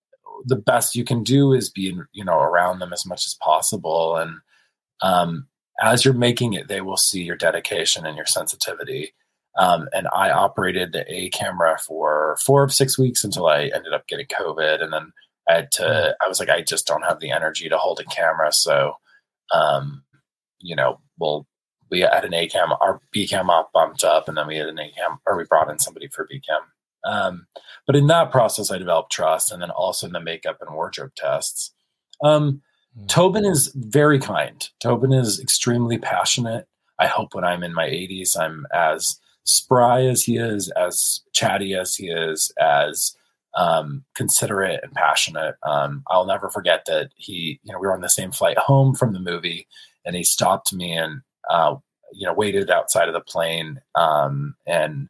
the 0.46 0.56
best 0.56 0.96
you 0.96 1.04
can 1.04 1.24
do 1.24 1.54
is 1.54 1.70
be 1.70 1.96
you 2.12 2.26
know 2.26 2.40
around 2.40 2.80
them 2.80 2.94
as 2.94 3.06
much 3.06 3.26
as 3.26 3.38
possible. 3.42 4.18
And 4.18 4.38
um, 5.02 5.48
as 5.82 6.06
you're 6.06 6.14
making 6.14 6.54
it, 6.54 6.68
they 6.68 6.82
will 6.82 6.98
see 6.98 7.24
your 7.24 7.36
dedication 7.36 8.06
and 8.06 8.16
your 8.16 8.26
sensitivity. 8.26 9.14
Um, 9.58 9.90
and 9.94 10.08
I 10.16 10.32
operated 10.32 10.94
the 10.94 11.12
a 11.14 11.30
camera 11.30 11.78
for 11.86 12.38
four 12.46 12.64
of 12.64 12.74
six 12.74 12.98
weeks 12.98 13.24
until 13.24 13.48
I 13.48 13.64
ended 13.64 13.94
up 13.94 14.08
getting 14.08 14.28
COVID. 14.28 14.82
And 14.82 14.94
then 14.94 15.12
I 15.50 15.54
had 15.56 15.72
to, 15.74 15.84
mm. 15.84 16.14
I 16.24 16.28
was 16.28 16.40
like, 16.40 16.50
I 16.50 16.62
just 16.62 16.88
don't 16.88 17.04
have 17.04 17.20
the 17.20 17.32
energy 17.32 17.68
to 17.68 17.78
hold 17.78 18.00
a 18.00 18.06
camera. 18.06 18.54
So, 18.54 18.94
um, 19.54 20.04
you 20.60 20.76
know, 20.76 21.00
we'll, 21.20 21.48
we 21.90 22.02
had 22.02 22.24
an 22.24 22.34
A 22.34 22.48
cam, 22.48 22.72
our 22.80 23.02
B 23.12 23.28
cam 23.28 23.50
op 23.50 23.74
bumped 23.74 24.06
up, 24.06 24.30
and 24.30 24.38
then 24.38 24.48
we 24.48 24.56
had 24.56 24.70
an 24.70 24.80
A 24.80 24.90
cam, 24.92 25.20
or 25.28 25.36
we 25.36 25.44
brought 25.44 25.70
in 25.70 25.80
somebody 25.80 26.08
for 26.08 26.26
B 26.30 26.40
cam. 26.40 26.62
Um, 27.04 27.48
but 27.86 27.98
in 27.98 28.08
that 28.08 28.32
process, 28.32 28.72
I 28.72 28.78
developed 28.78 29.12
trust, 29.12 29.52
and 29.52 29.62
then 29.62 29.72
also 29.72 30.08
in 30.08 30.14
the 30.14 30.22
makeup 30.22 30.60
and 30.62 30.74
wardrobe 30.74 31.12
tests. 31.18 31.74
Um, 32.24 32.62
mm-hmm. 32.98 33.06
Tobin 33.08 33.46
is 33.46 33.72
very 33.76 34.20
kind. 34.20 34.68
Tobin 34.80 35.14
is 35.14 35.40
extremely 35.40 35.98
passionate. 35.98 36.68
I 37.00 37.08
hope 37.08 37.34
when 37.34 37.44
I'm 37.44 37.64
in 37.64 37.74
my 37.74 37.88
80s, 37.88 38.38
I'm 38.38 38.66
as 38.74 39.20
spry 39.44 40.04
as 40.04 40.24
he 40.24 40.38
is, 40.38 40.72
as 40.72 41.22
chatty 41.34 41.74
as 41.74 41.96
he 41.96 42.10
is, 42.10 42.54
as 42.60 43.16
um, 43.56 44.04
considerate 44.16 44.82
and 44.84 44.94
passionate. 44.94 45.56
Um, 45.64 46.04
I'll 46.08 46.26
never 46.26 46.50
forget 46.50 46.86
that 46.88 47.10
he, 47.16 47.60
you 47.64 47.72
know, 47.72 47.80
we 47.80 47.88
were 47.88 47.94
on 47.94 48.02
the 48.02 48.08
same 48.08 48.32
flight 48.32 48.58
home 48.58 48.96
from 48.96 49.14
the 49.14 49.20
movie, 49.20 49.68
and 50.06 50.16
he 50.16 50.24
stopped 50.24 50.74
me 50.74 50.94
and, 50.94 51.22
uh, 51.50 51.76
you 52.14 52.26
know, 52.28 52.34
waited 52.34 52.70
outside 52.70 53.08
of 53.08 53.14
the 53.14 53.22
plane 53.22 53.82
um, 53.96 54.56
and 54.66 55.10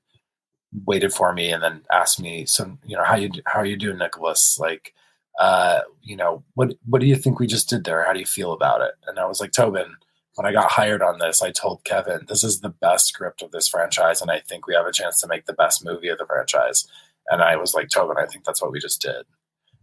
waited 0.86 1.14
for 1.14 1.34
me, 1.34 1.52
and 1.52 1.62
then 1.64 1.82
asked 1.92 2.20
me, 2.20 2.46
"So, 2.48 2.78
you 2.86 2.96
know, 2.96 3.04
how 3.04 3.16
you 3.16 3.30
how 3.46 3.60
are 3.60 3.66
you 3.66 3.78
doing, 3.78 3.98
Nicholas? 3.98 4.58
Like, 4.60 4.94
uh, 5.40 5.82
you 6.02 6.16
know, 6.16 6.44
what 6.54 6.74
what 6.86 7.02
do 7.02 7.08
you 7.08 7.16
think 7.16 7.40
we 7.40 7.48
just 7.48 7.70
did 7.70 7.84
there? 7.84 8.04
How 8.04 8.14
do 8.14 8.20
you 8.20 8.26
feel 8.26 8.52
about 8.52 8.82
it?" 8.82 8.94
And 9.08 9.20
I 9.20 9.26
was 9.26 9.40
like, 9.40 9.52
Tobin 9.52 9.96
when 10.36 10.46
I 10.46 10.54
got 10.54 10.72
hired 10.72 11.02
on 11.02 11.20
this, 11.20 11.42
I 11.42 11.52
told 11.52 11.84
Kevin, 11.84 12.26
this 12.28 12.44
is 12.44 12.62
the 12.62 12.70
best 12.70 13.08
script 13.08 13.42
of 13.42 13.52
this 13.52 13.68
franchise, 13.68 14.22
and 14.22 14.32
I 14.32 14.40
think 14.40 14.66
we 14.66 14.76
have 14.76 14.86
a 14.86 14.92
chance 14.92 15.20
to 15.22 15.28
make 15.28 15.46
the 15.46 15.54
best 15.54 15.84
movie 15.84 16.08
of 16.08 16.18
the 16.18 16.26
franchise. 16.26 16.88
And 17.30 17.42
I 17.42 17.58
was 17.58 17.74
like, 17.74 17.90
Tobin, 17.90 18.18
I 18.18 18.26
think 18.26 18.46
that's 18.46 18.62
what 18.62 18.72
we 18.72 18.80
just 18.80 19.02
did. 19.02 19.26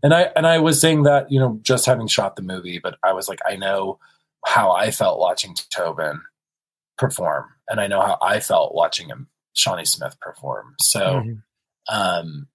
And 0.03 0.15
I 0.15 0.31
and 0.37 0.47
I 0.47 0.59
was 0.59 0.81
saying 0.81 1.03
that, 1.03 1.31
you 1.31 1.39
know, 1.39 1.59
just 1.63 1.87
having 1.87 2.07
shot 2.07 2.37
the 2.37 2.43
movie, 2.43 2.79
but 2.79 2.97
I 3.03 3.13
was 3.13 3.29
like, 3.29 3.41
I 3.47 3.57
know 3.57 3.99
how 4.47 4.73
I 4.73 4.91
felt 4.91 5.19
watching 5.19 5.55
Tobin 5.75 6.21
perform, 6.97 7.47
and 7.69 7.81
I 7.81 7.87
know 7.87 8.01
how 8.01 8.19
I 8.23 8.41
felt 8.41 8.75
watching 8.75 9.09
him, 9.09 9.29
Shawnee 9.53 9.85
Smith 9.85 10.19
perform. 10.21 10.77
So 10.81 11.01
mm-hmm. 11.01 11.95
um 11.95 12.49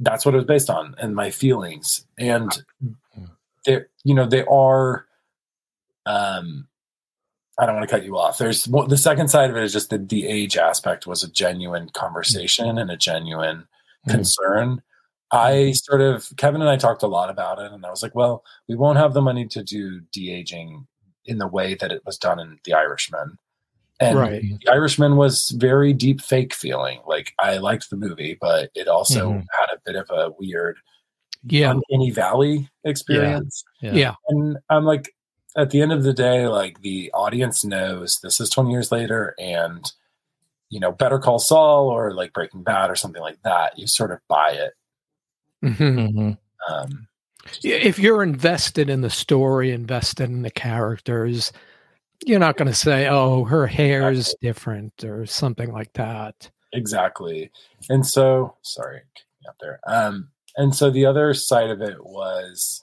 that's 0.00 0.24
what 0.24 0.34
it 0.34 0.38
was 0.38 0.46
based 0.46 0.70
on 0.70 0.94
and 0.98 1.14
my 1.14 1.30
feelings. 1.30 2.06
And 2.18 2.50
mm-hmm. 2.82 3.24
they 3.64 3.80
you 4.04 4.14
know, 4.14 4.26
they 4.26 4.44
are 4.44 5.06
um 6.06 6.68
I 7.58 7.66
don't 7.66 7.76
want 7.76 7.88
to 7.88 7.94
cut 7.94 8.04
you 8.04 8.18
off. 8.18 8.38
There's 8.38 8.64
the 8.64 8.96
second 8.96 9.28
side 9.28 9.50
of 9.50 9.56
it 9.56 9.62
is 9.62 9.72
just 9.72 9.90
that 9.90 10.08
the 10.08 10.26
age 10.26 10.56
aspect 10.56 11.06
was 11.06 11.22
a 11.22 11.30
genuine 11.30 11.88
conversation 11.90 12.78
and 12.78 12.90
a 12.90 12.96
genuine 12.96 13.58
mm-hmm. 13.58 14.10
concern. 14.10 14.82
I 15.30 15.52
mm-hmm. 15.52 15.72
sort 15.72 16.00
of 16.00 16.32
Kevin 16.36 16.60
and 16.60 16.70
I 16.70 16.76
talked 16.76 17.02
a 17.02 17.08
lot 17.08 17.30
about 17.30 17.58
it, 17.60 17.72
and 17.72 17.86
I 17.86 17.90
was 17.90 18.02
like, 18.02 18.14
"Well, 18.14 18.44
we 18.68 18.74
won't 18.74 18.98
have 18.98 19.14
the 19.14 19.22
money 19.22 19.46
to 19.48 19.62
do 19.62 20.00
de 20.12 20.32
aging 20.32 20.86
in 21.26 21.38
the 21.38 21.46
way 21.46 21.74
that 21.74 21.92
it 21.92 22.02
was 22.04 22.18
done 22.18 22.40
in 22.40 22.58
The 22.64 22.74
Irishman." 22.74 23.38
And 24.00 24.18
right. 24.18 24.42
The 24.42 24.70
Irishman 24.70 25.16
was 25.16 25.50
very 25.50 25.92
deep 25.92 26.20
fake 26.20 26.52
feeling. 26.52 27.00
Like 27.06 27.32
I 27.38 27.58
liked 27.58 27.90
the 27.90 27.96
movie, 27.96 28.36
but 28.40 28.70
it 28.74 28.88
also 28.88 29.30
mm-hmm. 29.30 29.38
had 29.58 29.66
a 29.72 29.80
bit 29.84 29.94
of 29.96 30.10
a 30.10 30.32
weird, 30.38 30.76
yeah, 31.44 31.70
uncanny 31.70 32.10
valley 32.10 32.68
experience. 32.84 33.62
Yeah. 33.80 33.92
yeah. 33.92 34.14
and 34.28 34.58
I'm 34.68 34.84
like, 34.84 35.14
at 35.56 35.70
the 35.70 35.80
end 35.80 35.92
of 35.92 36.02
the 36.02 36.12
day, 36.12 36.48
like 36.48 36.80
the 36.80 37.12
audience 37.12 37.64
knows 37.64 38.18
this 38.22 38.40
is 38.40 38.50
20 38.50 38.70
years 38.72 38.90
later 38.90 39.34
and 39.38 39.92
you 40.74 40.80
know, 40.80 40.90
Better 40.90 41.20
Call 41.20 41.38
Saul 41.38 41.88
or 41.88 42.12
like 42.14 42.32
Breaking 42.32 42.64
Bad 42.64 42.90
or 42.90 42.96
something 42.96 43.22
like 43.22 43.40
that, 43.42 43.78
you 43.78 43.86
sort 43.86 44.10
of 44.10 44.18
buy 44.28 44.50
it. 44.50 44.72
Mm-hmm. 45.64 45.98
mm-hmm. 45.98 46.30
Um, 46.74 47.06
if 47.62 47.98
you're 47.98 48.22
invested 48.22 48.88
in 48.88 49.02
the 49.02 49.10
story, 49.10 49.70
invested 49.70 50.30
in 50.30 50.42
the 50.42 50.50
characters, 50.50 51.52
you're 52.26 52.38
not 52.38 52.56
going 52.56 52.68
to 52.68 52.74
say, 52.74 53.08
"Oh, 53.08 53.44
her 53.44 53.66
hair 53.66 54.10
is 54.10 54.28
exactly. 54.28 54.48
different" 54.48 55.04
or 55.04 55.26
something 55.26 55.72
like 55.72 55.92
that. 55.94 56.50
Exactly. 56.72 57.50
And 57.88 58.06
so, 58.06 58.56
sorry, 58.62 59.02
out 59.48 59.56
there. 59.60 59.80
Um, 59.86 60.28
and 60.56 60.74
so 60.74 60.90
the 60.90 61.06
other 61.06 61.34
side 61.34 61.70
of 61.70 61.80
it 61.80 62.04
was, 62.04 62.82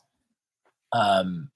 um, 0.94 1.50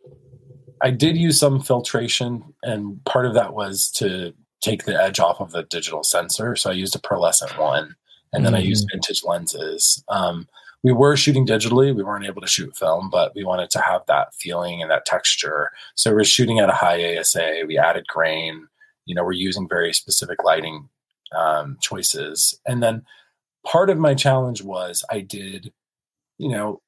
I 0.82 0.92
did 0.92 1.18
use 1.18 1.40
some 1.40 1.62
filtration, 1.62 2.44
and 2.64 3.04
part 3.06 3.26
of 3.26 3.34
that 3.34 3.54
was 3.54 3.90
to 3.92 4.34
take 4.62 4.86
the 4.86 5.02
edge 5.02 5.20
off 5.20 5.40
of 5.40 5.52
the 5.52 5.64
digital 5.64 6.04
sensor. 6.04 6.56
So 6.56 6.70
I 6.70 6.74
used 6.74 6.96
a 6.96 7.00
pearlescent 7.00 7.58
one, 7.58 7.96
and 8.34 8.46
then. 8.46 8.56
I 8.56 8.60
used 8.60 8.88
mm-hmm. 8.88 8.98
vintage 8.98 9.24
lenses. 9.24 10.04
Um, 10.10 10.48
we 10.86 10.94
were 10.94 11.18
shooting 11.18 11.48
digitally. 11.48 11.96
We 11.96 12.04
weren't 12.04 12.28
able 12.28 12.42
to 12.42 12.48
shoot 12.48 12.78
film, 12.78 13.10
but 13.10 13.34
we 13.34 13.44
wanted 13.44 13.72
to 13.72 13.82
have 13.82 14.04
that 14.06 14.36
feeling 14.36 14.84
and 14.84 14.92
that 14.92 15.08
texture. 15.08 15.72
So 15.96 16.14
we're 16.14 16.24
shooting 16.24 16.60
at 16.60 16.70
a 16.70 16.74
high 16.74 17.18
ASA. 17.18 17.64
We 17.68 17.80
added 17.80 18.06
grain. 18.06 18.68
You 19.08 19.16
know, 19.16 19.24
we're 19.24 19.32
using 19.32 19.68
very 19.68 19.94
specific 19.94 20.44
lighting 20.44 20.88
um, 21.36 21.80
choices. 21.82 22.60
And 22.68 22.84
then 22.84 23.04
part 23.66 23.90
of 23.90 23.98
my 23.98 24.14
challenge 24.14 24.62
was 24.62 25.04
I 25.10 25.22
did, 25.22 25.74
you 26.38 26.50
know, 26.50 26.84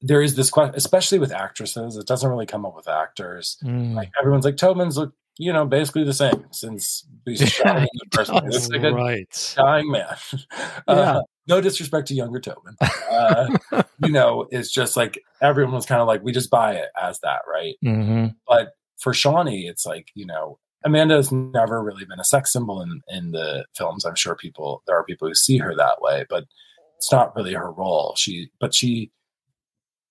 there 0.00 0.22
is 0.22 0.36
this 0.36 0.48
question, 0.48 0.76
especially 0.76 1.18
with 1.18 1.32
actresses. 1.32 1.96
It 1.96 2.06
doesn't 2.06 2.30
really 2.30 2.46
come 2.46 2.64
up 2.64 2.76
with 2.76 2.86
actors. 2.86 3.58
Mm. 3.64 3.94
Like 3.94 4.12
everyone's 4.20 4.44
like 4.44 4.58
Tobin's 4.58 4.96
look, 4.96 5.12
you 5.38 5.52
know, 5.52 5.66
basically 5.66 6.04
the 6.04 6.14
same 6.14 6.46
since 6.52 7.04
we 7.26 7.34
shot 7.34 7.80
him 7.80 7.88
the 7.94 8.06
first 8.16 8.30
It's 8.32 8.68
like 8.68 8.84
a 8.84 8.92
right. 8.92 9.54
dying 9.56 9.90
man. 9.90 10.14
Uh, 10.86 10.94
yeah. 10.96 11.20
No 11.48 11.60
disrespect 11.60 12.08
to 12.08 12.14
younger 12.14 12.40
Tobin. 12.40 12.76
Uh, 13.10 13.56
you 14.04 14.12
know, 14.12 14.46
it's 14.50 14.70
just 14.70 14.96
like 14.96 15.22
everyone 15.40 15.74
was 15.74 15.86
kind 15.86 16.00
of 16.00 16.06
like, 16.06 16.22
we 16.22 16.32
just 16.32 16.50
buy 16.50 16.74
it 16.74 16.88
as 17.00 17.18
that, 17.20 17.40
right? 17.50 17.74
Mm-hmm. 17.84 18.26
But 18.46 18.72
for 18.98 19.14
Shawnee, 19.14 19.66
it's 19.66 19.86
like, 19.86 20.08
you 20.14 20.26
know, 20.26 20.58
Amanda 20.84 21.16
has 21.16 21.32
never 21.32 21.82
really 21.82 22.04
been 22.04 22.20
a 22.20 22.24
sex 22.24 22.52
symbol 22.52 22.80
in, 22.82 23.00
in 23.08 23.32
the 23.32 23.64
films. 23.76 24.04
I'm 24.04 24.14
sure 24.14 24.36
people 24.36 24.82
there 24.86 24.96
are 24.96 25.04
people 25.04 25.28
who 25.28 25.34
see 25.34 25.58
her 25.58 25.74
that 25.74 26.00
way, 26.00 26.24
but 26.28 26.44
it's 26.96 27.10
not 27.10 27.34
really 27.34 27.54
her 27.54 27.72
role. 27.72 28.14
She 28.16 28.50
but 28.60 28.74
she 28.74 29.10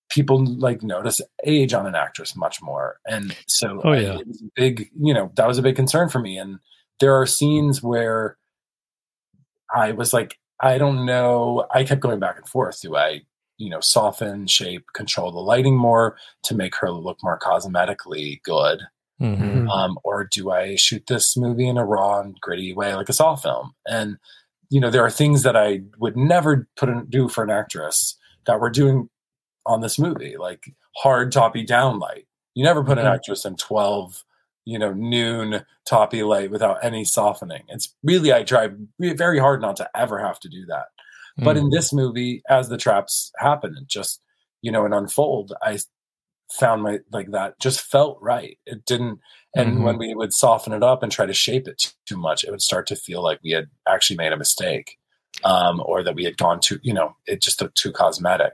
people 0.10 0.46
like 0.58 0.84
notice 0.84 1.20
age 1.46 1.74
on 1.74 1.86
an 1.86 1.96
actress 1.96 2.36
much 2.36 2.62
more. 2.62 2.98
And 3.08 3.36
so 3.48 3.82
oh, 3.84 3.94
yeah. 3.94 4.14
I, 4.14 4.20
it 4.20 4.28
was 4.28 4.42
a 4.42 4.50
big, 4.56 4.90
you 5.00 5.14
know, 5.14 5.32
that 5.36 5.48
was 5.48 5.58
a 5.58 5.62
big 5.62 5.76
concern 5.76 6.10
for 6.10 6.20
me. 6.20 6.38
And 6.38 6.60
there 7.00 7.14
are 7.14 7.26
scenes 7.26 7.84
where 7.84 8.38
I 9.74 9.92
was 9.92 10.14
like, 10.14 10.38
I 10.60 10.78
don't 10.78 11.06
know. 11.06 11.66
I 11.72 11.84
kept 11.84 12.02
going 12.02 12.20
back 12.20 12.38
and 12.38 12.48
forth. 12.48 12.82
Do 12.82 12.96
I, 12.96 13.22
you 13.58 13.70
know, 13.70 13.80
soften, 13.80 14.48
shape, 14.48 14.86
control 14.94 15.32
the 15.32 15.40
lighting 15.40 15.78
more 15.78 16.18
to 16.44 16.56
make 16.56 16.76
her 16.78 16.92
look 16.92 17.20
more 17.24 17.40
cosmetically 17.40 18.42
good? 18.44 18.82
Mm-hmm. 19.22 19.68
Um, 19.70 19.98
or 20.04 20.26
do 20.26 20.52
I 20.52 20.76
shoot 20.76 21.08
this 21.08 21.36
movie 21.36 21.68
in 21.68 21.78
a 21.78 21.86
raw 21.86 22.20
and 22.20 22.40
gritty 22.40 22.74
way, 22.74 22.94
like 22.96 23.10
a 23.10 23.14
Saw 23.14 23.36
film? 23.36 23.74
And 23.88 24.18
you 24.70 24.80
know, 24.82 24.90
there 24.90 25.06
are 25.06 25.12
things 25.12 25.44
that 25.44 25.56
I 25.56 25.82
would 25.98 26.18
never 26.18 26.68
put 26.76 26.90
in, 26.90 27.06
do 27.10 27.30
for 27.30 27.44
an 27.44 27.50
actress 27.50 28.18
that 28.46 28.60
we're 28.60 28.70
doing 28.70 29.10
on 29.66 29.82
this 29.82 29.98
movie, 29.98 30.38
like 30.38 30.74
hard 30.98 31.32
toppy 31.32 31.64
down 31.64 32.00
light. 32.00 32.28
You 32.54 32.64
never 32.64 32.84
put 32.84 32.98
an 32.98 33.06
mm-hmm. 33.06 33.14
actress 33.14 33.46
in 33.46 33.56
12, 33.56 34.24
you 34.68 34.78
know, 34.78 34.92
noon 34.92 35.64
toppy 35.86 36.24
light 36.24 36.52
without 36.52 36.84
any 36.84 37.06
softening. 37.06 37.64
It's 37.70 37.96
really, 38.04 38.34
I 38.34 38.44
try 38.44 38.68
very 39.00 39.40
hard 39.40 39.62
not 39.62 39.78
to 39.78 39.90
ever 39.96 40.20
have 40.20 40.42
to 40.42 40.50
do 40.50 40.66
that. 40.66 40.88
Mm. 41.40 41.46
But 41.46 41.56
in 41.56 41.68
mm. 41.68 41.72
this 41.72 41.94
movie, 41.94 42.42
as 42.50 42.68
the 42.68 42.76
traps 42.76 43.32
happen 43.38 43.76
and 43.78 43.88
just, 43.88 44.22
you 44.62 44.70
know, 44.70 44.84
and 44.84 44.94
unfold, 44.94 45.54
I 45.62 45.80
found 46.52 46.84
my, 46.84 47.00
like 47.14 47.32
that 47.32 47.58
just 47.62 47.80
felt 47.80 48.18
right. 48.22 48.58
It 48.66 48.84
didn't, 48.84 49.20
and 49.56 49.76
mm-hmm. 49.76 49.84
when 49.84 49.98
we 49.98 50.14
would 50.14 50.34
soften 50.34 50.74
it 50.74 50.84
up 50.84 51.02
and 51.02 51.12
try 51.12 51.26
to 51.26 51.34
shape 51.34 51.70
it 51.70 51.94
too 52.06 52.18
much, 52.18 52.44
it 52.44 52.52
would 52.52 52.62
start 52.62 52.88
to 52.88 52.98
feel 52.98 53.24
like 53.24 53.40
we 53.42 53.52
had 53.52 53.68
actually 53.88 54.18
made 54.18 54.34
a 54.34 54.38
mistake 54.38 54.98
um, 55.46 55.82
or 55.86 56.04
that 56.04 56.16
we 56.16 56.26
had 56.26 56.36
gone 56.36 56.60
too, 56.60 56.80
you 56.84 56.94
know, 56.94 57.16
it 57.26 57.42
just 57.42 57.62
looked 57.62 57.78
too 57.78 57.94
cosmetic. 57.94 58.54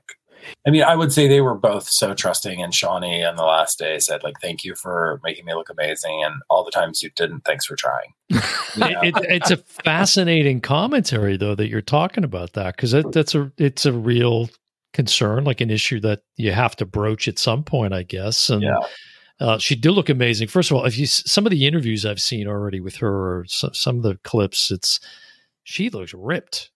I 0.65 0.69
mean, 0.69 0.83
I 0.83 0.95
would 0.95 1.11
say 1.11 1.27
they 1.27 1.41
were 1.41 1.55
both 1.55 1.87
so 1.89 2.13
trusting, 2.13 2.61
and 2.61 2.73
Shawnee 2.73 3.23
on 3.23 3.35
the 3.35 3.43
last 3.43 3.79
day 3.79 3.99
said, 3.99 4.23
like, 4.23 4.39
thank 4.41 4.63
you 4.63 4.75
for 4.75 5.19
making 5.23 5.45
me 5.45 5.53
look 5.53 5.69
amazing. 5.69 6.23
And 6.23 6.35
all 6.49 6.63
the 6.63 6.71
times 6.71 7.03
you 7.03 7.09
didn't, 7.15 7.41
thanks 7.41 7.65
for 7.65 7.75
trying. 7.75 8.13
it, 8.29 9.13
it's 9.29 9.51
a 9.51 9.57
fascinating 9.57 10.61
commentary, 10.61 11.37
though, 11.37 11.55
that 11.55 11.67
you're 11.67 11.81
talking 11.81 12.23
about 12.23 12.53
that, 12.53 12.75
because 12.75 12.91
that, 12.91 13.11
that's 13.11 13.35
a, 13.35 13.51
it's 13.57 13.85
a 13.85 13.93
real 13.93 14.49
concern, 14.93 15.43
like 15.43 15.61
an 15.61 15.69
issue 15.69 15.99
that 15.99 16.21
you 16.35 16.51
have 16.51 16.75
to 16.77 16.85
broach 16.85 17.27
at 17.27 17.39
some 17.39 17.63
point, 17.63 17.93
I 17.93 18.03
guess. 18.03 18.49
And, 18.49 18.63
yeah. 18.63 18.79
Uh, 19.39 19.57
she 19.57 19.75
did 19.75 19.91
look 19.91 20.09
amazing. 20.09 20.47
First 20.47 20.71
of 20.71 20.77
all, 20.77 20.85
if 20.85 20.97
you 20.97 21.07
some 21.07 21.45
of 21.45 21.49
the 21.49 21.65
interviews 21.65 22.05
I've 22.05 22.21
seen 22.21 22.47
already 22.47 22.79
with 22.79 22.95
her, 22.97 23.39
or 23.39 23.45
some, 23.47 23.73
some 23.73 23.97
of 23.97 24.03
the 24.03 24.17
clips, 24.23 24.71
it's 24.71 24.99
she 25.63 25.89
looks 25.89 26.13
ripped. 26.13 26.69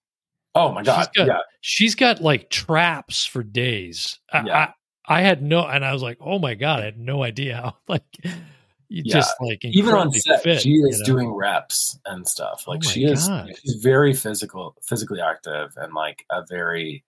Oh 0.57 0.71
my 0.71 0.81
god! 0.81 1.01
She's 1.01 1.07
got, 1.15 1.27
yeah, 1.27 1.39
she's 1.61 1.95
got 1.95 2.21
like 2.21 2.49
traps 2.49 3.25
for 3.25 3.43
days. 3.43 4.19
Yeah. 4.33 4.71
I, 5.07 5.19
I 5.19 5.21
had 5.21 5.43
no, 5.43 5.65
and 5.67 5.85
I 5.85 5.93
was 5.93 6.01
like, 6.01 6.17
oh 6.19 6.39
my 6.39 6.55
god, 6.55 6.81
I 6.81 6.85
had 6.85 6.99
no 6.99 7.23
idea 7.23 7.57
how 7.57 7.77
like 7.87 8.03
you 8.23 9.03
yeah. 9.05 9.13
just 9.13 9.35
like 9.39 9.63
even 9.63 9.93
on 9.93 10.11
set 10.11 10.41
fit, 10.41 10.61
she 10.61 10.71
is 10.71 10.99
know? 11.01 11.05
doing 11.05 11.31
reps 11.31 11.99
and 12.07 12.27
stuff. 12.27 12.63
Oh 12.65 12.71
like 12.71 12.81
oh 12.83 12.89
she 12.89 13.05
is, 13.05 13.27
god. 13.27 13.51
she's 13.61 13.75
very 13.75 14.13
physical, 14.13 14.75
physically 14.83 15.21
active, 15.21 15.73
and 15.77 15.93
like 15.93 16.25
a 16.31 16.43
very, 16.49 17.03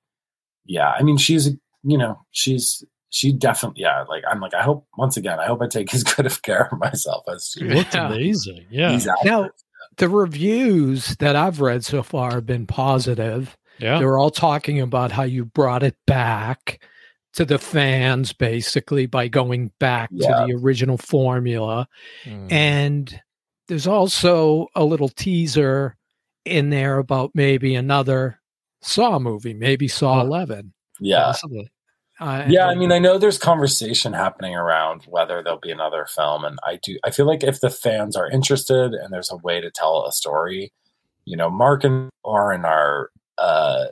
yeah. 0.65 0.91
I 0.91 1.01
mean, 1.01 1.17
she's 1.17 1.49
you 1.83 1.97
know 1.97 2.19
she's 2.31 2.83
she 3.09 3.31
definitely 3.31 3.81
yeah 3.81 4.03
like 4.03 4.23
i'm 4.29 4.39
like 4.39 4.53
i 4.53 4.61
hope 4.61 4.85
once 4.97 5.17
again 5.17 5.39
i 5.39 5.45
hope 5.45 5.61
i 5.61 5.67
take 5.67 5.93
as 5.93 6.03
good 6.15 6.25
of 6.25 6.41
care 6.41 6.67
of 6.71 6.77
myself 6.77 7.23
as 7.33 7.55
she 7.57 7.63
looked 7.63 7.95
Yeah. 7.95 8.07
amazing. 8.11 8.65
Yeah. 8.69 8.99
Now, 9.23 9.49
the 9.97 10.09
reviews 10.09 11.15
that 11.17 11.35
I've 11.35 11.61
read 11.61 11.83
so 11.85 12.03
far 12.03 12.31
have 12.31 12.45
been 12.45 12.65
positive. 12.67 13.57
Yeah. 13.79 13.99
They're 13.99 14.17
all 14.17 14.31
talking 14.31 14.79
about 14.81 15.11
how 15.11 15.23
you 15.23 15.45
brought 15.45 15.83
it 15.83 15.95
back 16.05 16.83
to 17.33 17.45
the 17.45 17.57
fans, 17.59 18.33
basically, 18.33 19.05
by 19.05 19.27
going 19.27 19.71
back 19.79 20.09
Yeah. 20.11 20.27
to 20.41 20.45
the 20.47 20.53
original 20.55 20.97
formula. 20.97 21.87
Mm. 22.25 22.51
And 22.51 23.21
there's 23.67 23.87
also 23.87 24.67
a 24.75 24.83
little 24.83 25.09
teaser 25.09 25.95
in 26.45 26.69
there 26.71 26.97
about 26.97 27.31
maybe 27.35 27.75
another 27.75 28.39
Saw 28.81 29.19
movie, 29.19 29.53
maybe 29.53 29.87
Saw 29.87 30.19
Oh. 30.19 30.25
11. 30.25 30.73
yeah 30.99 31.23
Possibly. 31.25 31.69
Uh, 32.19 32.45
yeah 32.49 32.67
i 32.67 32.75
mean 32.75 32.91
i 32.91 32.99
know 32.99 33.17
there's 33.17 33.37
conversation 33.37 34.11
happening 34.13 34.53
around 34.55 35.03
whether 35.07 35.41
there'll 35.41 35.59
be 35.59 35.71
another 35.71 36.05
film 36.05 36.43
and 36.43 36.59
i 36.67 36.77
do 36.83 36.97
i 37.05 37.11
feel 37.11 37.25
like 37.25 37.43
if 37.43 37.61
the 37.61 37.69
fans 37.69 38.15
are 38.15 38.29
interested 38.29 38.93
and 38.93 39.13
there's 39.13 39.31
a 39.31 39.37
way 39.37 39.61
to 39.61 39.71
tell 39.71 40.05
a 40.05 40.11
story 40.11 40.71
you 41.25 41.37
know 41.37 41.49
mark 41.49 41.83
and 41.83 42.09
lauren 42.25 42.65
are 42.65 43.09
uh 43.37 43.85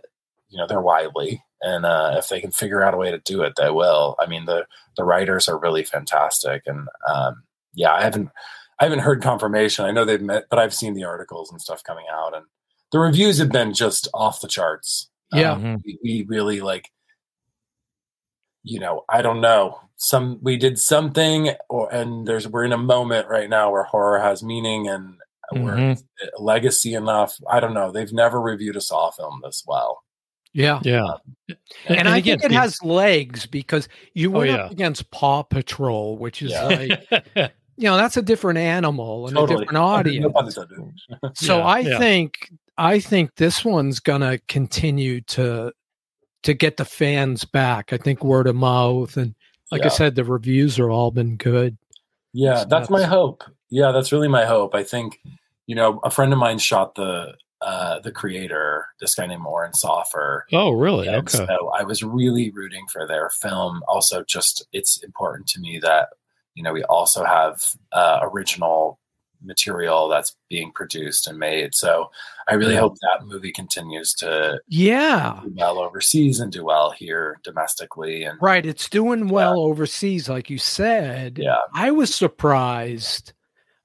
you 0.49 0.57
know 0.57 0.67
they're 0.67 0.81
wily 0.81 1.41
and 1.61 1.85
uh 1.85 2.15
if 2.17 2.27
they 2.29 2.41
can 2.41 2.51
figure 2.51 2.83
out 2.83 2.93
a 2.93 2.97
way 2.97 3.11
to 3.11 3.19
do 3.19 3.41
it 3.43 3.53
they 3.55 3.69
will 3.69 4.15
i 4.19 4.25
mean 4.27 4.45
the 4.45 4.65
the 4.97 5.03
writers 5.05 5.47
are 5.47 5.57
really 5.57 5.83
fantastic 5.83 6.63
and 6.65 6.87
um 7.09 7.43
yeah 7.75 7.93
i 7.93 8.01
haven't 8.03 8.29
i 8.79 8.83
haven't 8.83 8.99
heard 8.99 9.21
confirmation 9.21 9.85
i 9.85 9.91
know 9.91 10.03
they've 10.03 10.21
met 10.21 10.45
but 10.49 10.59
i've 10.59 10.73
seen 10.73 10.93
the 10.95 11.03
articles 11.05 11.49
and 11.51 11.61
stuff 11.61 11.81
coming 11.83 12.05
out 12.11 12.35
and 12.35 12.45
the 12.91 12.99
reviews 12.99 13.37
have 13.37 13.51
been 13.51 13.73
just 13.73 14.07
off 14.13 14.41
the 14.41 14.47
charts 14.47 15.09
Yeah. 15.33 15.53
Um, 15.53 15.63
Mhm. 15.63 15.81
we, 15.85 15.99
we 16.03 16.25
really 16.27 16.59
like 16.61 16.89
you 18.67 18.79
know 18.79 19.03
i 19.09 19.21
don't 19.21 19.41
know 19.41 19.79
some 19.97 20.39
we 20.41 20.57
did 20.57 20.77
something 20.77 21.51
or 21.69 21.91
and 21.93 22.27
there's 22.27 22.47
we're 22.47 22.65
in 22.65 22.73
a 22.73 22.77
moment 22.77 23.27
right 23.27 23.49
now 23.49 23.71
where 23.71 23.83
horror 23.83 24.19
has 24.19 24.43
meaning 24.43 24.87
and 24.87 25.15
we're 25.53 25.75
Mhm. 25.75 26.01
legacy 26.39 26.93
enough 26.93 27.37
i 27.49 27.59
don't 27.59 27.73
know 27.73 27.91
they've 27.91 28.13
never 28.13 28.39
reviewed 28.41 28.75
a 28.75 28.81
saw 28.81 29.09
film 29.11 29.39
this 29.43 29.63
well 29.67 30.03
Yeah. 30.53 30.79
Yeah. 30.83 31.13
And, 31.87 32.07
I 32.09 32.17
again, 32.17 32.39
think 32.39 32.51
it 32.51 32.55
has 32.55 32.81
legs 32.83 33.45
because 33.45 33.87
you 34.13 34.29
Oh, 34.33 34.39
went 34.39 34.49
yeah. 34.51 34.57
up 34.65 34.71
against 34.71 35.11
Paw 35.11 35.43
Patrol, 35.43 36.17
which 36.17 36.41
is 36.41 36.51
Yeah. 36.51 36.63
like, 36.63 36.91
you 37.77 37.83
know, 37.87 37.95
that's 37.95 38.17
a 38.17 38.21
different 38.23 38.57
animal 38.57 39.27
and 39.27 39.37
a 39.37 39.45
different 39.45 39.75
audience. 39.77 40.33
pun 40.33 40.47
intended. 40.47 40.93
So 41.35 41.57
Yeah, 41.59 41.65
I 41.65 41.79
yeah. 41.79 41.99
think 41.99 42.49
I 42.79 42.99
think 42.99 43.35
this 43.35 43.63
one's 43.63 43.99
gonna 43.99 44.39
continue 44.47 45.21
to 45.35 45.71
to 46.43 46.53
get 46.53 46.77
the 46.77 46.85
fans 46.85 47.45
back. 47.45 47.91
I 47.93 47.97
think 47.97 48.23
word 48.23 48.47
of 48.47 48.55
mouth 48.55 49.17
and 49.17 49.35
like 49.71 49.85
I 49.85 49.89
said, 49.89 50.15
the 50.15 50.23
reviews 50.23 50.79
are 50.79 50.89
all 50.89 51.11
been 51.11 51.35
good. 51.35 51.77
Yeah, 52.33 52.63
that's 52.69 52.89
my 52.89 53.03
hope. 53.03 53.43
Yeah, 53.69 53.91
that's 53.91 54.11
really 54.11 54.29
my 54.29 54.45
hope. 54.45 54.73
I 54.75 54.83
think, 54.83 55.19
you 55.65 55.75
know, 55.75 55.99
a 56.03 56.09
friend 56.09 56.31
of 56.31 56.39
mine 56.39 56.57
shot 56.59 56.95
the 56.95 57.33
uh 57.61 57.99
the 57.99 58.11
creator, 58.11 58.85
this 59.01 59.15
guy 59.15 59.25
named 59.25 59.43
Oren 59.45 59.73
Soffer. 59.73 60.45
oh, 60.53 60.71
really? 60.71 61.07
And 61.07 61.17
Okay. 61.27 61.45
so 61.45 61.71
I 61.77 61.83
was 61.83 62.03
really 62.03 62.51
rooting 62.51 62.85
for 62.91 63.07
their 63.07 63.29
film. 63.29 63.81
Also, 63.87 64.23
just 64.23 64.65
it's 64.71 65.03
important 65.03 65.47
to 65.47 65.59
me 65.59 65.79
that 65.79 66.09
you 66.53 66.63
know 66.63 66.71
we 66.71 66.83
also 66.83 67.25
have 67.25 67.61
uh, 67.91 68.19
original 68.21 68.99
material 69.41 70.07
that's 70.07 70.35
being 70.49 70.71
produced 70.71 71.27
and 71.27 71.37
made. 71.37 71.73
So 71.75 72.09
I 72.47 72.55
really 72.55 72.73
Yeah. 72.73 72.79
hope 72.81 72.97
that 73.01 73.25
movie 73.25 73.51
continues 73.51 74.13
to 74.15 74.59
Yeah. 74.67 75.39
do 75.43 75.53
well 75.55 75.79
overseas 75.79 76.39
and 76.39 76.51
do 76.51 76.63
well 76.65 76.91
here 76.91 77.39
domestically. 77.43 78.23
And 78.23 78.37
Right. 78.41 78.65
It's 78.65 78.89
doing 78.89 79.27
well 79.27 79.59
overseas, 79.59 80.29
like 80.29 80.49
you 80.49 80.57
said. 80.57 81.37
yeah, 81.41 81.57
I 81.73 81.91
was 81.91 82.13
surprised. 82.13 83.33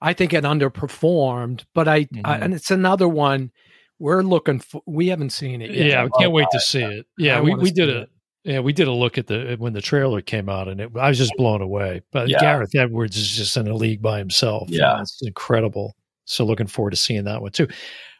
I 0.00 0.12
think 0.14 0.32
it 0.32 0.44
underperformed, 0.44 1.64
but 1.74 1.86
I, 1.88 1.94
I 2.24 2.38
Mhm. 2.38 2.42
and 2.42 2.54
it's 2.54 2.70
another 2.70 3.08
one 3.08 3.52
we're 3.98 4.22
looking 4.22 4.58
for. 4.58 4.82
We 4.86 5.08
haven't 5.08 5.30
seen 5.30 5.62
it 5.62 5.70
yet. 5.70 5.86
Yeah, 5.86 6.02
we 6.04 6.10
Oh, 6.14 6.18
can't 6.18 6.32
wait 6.32 6.48
to 6.50 6.60
see 6.60 6.82
it. 6.82 7.06
I 7.06 7.22
Yeah, 7.22 7.40
we, 7.40 7.54
we 7.54 7.66
see 7.66 7.72
did 7.72 7.88
it. 7.88 8.10
Yeah 8.44 8.60
we 8.60 8.72
did 8.72 8.88
a 8.88 8.92
look 8.92 9.18
at 9.18 9.26
the 9.26 9.54
uh, 9.54 9.56
when 9.56 9.72
the 9.72 9.80
trailer 9.80 10.20
came 10.20 10.48
out, 10.48 10.68
and 10.68 10.80
it, 10.80 10.90
I 10.98 11.08
was 11.08 11.18
just 11.18 11.32
blown 11.36 11.62
away. 11.62 12.02
But 12.10 12.28
Yeah. 12.28 12.40
Gareth 12.40 12.74
Edwards 12.74 13.16
is 13.16 13.30
just 13.30 13.56
in 13.56 13.68
a 13.68 13.74
league 13.74 14.02
by 14.02 14.18
himself. 14.18 14.68
Yeah. 14.70 15.00
It's 15.00 15.20
incredible. 15.22 15.96
So 16.24 16.44
looking 16.44 16.66
forward 16.66 16.90
to 16.90 16.96
seeing 16.96 17.24
that 17.24 17.42
one 17.42 17.52
too. 17.52 17.68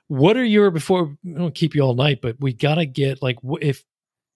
What 0.09 0.37
are 0.37 0.45
your 0.45 0.71
before? 0.71 1.17
I 1.27 1.39
don't 1.39 1.55
keep 1.55 1.75
you 1.75 1.83
all 1.83 1.95
night, 1.95 2.21
but 2.21 2.37
we 2.41 2.53
gotta 2.53 2.87
get 2.87 3.23
like 3.23 3.39
if 3.61 3.85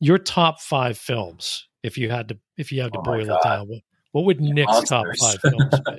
your 0.01 0.18
top 0.18 0.61
five 0.61 0.99
films. 0.99 1.68
If 1.82 1.97
you 1.97 2.11
had 2.11 2.28
to, 2.30 2.39
if 2.57 2.72
you 2.72 2.82
had 2.82 2.93
to 2.95 2.99
Oh 2.99 3.03
boil 3.03 3.30
it 3.30 3.43
down, 3.45 3.68
what, 3.68 3.80
what 4.11 4.24
would 4.24 4.41
You 4.41 4.55
Nick's 4.55 4.89
top 4.89 5.07
five 5.20 5.41
films 5.41 5.80
be? 5.87 5.99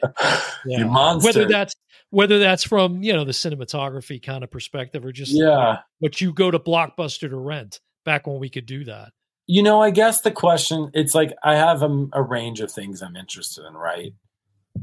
Yeah. 0.66 1.16
Whether 1.18 1.46
that's 1.46 1.76
whether 2.10 2.40
that's 2.40 2.64
from 2.64 3.04
you 3.04 3.14
know 3.14 3.24
the 3.24 3.32
cinematography 3.32 4.22
kind 4.22 4.44
of 4.44 4.52
perspective 4.52 5.06
or 5.06 5.12
just 5.12 5.32
yeah. 5.32 5.80
but 6.02 6.20
you 6.20 6.34
go 6.34 6.52
to 6.52 6.60
Blockbuster 6.60 7.30
to 7.30 7.38
rent 7.38 7.80
back 8.06 8.28
when 8.28 8.40
we 8.40 8.50
could 8.50 8.66
do 8.66 8.84
that. 8.86 9.12
You 9.48 9.64
know, 9.64 9.82
I 9.82 9.90
guess 9.92 10.22
the 10.22 10.32
question 10.32 10.92
it's 10.94 11.16
like 11.16 11.34
I 11.44 11.56
have 11.56 11.82
a, 11.82 12.08
a 12.14 12.22
range 12.22 12.60
of 12.60 12.72
things 12.72 13.02
I'm 13.02 13.16
interested 13.16 13.66
in, 13.66 13.74
right? 13.76 14.14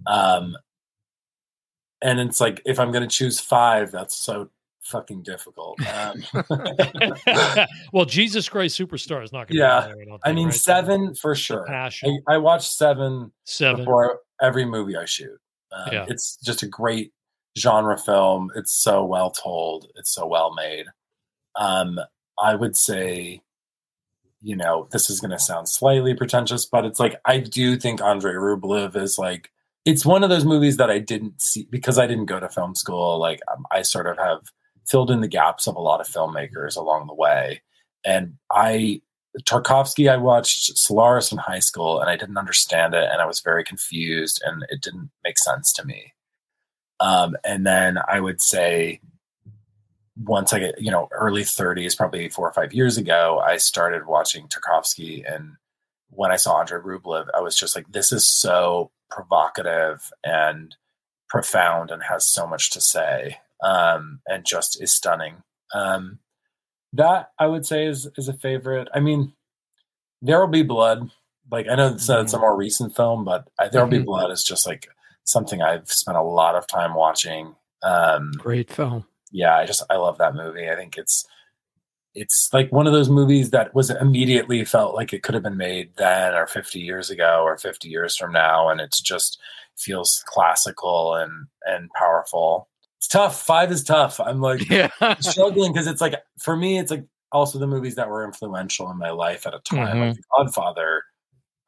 Um, 0.07 0.57
and 2.03 2.19
it's 2.21 2.41
like 2.41 2.61
if 2.65 2.79
I'm 2.81 2.91
going 2.91 3.07
to 3.07 3.15
choose 3.15 3.41
five, 3.41 3.91
that's 3.93 4.15
so 4.17 4.49
fucking 4.83 5.23
difficult. 5.23 5.79
Um, 5.87 6.23
well, 7.93 8.05
Jesus 8.05 8.49
Christ 8.49 8.79
Superstar 8.79 9.23
is 9.23 9.33
not 9.33 9.49
going 9.49 9.57
to 9.57 9.63
Yeah. 9.63 9.81
be 9.81 9.87
there. 9.95 10.03
I, 10.03 10.05
don't 10.05 10.21
I 10.25 10.33
mean, 10.33 10.47
right? 10.47 10.55
seven 10.55 11.15
for 11.15 11.35
sure. 11.35 11.65
Passion 11.67 12.23
I, 12.29 12.35
I 12.35 12.39
watched 12.39 12.73
seven 12.73 13.33
seven. 13.45 13.81
before 13.83 14.21
every 14.43 14.65
movie 14.65 14.97
I 14.97 15.05
shoot. 15.05 15.39
Um, 15.73 15.93
Yeah. 15.93 16.07
It's 16.09 16.37
just 16.43 16.63
a 16.63 16.67
great 16.67 17.13
genre 17.57 17.97
film. 17.99 18.51
It's 18.57 18.73
so 18.83 19.05
well 19.05 19.31
told. 19.31 19.89
It's 19.97 20.15
so 20.15 20.27
well 20.27 20.55
made. 20.55 20.87
Um, 21.57 21.99
I 22.39 22.55
would 22.55 22.77
say, 22.77 23.41
you 24.45 24.55
know, 24.55 24.87
this 24.93 25.09
is 25.09 25.21
going 25.21 25.31
to 25.31 25.39
sound 25.39 25.69
slightly 25.69 26.15
pretentious, 26.15 26.67
but 26.67 26.85
it's 26.85 27.01
like 27.01 27.17
I 27.25 27.39
do 27.39 27.77
think 27.77 28.03
Andrei 28.03 28.35
Rublev 28.35 28.95
is 28.95 29.19
like 29.19 29.51
it's 29.87 30.05
one 30.05 30.23
of 30.23 30.31
those 30.31 30.45
movies 30.45 30.77
that 30.77 30.91
I 30.91 30.99
didn't 30.99 31.41
see 31.43 31.67
because 31.71 31.99
I 31.99 32.07
didn't 32.07 32.27
go 32.27 32.39
to 32.39 32.49
film 32.49 32.75
school. 32.75 33.19
Like 33.19 33.41
um, 33.51 33.65
I 33.73 33.83
sort 33.83 34.07
of 34.07 34.19
have 34.19 34.41
filled 34.87 35.11
in 35.11 35.23
the 35.23 35.29
gaps 35.29 35.67
of 35.67 35.77
a 35.77 35.81
lot 35.81 36.01
of 36.01 36.09
filmmakers 36.09 36.77
along 36.77 37.07
the 37.07 37.15
way, 37.15 37.63
and 38.05 38.35
I 38.53 39.01
Tarkovsky, 39.43 40.11
I 40.11 40.17
watched 40.17 40.77
Solaris 40.77 41.33
in 41.33 41.39
high 41.39 41.59
school 41.59 42.01
and 42.01 42.09
I 42.09 42.17
didn't 42.17 42.39
understand 42.39 42.95
it 42.95 43.09
and 43.11 43.21
I 43.21 43.27
was 43.27 43.41
very 43.41 43.65
confused 43.65 44.41
and 44.45 44.65
it 44.69 44.81
didn't 44.81 45.11
make 45.25 45.39
sense 45.39 45.73
to 45.73 45.85
me. 45.85 46.13
Um, 47.01 47.37
and 47.45 47.67
then 47.67 47.99
I 48.09 48.21
would 48.21 48.41
say, 48.41 49.01
once 50.17 50.53
I 50.53 50.61
get, 50.61 50.81
you 50.81 50.91
know, 50.91 51.09
early 51.11 51.43
30s, 51.43 51.97
probably 51.97 52.29
four 52.29 52.49
or 52.49 52.53
five 52.53 52.73
years 52.73 52.97
ago, 52.97 53.43
I 53.45 53.57
started 53.57 54.07
watching 54.07 54.49
Tarkovsky. 54.49 55.25
And 55.33 55.53
when 56.11 56.31
I 56.31 56.37
saw 56.37 56.61
Andrei 56.61 56.81
Rublev, 56.81 57.27
I 57.37 57.41
was 57.41 57.57
just 57.57 57.75
like, 57.75 57.87
this 57.91 58.13
is 58.13 58.29
so 58.31 58.91
provocative 59.11 60.11
and 60.23 60.75
profound 61.29 61.91
and 61.91 62.03
has 62.03 62.31
so 62.31 62.47
much 62.47 62.71
to 62.71 62.81
say 62.81 63.39
um, 63.63 64.21
and 64.29 64.45
just 64.45 64.81
is 64.81 64.95
stunning. 64.95 65.43
Um, 65.75 66.21
that 66.93 67.31
I 67.41 67.49
would 67.49 67.67
say 67.67 67.87
is 67.87 68.09
is 68.17 68.29
a 68.29 68.35
favorite. 68.35 68.87
I 68.95 69.01
mean, 69.01 69.33
There 70.23 70.39
Will 70.39 70.47
Be 70.47 70.63
Blood. 70.63 71.11
Like 71.51 71.67
I 71.69 71.75
know 71.75 71.89
it's, 71.95 72.09
uh, 72.09 72.21
it's 72.21 72.33
a 72.35 72.39
more 72.39 72.57
recent 72.57 72.95
film, 72.95 73.25
but 73.25 73.49
There 73.73 73.83
Will 73.83 73.91
Be 73.91 73.99
Mhm. 73.99 74.05
Blood 74.05 74.31
is 74.31 74.45
just 74.45 74.65
like 74.65 74.87
something 75.25 75.61
I've 75.61 75.91
spent 75.91 76.17
a 76.17 76.23
lot 76.23 76.55
of 76.55 76.69
time 76.69 76.95
watching. 76.95 77.57
Um, 77.83 78.31
Great 78.39 78.71
film. 78.71 79.07
Yeah, 79.35 79.57
I 79.57 79.67
just 79.67 79.83
I 79.91 79.97
love 79.97 80.17
that 80.19 80.35
movie. 80.35 80.71
I 80.71 80.77
think 80.77 80.97
it's 80.97 81.25
it's 82.15 82.49
like 82.53 82.71
one 82.71 82.87
of 82.87 82.93
those 82.93 83.11
movies 83.11 83.51
that 83.51 83.75
was 83.75 83.91
immediately 83.91 84.65
felt 84.65 84.95
like 84.95 85.13
it 85.13 85.23
could 85.25 85.35
have 85.35 85.43
been 85.43 85.57
made 85.57 85.91
then 85.97 86.33
or 86.35 86.47
50 86.47 86.79
years 86.79 87.11
ago 87.11 87.43
or 87.45 87.59
50 87.59 87.89
years 87.89 88.17
from 88.17 88.33
now 88.33 88.69
and 88.69 88.81
it's 88.81 89.01
just 89.01 89.37
feels 89.77 90.23
classical 90.27 91.15
and 91.15 91.49
and 91.67 91.91
powerful. 91.99 92.69
It's 92.99 93.09
tough. 93.09 93.43
5 93.43 93.73
is 93.73 93.83
tough. 93.83 94.21
I'm 94.21 94.41
like 94.41 94.69
Yeah. 94.71 94.91
struggling 95.21 95.73
because 95.73 95.89
it's 95.89 96.01
like 96.01 96.15
for 96.39 96.57
me 96.57 96.79
it's 96.79 96.93
like 96.93 97.05
also 97.33 97.59
the 97.59 97.67
movies 97.67 97.97
that 97.97 98.09
were 98.09 98.25
influential 98.25 98.89
in 98.93 98.97
my 98.99 99.11
life 99.11 99.45
at 99.49 99.55
a 99.55 99.61
time 99.69 99.99
like 99.99 100.13
Mhm. 100.13 100.17
The 100.17 100.23
Godfather. 100.37 101.03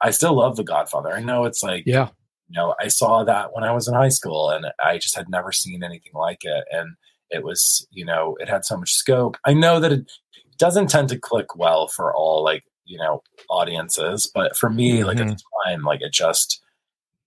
I 0.01 0.12
still 0.12 0.35
love 0.35 0.55
The 0.57 0.62
Godfather. 0.64 1.12
I 1.12 1.23
know 1.25 1.45
it's 1.45 1.62
like 1.64 1.83
yeah. 1.87 2.09
you 2.49 2.57
know 2.57 2.77
i 2.81 2.87
saw 2.87 3.25
that 3.25 3.53
when 3.53 3.64
i 3.64 3.73
was 3.73 3.89
in 3.89 3.95
high 3.95 4.11
school 4.19 4.51
and 4.51 4.67
i 4.85 4.97
just 4.99 5.17
had 5.17 5.29
never 5.29 5.51
seen 5.51 5.83
anything 5.83 6.12
like 6.14 6.45
it 6.45 6.64
and 6.71 6.95
it 7.31 7.43
was 7.45 7.87
you 7.91 8.05
know 8.05 8.37
it 8.41 8.49
had 8.49 8.64
so 8.64 8.77
much 8.77 8.93
scope 8.93 9.37
i 9.45 9.53
know 9.53 9.81
that 9.81 9.93
it 9.93 10.11
doesn't 10.59 10.89
tend 10.89 11.09
to 11.09 11.18
click 11.18 11.57
well 11.57 11.87
for 11.89 12.14
all 12.14 12.43
like 12.43 12.64
you 12.85 12.97
know 12.99 13.22
audiences 13.51 14.31
but 14.35 14.57
for 14.57 14.70
me 14.70 15.05
like 15.05 15.18
at 15.18 15.27
the 15.29 15.41
time 15.66 15.83
like 15.83 16.01
it 16.03 16.12
just 16.12 16.62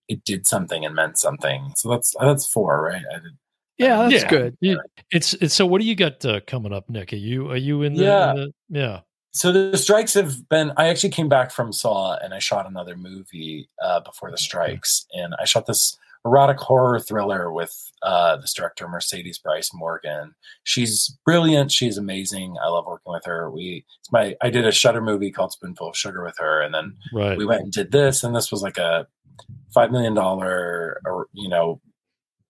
it 0.08 0.24
did 0.24 0.46
something 0.46 0.84
and 0.84 0.94
meant 0.94 1.18
something 1.18 1.72
so 1.76 1.88
that's 1.90 2.14
that's 2.20 2.46
four 2.48 2.82
right 2.82 3.02
I 3.14 3.18
did, 3.20 3.32
Yeah, 3.78 4.08
that's 4.08 4.22
Yeah. 4.24 4.28
good. 4.28 4.56
You- 4.60 4.80
it's 5.10 5.34
it's 5.34 5.54
so. 5.54 5.64
What 5.66 5.80
do 5.80 5.86
you 5.86 5.94
got 5.94 6.24
uh, 6.24 6.40
coming 6.46 6.72
up, 6.72 6.88
Nick? 6.90 7.12
Are 7.12 7.16
you 7.16 7.50
are 7.50 7.56
you 7.56 7.82
in 7.82 7.94
the, 7.94 8.04
Yeah. 8.04 8.30
in 8.32 8.36
the 8.36 8.52
yeah? 8.68 9.00
so 9.32 9.52
the 9.52 9.78
strikes 9.78 10.12
have 10.14 10.48
been. 10.48 10.72
I 10.76 10.88
actually 10.88 11.10
came 11.10 11.28
back 11.28 11.50
from 11.52 11.72
Saw 11.72 12.16
and 12.22 12.34
I 12.34 12.40
shot 12.40 12.66
another 12.66 12.96
movie 12.96 13.68
uh, 13.82 14.00
before 14.00 14.30
the 14.30 14.36
strikes, 14.38 15.06
and 15.12 15.34
I 15.40 15.44
shot 15.46 15.66
this 15.66 15.96
erotic 16.24 16.58
horror 16.58 17.00
thriller 17.00 17.50
with 17.52 17.72
uh, 18.02 18.36
this 18.36 18.52
director 18.52 18.86
Mercedes 18.88 19.38
Bryce 19.38 19.70
Morgan. 19.72 20.34
She's 20.64 21.16
brilliant. 21.24 21.72
She's 21.72 21.96
amazing. 21.96 22.56
I 22.62 22.68
love 22.68 22.86
working 22.86 23.12
with 23.12 23.24
her. 23.24 23.50
We 23.50 23.84
it's 24.00 24.12
my 24.12 24.36
I 24.42 24.50
did 24.50 24.66
a 24.66 24.72
Shutter 24.72 25.00
movie 25.00 25.30
called 25.30 25.52
Spoonful 25.52 25.88
of 25.88 25.96
Sugar 25.96 26.22
with 26.24 26.36
her, 26.38 26.60
and 26.60 26.74
then 26.74 26.96
Right. 27.12 27.38
we 27.38 27.46
went 27.46 27.62
and 27.62 27.72
did 27.72 27.90
this, 27.92 28.22
and 28.22 28.34
this 28.36 28.50
was 28.52 28.62
like 28.62 28.78
a 28.78 29.06
five 29.72 29.90
million 29.90 30.14
dollar, 30.14 31.00
you 31.32 31.48
know, 31.48 31.80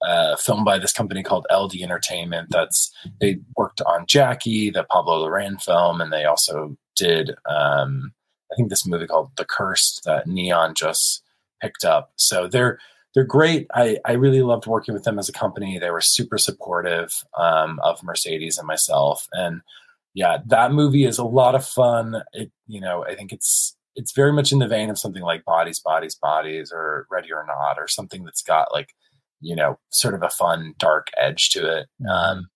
uh, 0.03 0.35
film 0.37 0.65
by 0.65 0.79
this 0.79 0.93
company 0.93 1.23
called 1.23 1.47
LD 1.53 1.77
Entertainment. 1.83 2.49
That's 2.51 2.91
they 3.21 3.39
worked 3.57 3.81
on 3.83 4.07
Jackie, 4.07 4.71
the 4.71 4.85
Pablo 4.85 5.25
Larraín 5.25 5.63
film, 5.63 6.01
and 6.01 6.13
they 6.13 6.25
also 6.25 6.77
did, 6.97 7.31
um, 7.49 8.13
I 8.51 8.57
think, 8.57 8.69
this 8.71 8.87
movie 8.87 9.07
called 9.07 9.31
The 9.37 9.45
Cursed 9.45 10.03
that 10.07 10.27
Neon 10.27 10.75
just 10.75 11.23
picked 11.63 11.85
up. 11.85 12.13
So 12.17 12.49
they're 12.49 12.79
they're 13.15 13.25
great. 13.25 13.67
I 13.75 13.99
I 14.05 14.13
really 14.13 14.43
loved 14.43 14.67
working 14.67 14.95
with 14.95 15.05
them 15.05 15.19
as 15.19 15.29
a 15.29 15.33
company. 15.33 15.79
They 15.79 15.91
were 15.91 16.01
super 16.01 16.39
supportive 16.39 17.13
um, 17.37 17.81
of 17.83 18.03
Mercedes 18.03 18.59
and 18.59 18.67
myself, 18.67 19.29
and 19.33 19.63
yeah, 20.15 20.39
that 20.47 20.73
movie 20.73 21.05
is 21.05 21.19
a 21.19 21.25
lot 21.25 21.55
of 21.55 21.67
fun. 21.67 22.23
It 22.33 22.51
you 22.67 22.81
know, 22.81 23.05
I 23.05 23.15
think 23.15 23.33
it's 23.33 23.77
it's 23.97 24.13
very 24.13 24.33
much 24.33 24.53
in 24.53 24.61
the 24.61 24.69
vein 24.69 24.91
of 24.91 24.99
something 24.99 25.23
like 25.23 25.45
Bodies, 25.45 25.81
Bodies, 25.81 26.15
Bodies, 26.15 26.73
or 26.73 27.07
Ready 27.11 27.33
or 27.33 27.45
Not, 27.47 27.79
or 27.79 27.89
something 27.89 28.25
that's 28.25 28.43
got 28.43 28.73
like 28.73 28.95
you 29.41 29.57
know 29.57 29.79
sort 29.91 30.15
of 30.15 30.23
a 30.23 30.31
fun 30.31 30.75
dark 30.79 31.09
edge 31.17 31.51
to 31.51 31.79
it. 31.79 31.87
Um, 32.09 32.49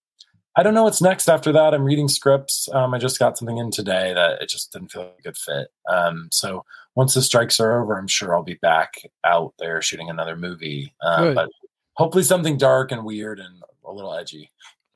I 0.57 0.62
don't 0.62 0.74
know 0.74 0.84
what's 0.84 1.02
next 1.02 1.28
after 1.28 1.50
that. 1.52 1.74
I'm 1.74 1.84
reading 1.84 2.09
scripts. 2.09 2.68
Um, 2.72 2.94
I 2.94 2.98
just 2.98 3.18
got 3.18 3.36
something 3.36 3.59
in 3.59 3.72
today 3.72 4.12
that 4.14 4.40
it 4.40 4.48
just 4.48 4.72
didn't 4.72 4.92
feel 4.92 5.02
like 5.02 5.16
a 5.18 5.22
good 5.22 5.36
fit. 5.36 5.68
Um, 5.88 6.28
so 6.30 6.64
once 6.95 7.14
the 7.14 7.22
strikes 7.22 7.59
are 7.61 7.80
over, 7.82 7.99
I'm 7.99 8.07
sure 8.09 8.34
I'll 8.34 8.42
be 8.42 8.59
back 8.62 8.95
out 9.24 9.55
there 9.59 9.80
shooting 9.82 10.11
another 10.11 10.36
movie. 10.36 10.95
Uh, 11.03 11.34
but 11.34 11.51
hopefully 11.95 12.24
something 12.24 12.57
dark 12.57 12.92
and 12.92 13.05
weird 13.05 13.40
and 13.40 13.62
a 13.84 13.92
little 13.92 14.14
edgy. 14.14 14.51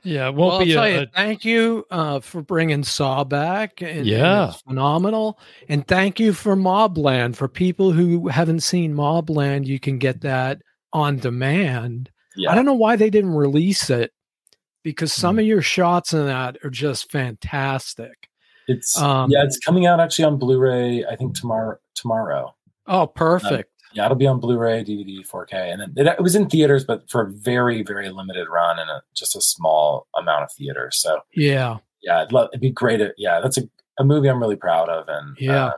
Yeah, 0.05 0.29
it 0.29 0.35
Well, 0.37 0.49
won't 0.51 0.61
I'll 0.61 0.65
be 0.67 0.73
tell 0.75 0.85
a, 0.85 0.91
you, 0.91 1.01
a- 1.01 1.07
thank 1.15 1.45
you 1.45 1.85
uh, 1.91 2.21
for 2.21 2.41
bringing 2.41 2.85
Saw 2.85 3.25
back. 3.25 3.83
And, 3.83 3.99
and 3.99 4.07
Yeah. 4.07 4.51
it's 4.51 4.63
phenomenal. 4.63 5.41
And 5.69 5.87
thank 5.87 6.21
you 6.21 6.33
for 6.33 6.55
Mobland. 6.57 7.35
For 7.35 7.49
people 7.49 7.91
who 7.91 8.29
haven't 8.29 8.61
seen 8.61 8.95
Mobland, 8.95 9.67
you 9.67 9.81
can 9.81 9.99
get 9.99 10.21
that 10.21 10.63
on 10.93 11.19
demand. 11.19 12.11
Yeah. 12.37 12.53
I 12.53 12.55
don't 12.55 12.65
know 12.65 12.75
why 12.75 12.95
they 12.95 13.11
didn't 13.11 13.35
release 13.35 13.91
it 13.91 14.13
because 14.85 15.13
some 15.13 15.35
Hmm. 15.35 15.41
of 15.41 15.47
your 15.47 15.63
shots 15.63 16.13
in 16.15 16.27
that 16.27 16.57
are 16.63 16.71
just 16.71 17.11
fantastic. 17.11 18.29
It's 18.69 18.97
Um, 19.01 19.31
yeah, 19.31 19.43
it's 19.45 19.59
coming 19.59 19.87
out 19.87 19.99
actually 19.99 20.27
on 20.27 20.37
Blu-ray. 20.39 21.05
I 21.07 21.17
think 21.17 21.35
tomorrow. 21.35 21.77
Tomorrow, 22.01 22.55
Oh, 22.87 23.07
perfect. 23.07 23.71
yeah, 23.93 24.05
it'll 24.07 24.17
be 24.17 24.27
on 24.27 24.41
Blu-ray, 24.41 24.85
DVD, 24.85 25.27
4K, 25.27 25.53
and 25.73 25.99
it, 25.99 26.07
it 26.07 26.23
was 26.23 26.35
in 26.37 26.49
theaters, 26.49 26.85
but 26.85 27.09
for 27.11 27.23
a 27.23 27.31
very, 27.31 27.83
very 27.83 28.11
limited 28.11 28.49
run 28.49 28.79
and 28.79 28.89
a, 28.91 29.03
just 29.17 29.37
a 29.37 29.41
small 29.41 30.07
amount 30.17 30.45
of 30.45 30.53
theaters. 30.53 30.99
So 31.01 31.21
yeah. 31.35 31.79
yeah, 32.03 32.21
I'd 32.23 32.33
love, 32.33 32.49
it'd 32.53 32.61
be 32.61 32.71
great. 32.71 33.01
Yeah, 33.19 33.41
that's 33.41 33.59
a, 33.59 33.63
a 33.99 34.05
movie 34.05 34.29
I'm 34.29 34.41
really 34.41 34.57
proud 34.57 34.89
of, 34.89 35.09
and 35.09 35.37
Yeah. 35.39 35.67
uh, 35.67 35.73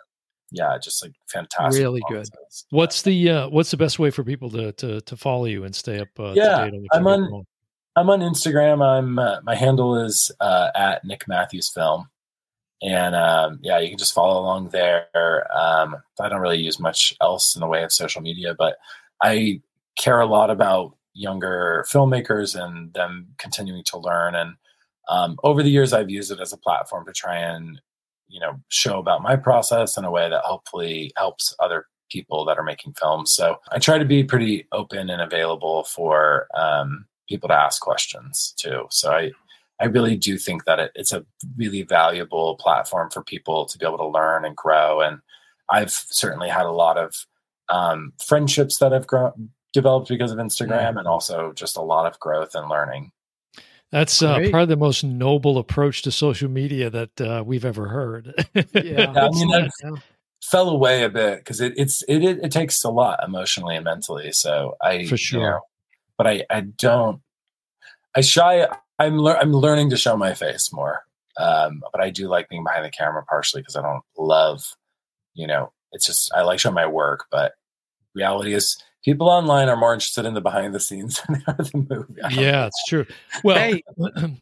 yeah, 0.53 0.77
just 0.83 1.03
like 1.05 1.13
fantastic. 1.31 1.81
Really 1.81 2.03
good. 2.09 2.29
what's 2.71 3.03
the 3.03 3.31
uh, 3.31 3.49
what's 3.51 3.71
the 3.71 3.77
best 3.77 3.99
way 4.01 4.11
for 4.11 4.25
people 4.25 4.51
to 4.51 4.73
to, 4.73 5.01
to 5.03 5.17
follow 5.17 5.45
you 5.45 5.63
and 5.65 5.75
stay 5.75 6.01
up 6.01 6.09
uh, 6.19 6.33
Yeah, 6.35 6.65
to 6.65 6.71
date 6.73 6.81
on 6.93 6.99
I'm 7.01 7.07
on- 7.07 7.29
doing? 7.31 7.47
I'm 7.97 8.11
on 8.11 8.21
Instagram. 8.21 8.85
I'm 8.85 9.19
uh, 9.19 9.41
my 9.43 9.55
handle 9.55 9.97
is 10.05 10.31
uh, 10.41 10.71
at 10.77 11.05
Nick 11.05 11.27
Matthews 11.29 11.71
Film, 11.73 12.09
and 12.83 13.15
um, 13.15 13.59
yeah, 13.63 13.79
you 13.79 13.89
can 13.89 13.99
just 13.99 14.15
follow 14.15 14.41
along 14.41 14.71
there. 14.71 15.47
Um, 15.57 15.97
I 16.21 16.29
don't 16.29 16.41
really 16.41 16.59
use 16.59 16.81
much 16.81 17.15
else 17.21 17.55
in 17.55 17.61
the 17.61 17.67
way 17.67 17.83
of 17.83 17.93
social 17.93 18.23
media, 18.23 18.55
but 18.57 18.77
I 19.23 19.61
care 19.99 20.21
a 20.21 20.27
lot 20.27 20.51
about 20.51 20.97
younger 21.13 21.85
filmmakers 21.93 22.59
and 22.59 22.93
them 22.95 23.29
continuing 23.39 23.85
to 23.85 23.99
learn. 23.99 24.35
And 24.35 24.55
um, 25.09 25.37
over 25.45 25.63
the 25.63 25.71
years, 25.71 25.93
I've 25.93 26.11
used 26.11 26.31
it 26.31 26.41
as 26.41 26.53
a 26.53 26.59
platform 26.59 27.05
to 27.07 27.13
try 27.13 27.37
and 27.37 27.81
you 28.29 28.41
know 28.41 28.61
show 28.69 28.99
about 28.99 29.23
my 29.23 29.37
process 29.37 29.99
in 29.99 30.05
a 30.05 30.11
way 30.11 30.31
that 30.31 30.43
hopefully 30.45 31.13
helps 31.17 31.55
other 31.59 31.87
people 32.11 32.45
that 32.45 32.59
are 32.59 32.65
making 32.65 32.95
films. 32.95 33.33
So 33.33 33.57
I 33.71 33.79
try 33.79 33.99
to 33.99 34.05
be 34.05 34.25
pretty 34.25 34.67
open 34.73 35.11
and 35.11 35.21
available 35.21 35.85
for 35.85 36.47
um, 36.57 37.07
people 37.29 37.49
to 37.49 37.55
ask 37.55 37.81
questions 37.81 38.55
too. 38.57 38.87
So 38.91 39.11
I 39.13 39.31
I 39.81 39.87
really 39.87 40.17
do 40.17 40.37
think 40.39 40.65
that 40.67 40.79
it, 40.79 40.93
it's 40.95 41.13
a 41.13 41.25
really 41.57 41.83
valuable 41.83 42.57
platform 42.57 43.11
for 43.11 43.23
people 43.25 43.65
to 43.67 43.79
be 43.79 43.87
able 43.87 43.99
to 43.99 44.07
learn 44.07 44.45
and 44.45 44.55
grow. 44.55 45.01
And 45.01 45.21
I've 45.71 45.91
certainly 45.93 46.49
had 46.49 46.67
a 46.67 46.73
lot 46.73 46.99
of 46.99 47.15
um, 47.69 48.13
friendships 48.25 48.79
that 48.79 48.93
have 48.93 49.07
grown 49.07 49.51
developed 49.73 50.09
because 50.09 50.33
of 50.33 50.39
Instagram, 50.39 50.99
and 50.99 51.07
also 51.07 51.53
just 51.53 51.77
a 51.77 51.81
lot 51.83 52.05
of 52.13 52.19
growth 52.19 52.55
and 52.55 52.69
learning. 52.69 53.13
That's 53.93 54.23
uh, 54.23 54.39
probably 54.51 54.67
the 54.67 54.77
most 54.77 55.03
noble 55.03 55.59
approach 55.59 56.03
to 56.03 56.13
social 56.13 56.49
media 56.49 56.91
that 56.91 57.21
uh, 57.21 57.43
we've 57.45 57.65
ever 57.65 57.89
heard. 57.89 58.35
Yeah. 58.73 59.13
I 59.17 59.29
mean, 59.31 59.53
I've 59.55 59.71
Yeah. 59.83 59.97
fell 60.45 60.69
away 60.71 61.03
a 61.05 61.09
bit 61.09 61.39
because 61.39 61.61
it, 61.61 61.75
it's 61.77 62.03
it, 62.09 62.23
it 62.25 62.39
it 62.45 62.53
takes 62.53 62.83
a 62.85 62.91
lot 62.91 63.23
emotionally 63.25 63.77
and 63.77 63.85
mentally. 63.85 64.33
So 64.33 64.77
I 64.81 65.05
For 65.07 65.15
you 65.15 65.17
sure. 65.17 65.41
know, 65.41 65.61
but 66.19 66.27
I 66.27 66.45
I 66.51 66.61
don't 66.63 67.21
I 68.17 68.21
shy. 68.21 68.67
I'm 69.01 69.19
lear- 69.19 69.37
I'm 69.39 69.53
learning 69.53 69.91
to 69.91 69.97
show 69.97 70.17
my 70.17 70.35
face 70.35 70.73
more. 70.73 71.05
Um, 71.39 71.83
but 71.93 72.01
I 72.03 72.11
do 72.11 72.29
like 72.29 72.49
being 72.49 72.65
behind 72.65 72.85
the 72.85 72.91
camera 72.91 73.25
partially 73.25 73.63
because 73.63 73.77
I 73.77 73.83
don't 73.83 74.03
love, 74.19 74.63
you 75.35 75.47
know, 75.47 75.73
it's 75.93 76.07
just 76.07 76.33
I 76.35 76.43
like 76.43 76.59
showing 76.61 76.75
my 76.75 76.87
work. 76.87 77.25
But 77.31 77.53
reality 78.15 78.53
is, 78.53 78.77
people 79.05 79.29
online 79.29 79.69
are 79.69 79.77
more 79.77 79.95
interested 79.95 80.27
in 80.27 80.35
the 80.35 80.41
behind 80.41 80.75
the 80.75 80.81
scenes 80.81 81.23
than 81.29 81.39
they 81.47 81.53
are 81.53 81.57
the 81.57 81.87
movie. 81.89 82.23
I 82.23 82.29
don't 82.29 82.45
yeah, 82.45 82.67
it's 82.67 82.85
true. 82.87 83.07
Well, 83.43 83.57
Hey, 83.59 83.83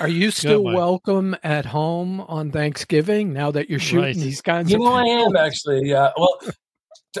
Are 0.00 0.08
you 0.08 0.30
still 0.30 0.62
welcome 0.64 1.34
at 1.42 1.64
home 1.64 2.20
on 2.20 2.50
Thanksgiving 2.52 3.32
now 3.32 3.50
that 3.52 3.70
you're 3.70 3.78
shooting 3.78 4.04
Right. 4.04 4.14
these 4.16 4.42
kinds 4.42 4.70
You 4.70 4.76
of 4.76 4.82
know, 4.82 4.92
I 4.92 5.04
am 5.04 5.34
actually. 5.34 5.88
Yeah. 5.88 6.10
Well, 6.16 6.36
t- 6.42 6.50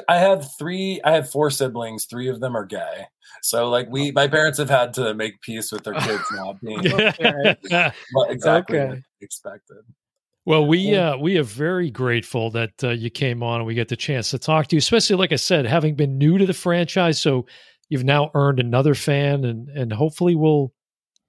I 0.08 0.18
have 0.18 0.48
three. 0.58 1.00
I 1.04 1.12
have 1.12 1.30
four 1.30 1.50
siblings. 1.50 2.04
Three 2.06 2.28
of 2.28 2.40
them 2.40 2.56
are 2.56 2.64
gay. 2.66 3.06
So, 3.42 3.68
like, 3.68 3.88
we, 3.90 4.10
my 4.10 4.26
parents 4.26 4.58
have 4.58 4.70
had 4.70 4.92
to 4.94 5.14
make 5.14 5.40
peace 5.42 5.70
with 5.70 5.84
their 5.84 5.94
kids 5.94 6.24
not 6.32 6.60
being 6.60 6.90
Okay. 6.92 7.56
exactly 8.30 8.78
Okay. 8.80 9.02
expected. 9.20 9.78
Well, 10.44 10.66
we 10.66 10.96
uh, 10.96 11.16
we 11.18 11.36
are 11.36 11.42
very 11.42 11.90
grateful 11.90 12.50
that 12.52 12.72
uh, 12.82 12.90
you 12.90 13.10
came 13.10 13.42
on 13.42 13.60
and 13.60 13.66
we 13.66 13.74
get 13.74 13.88
the 13.88 13.96
chance 13.96 14.30
to 14.30 14.38
talk 14.38 14.66
to 14.68 14.76
you, 14.76 14.78
especially 14.78 15.16
like 15.16 15.30
I 15.32 15.36
said, 15.36 15.66
having 15.66 15.94
been 15.94 16.16
new 16.16 16.38
to 16.38 16.46
the 16.46 16.54
franchise. 16.54 17.20
So 17.20 17.44
you've 17.90 18.04
now 18.04 18.30
earned 18.34 18.58
another 18.58 18.94
fan, 18.94 19.44
and 19.44 19.68
and 19.68 19.92
hopefully 19.92 20.34
we'll, 20.36 20.72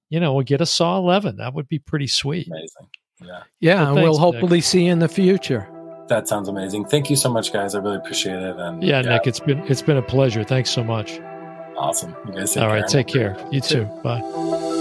you 0.09 0.21
know, 0.21 0.33
we'll 0.33 0.45
get 0.45 0.61
a 0.61 0.65
Saw 0.65 0.97
Eleven. 0.97 1.35
That 1.35 1.53
would 1.53 1.67
be 1.67 1.79
pretty 1.79 2.07
sweet. 2.07 2.47
Amazing. 2.47 2.87
Yeah, 3.21 3.43
Yeah, 3.59 3.75
Well, 3.81 3.85
and 3.87 3.95
we'll 3.95 4.03
thanks, 4.13 4.17
Nick. 4.19 4.33
hopefully 4.41 4.61
see 4.61 4.85
you 4.85 4.93
in 4.93 4.99
the 4.99 5.09
future. 5.09 5.67
That 6.09 6.27
sounds 6.27 6.49
amazing. 6.49 6.85
Thank 6.85 7.09
you 7.09 7.15
so 7.15 7.29
much, 7.31 7.53
guys. 7.53 7.73
I 7.75 7.79
really 7.79 7.95
appreciate 7.97 8.41
it. 8.43 8.57
And 8.57 8.83
Yeah, 8.83 9.01
Nick, 9.01 9.25
it's 9.27 9.39
been 9.39 9.59
it's 9.67 9.81
been 9.81 9.97
a 9.97 10.01
pleasure. 10.01 10.43
Thanks 10.43 10.69
so 10.69 10.83
much. 10.83 11.19
awesome. 11.77 12.13
You 12.27 12.33
guys 12.33 12.53
take 12.53 12.63
All 12.63 12.69
right, 12.69 12.81
care. 12.81 12.87
take 13.03 13.07
care. 13.07 13.37
You 13.51 13.61
too. 13.61 13.85
Bye. 14.03 14.75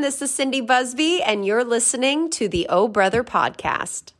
This 0.00 0.22
is 0.22 0.30
Cindy 0.30 0.60
Busby, 0.60 1.20
and 1.22 1.44
you're 1.44 1.64
listening 1.64 2.30
to 2.30 2.48
the 2.48 2.66
Oh 2.70 2.86
Brother 2.86 3.24
podcast. 3.24 4.12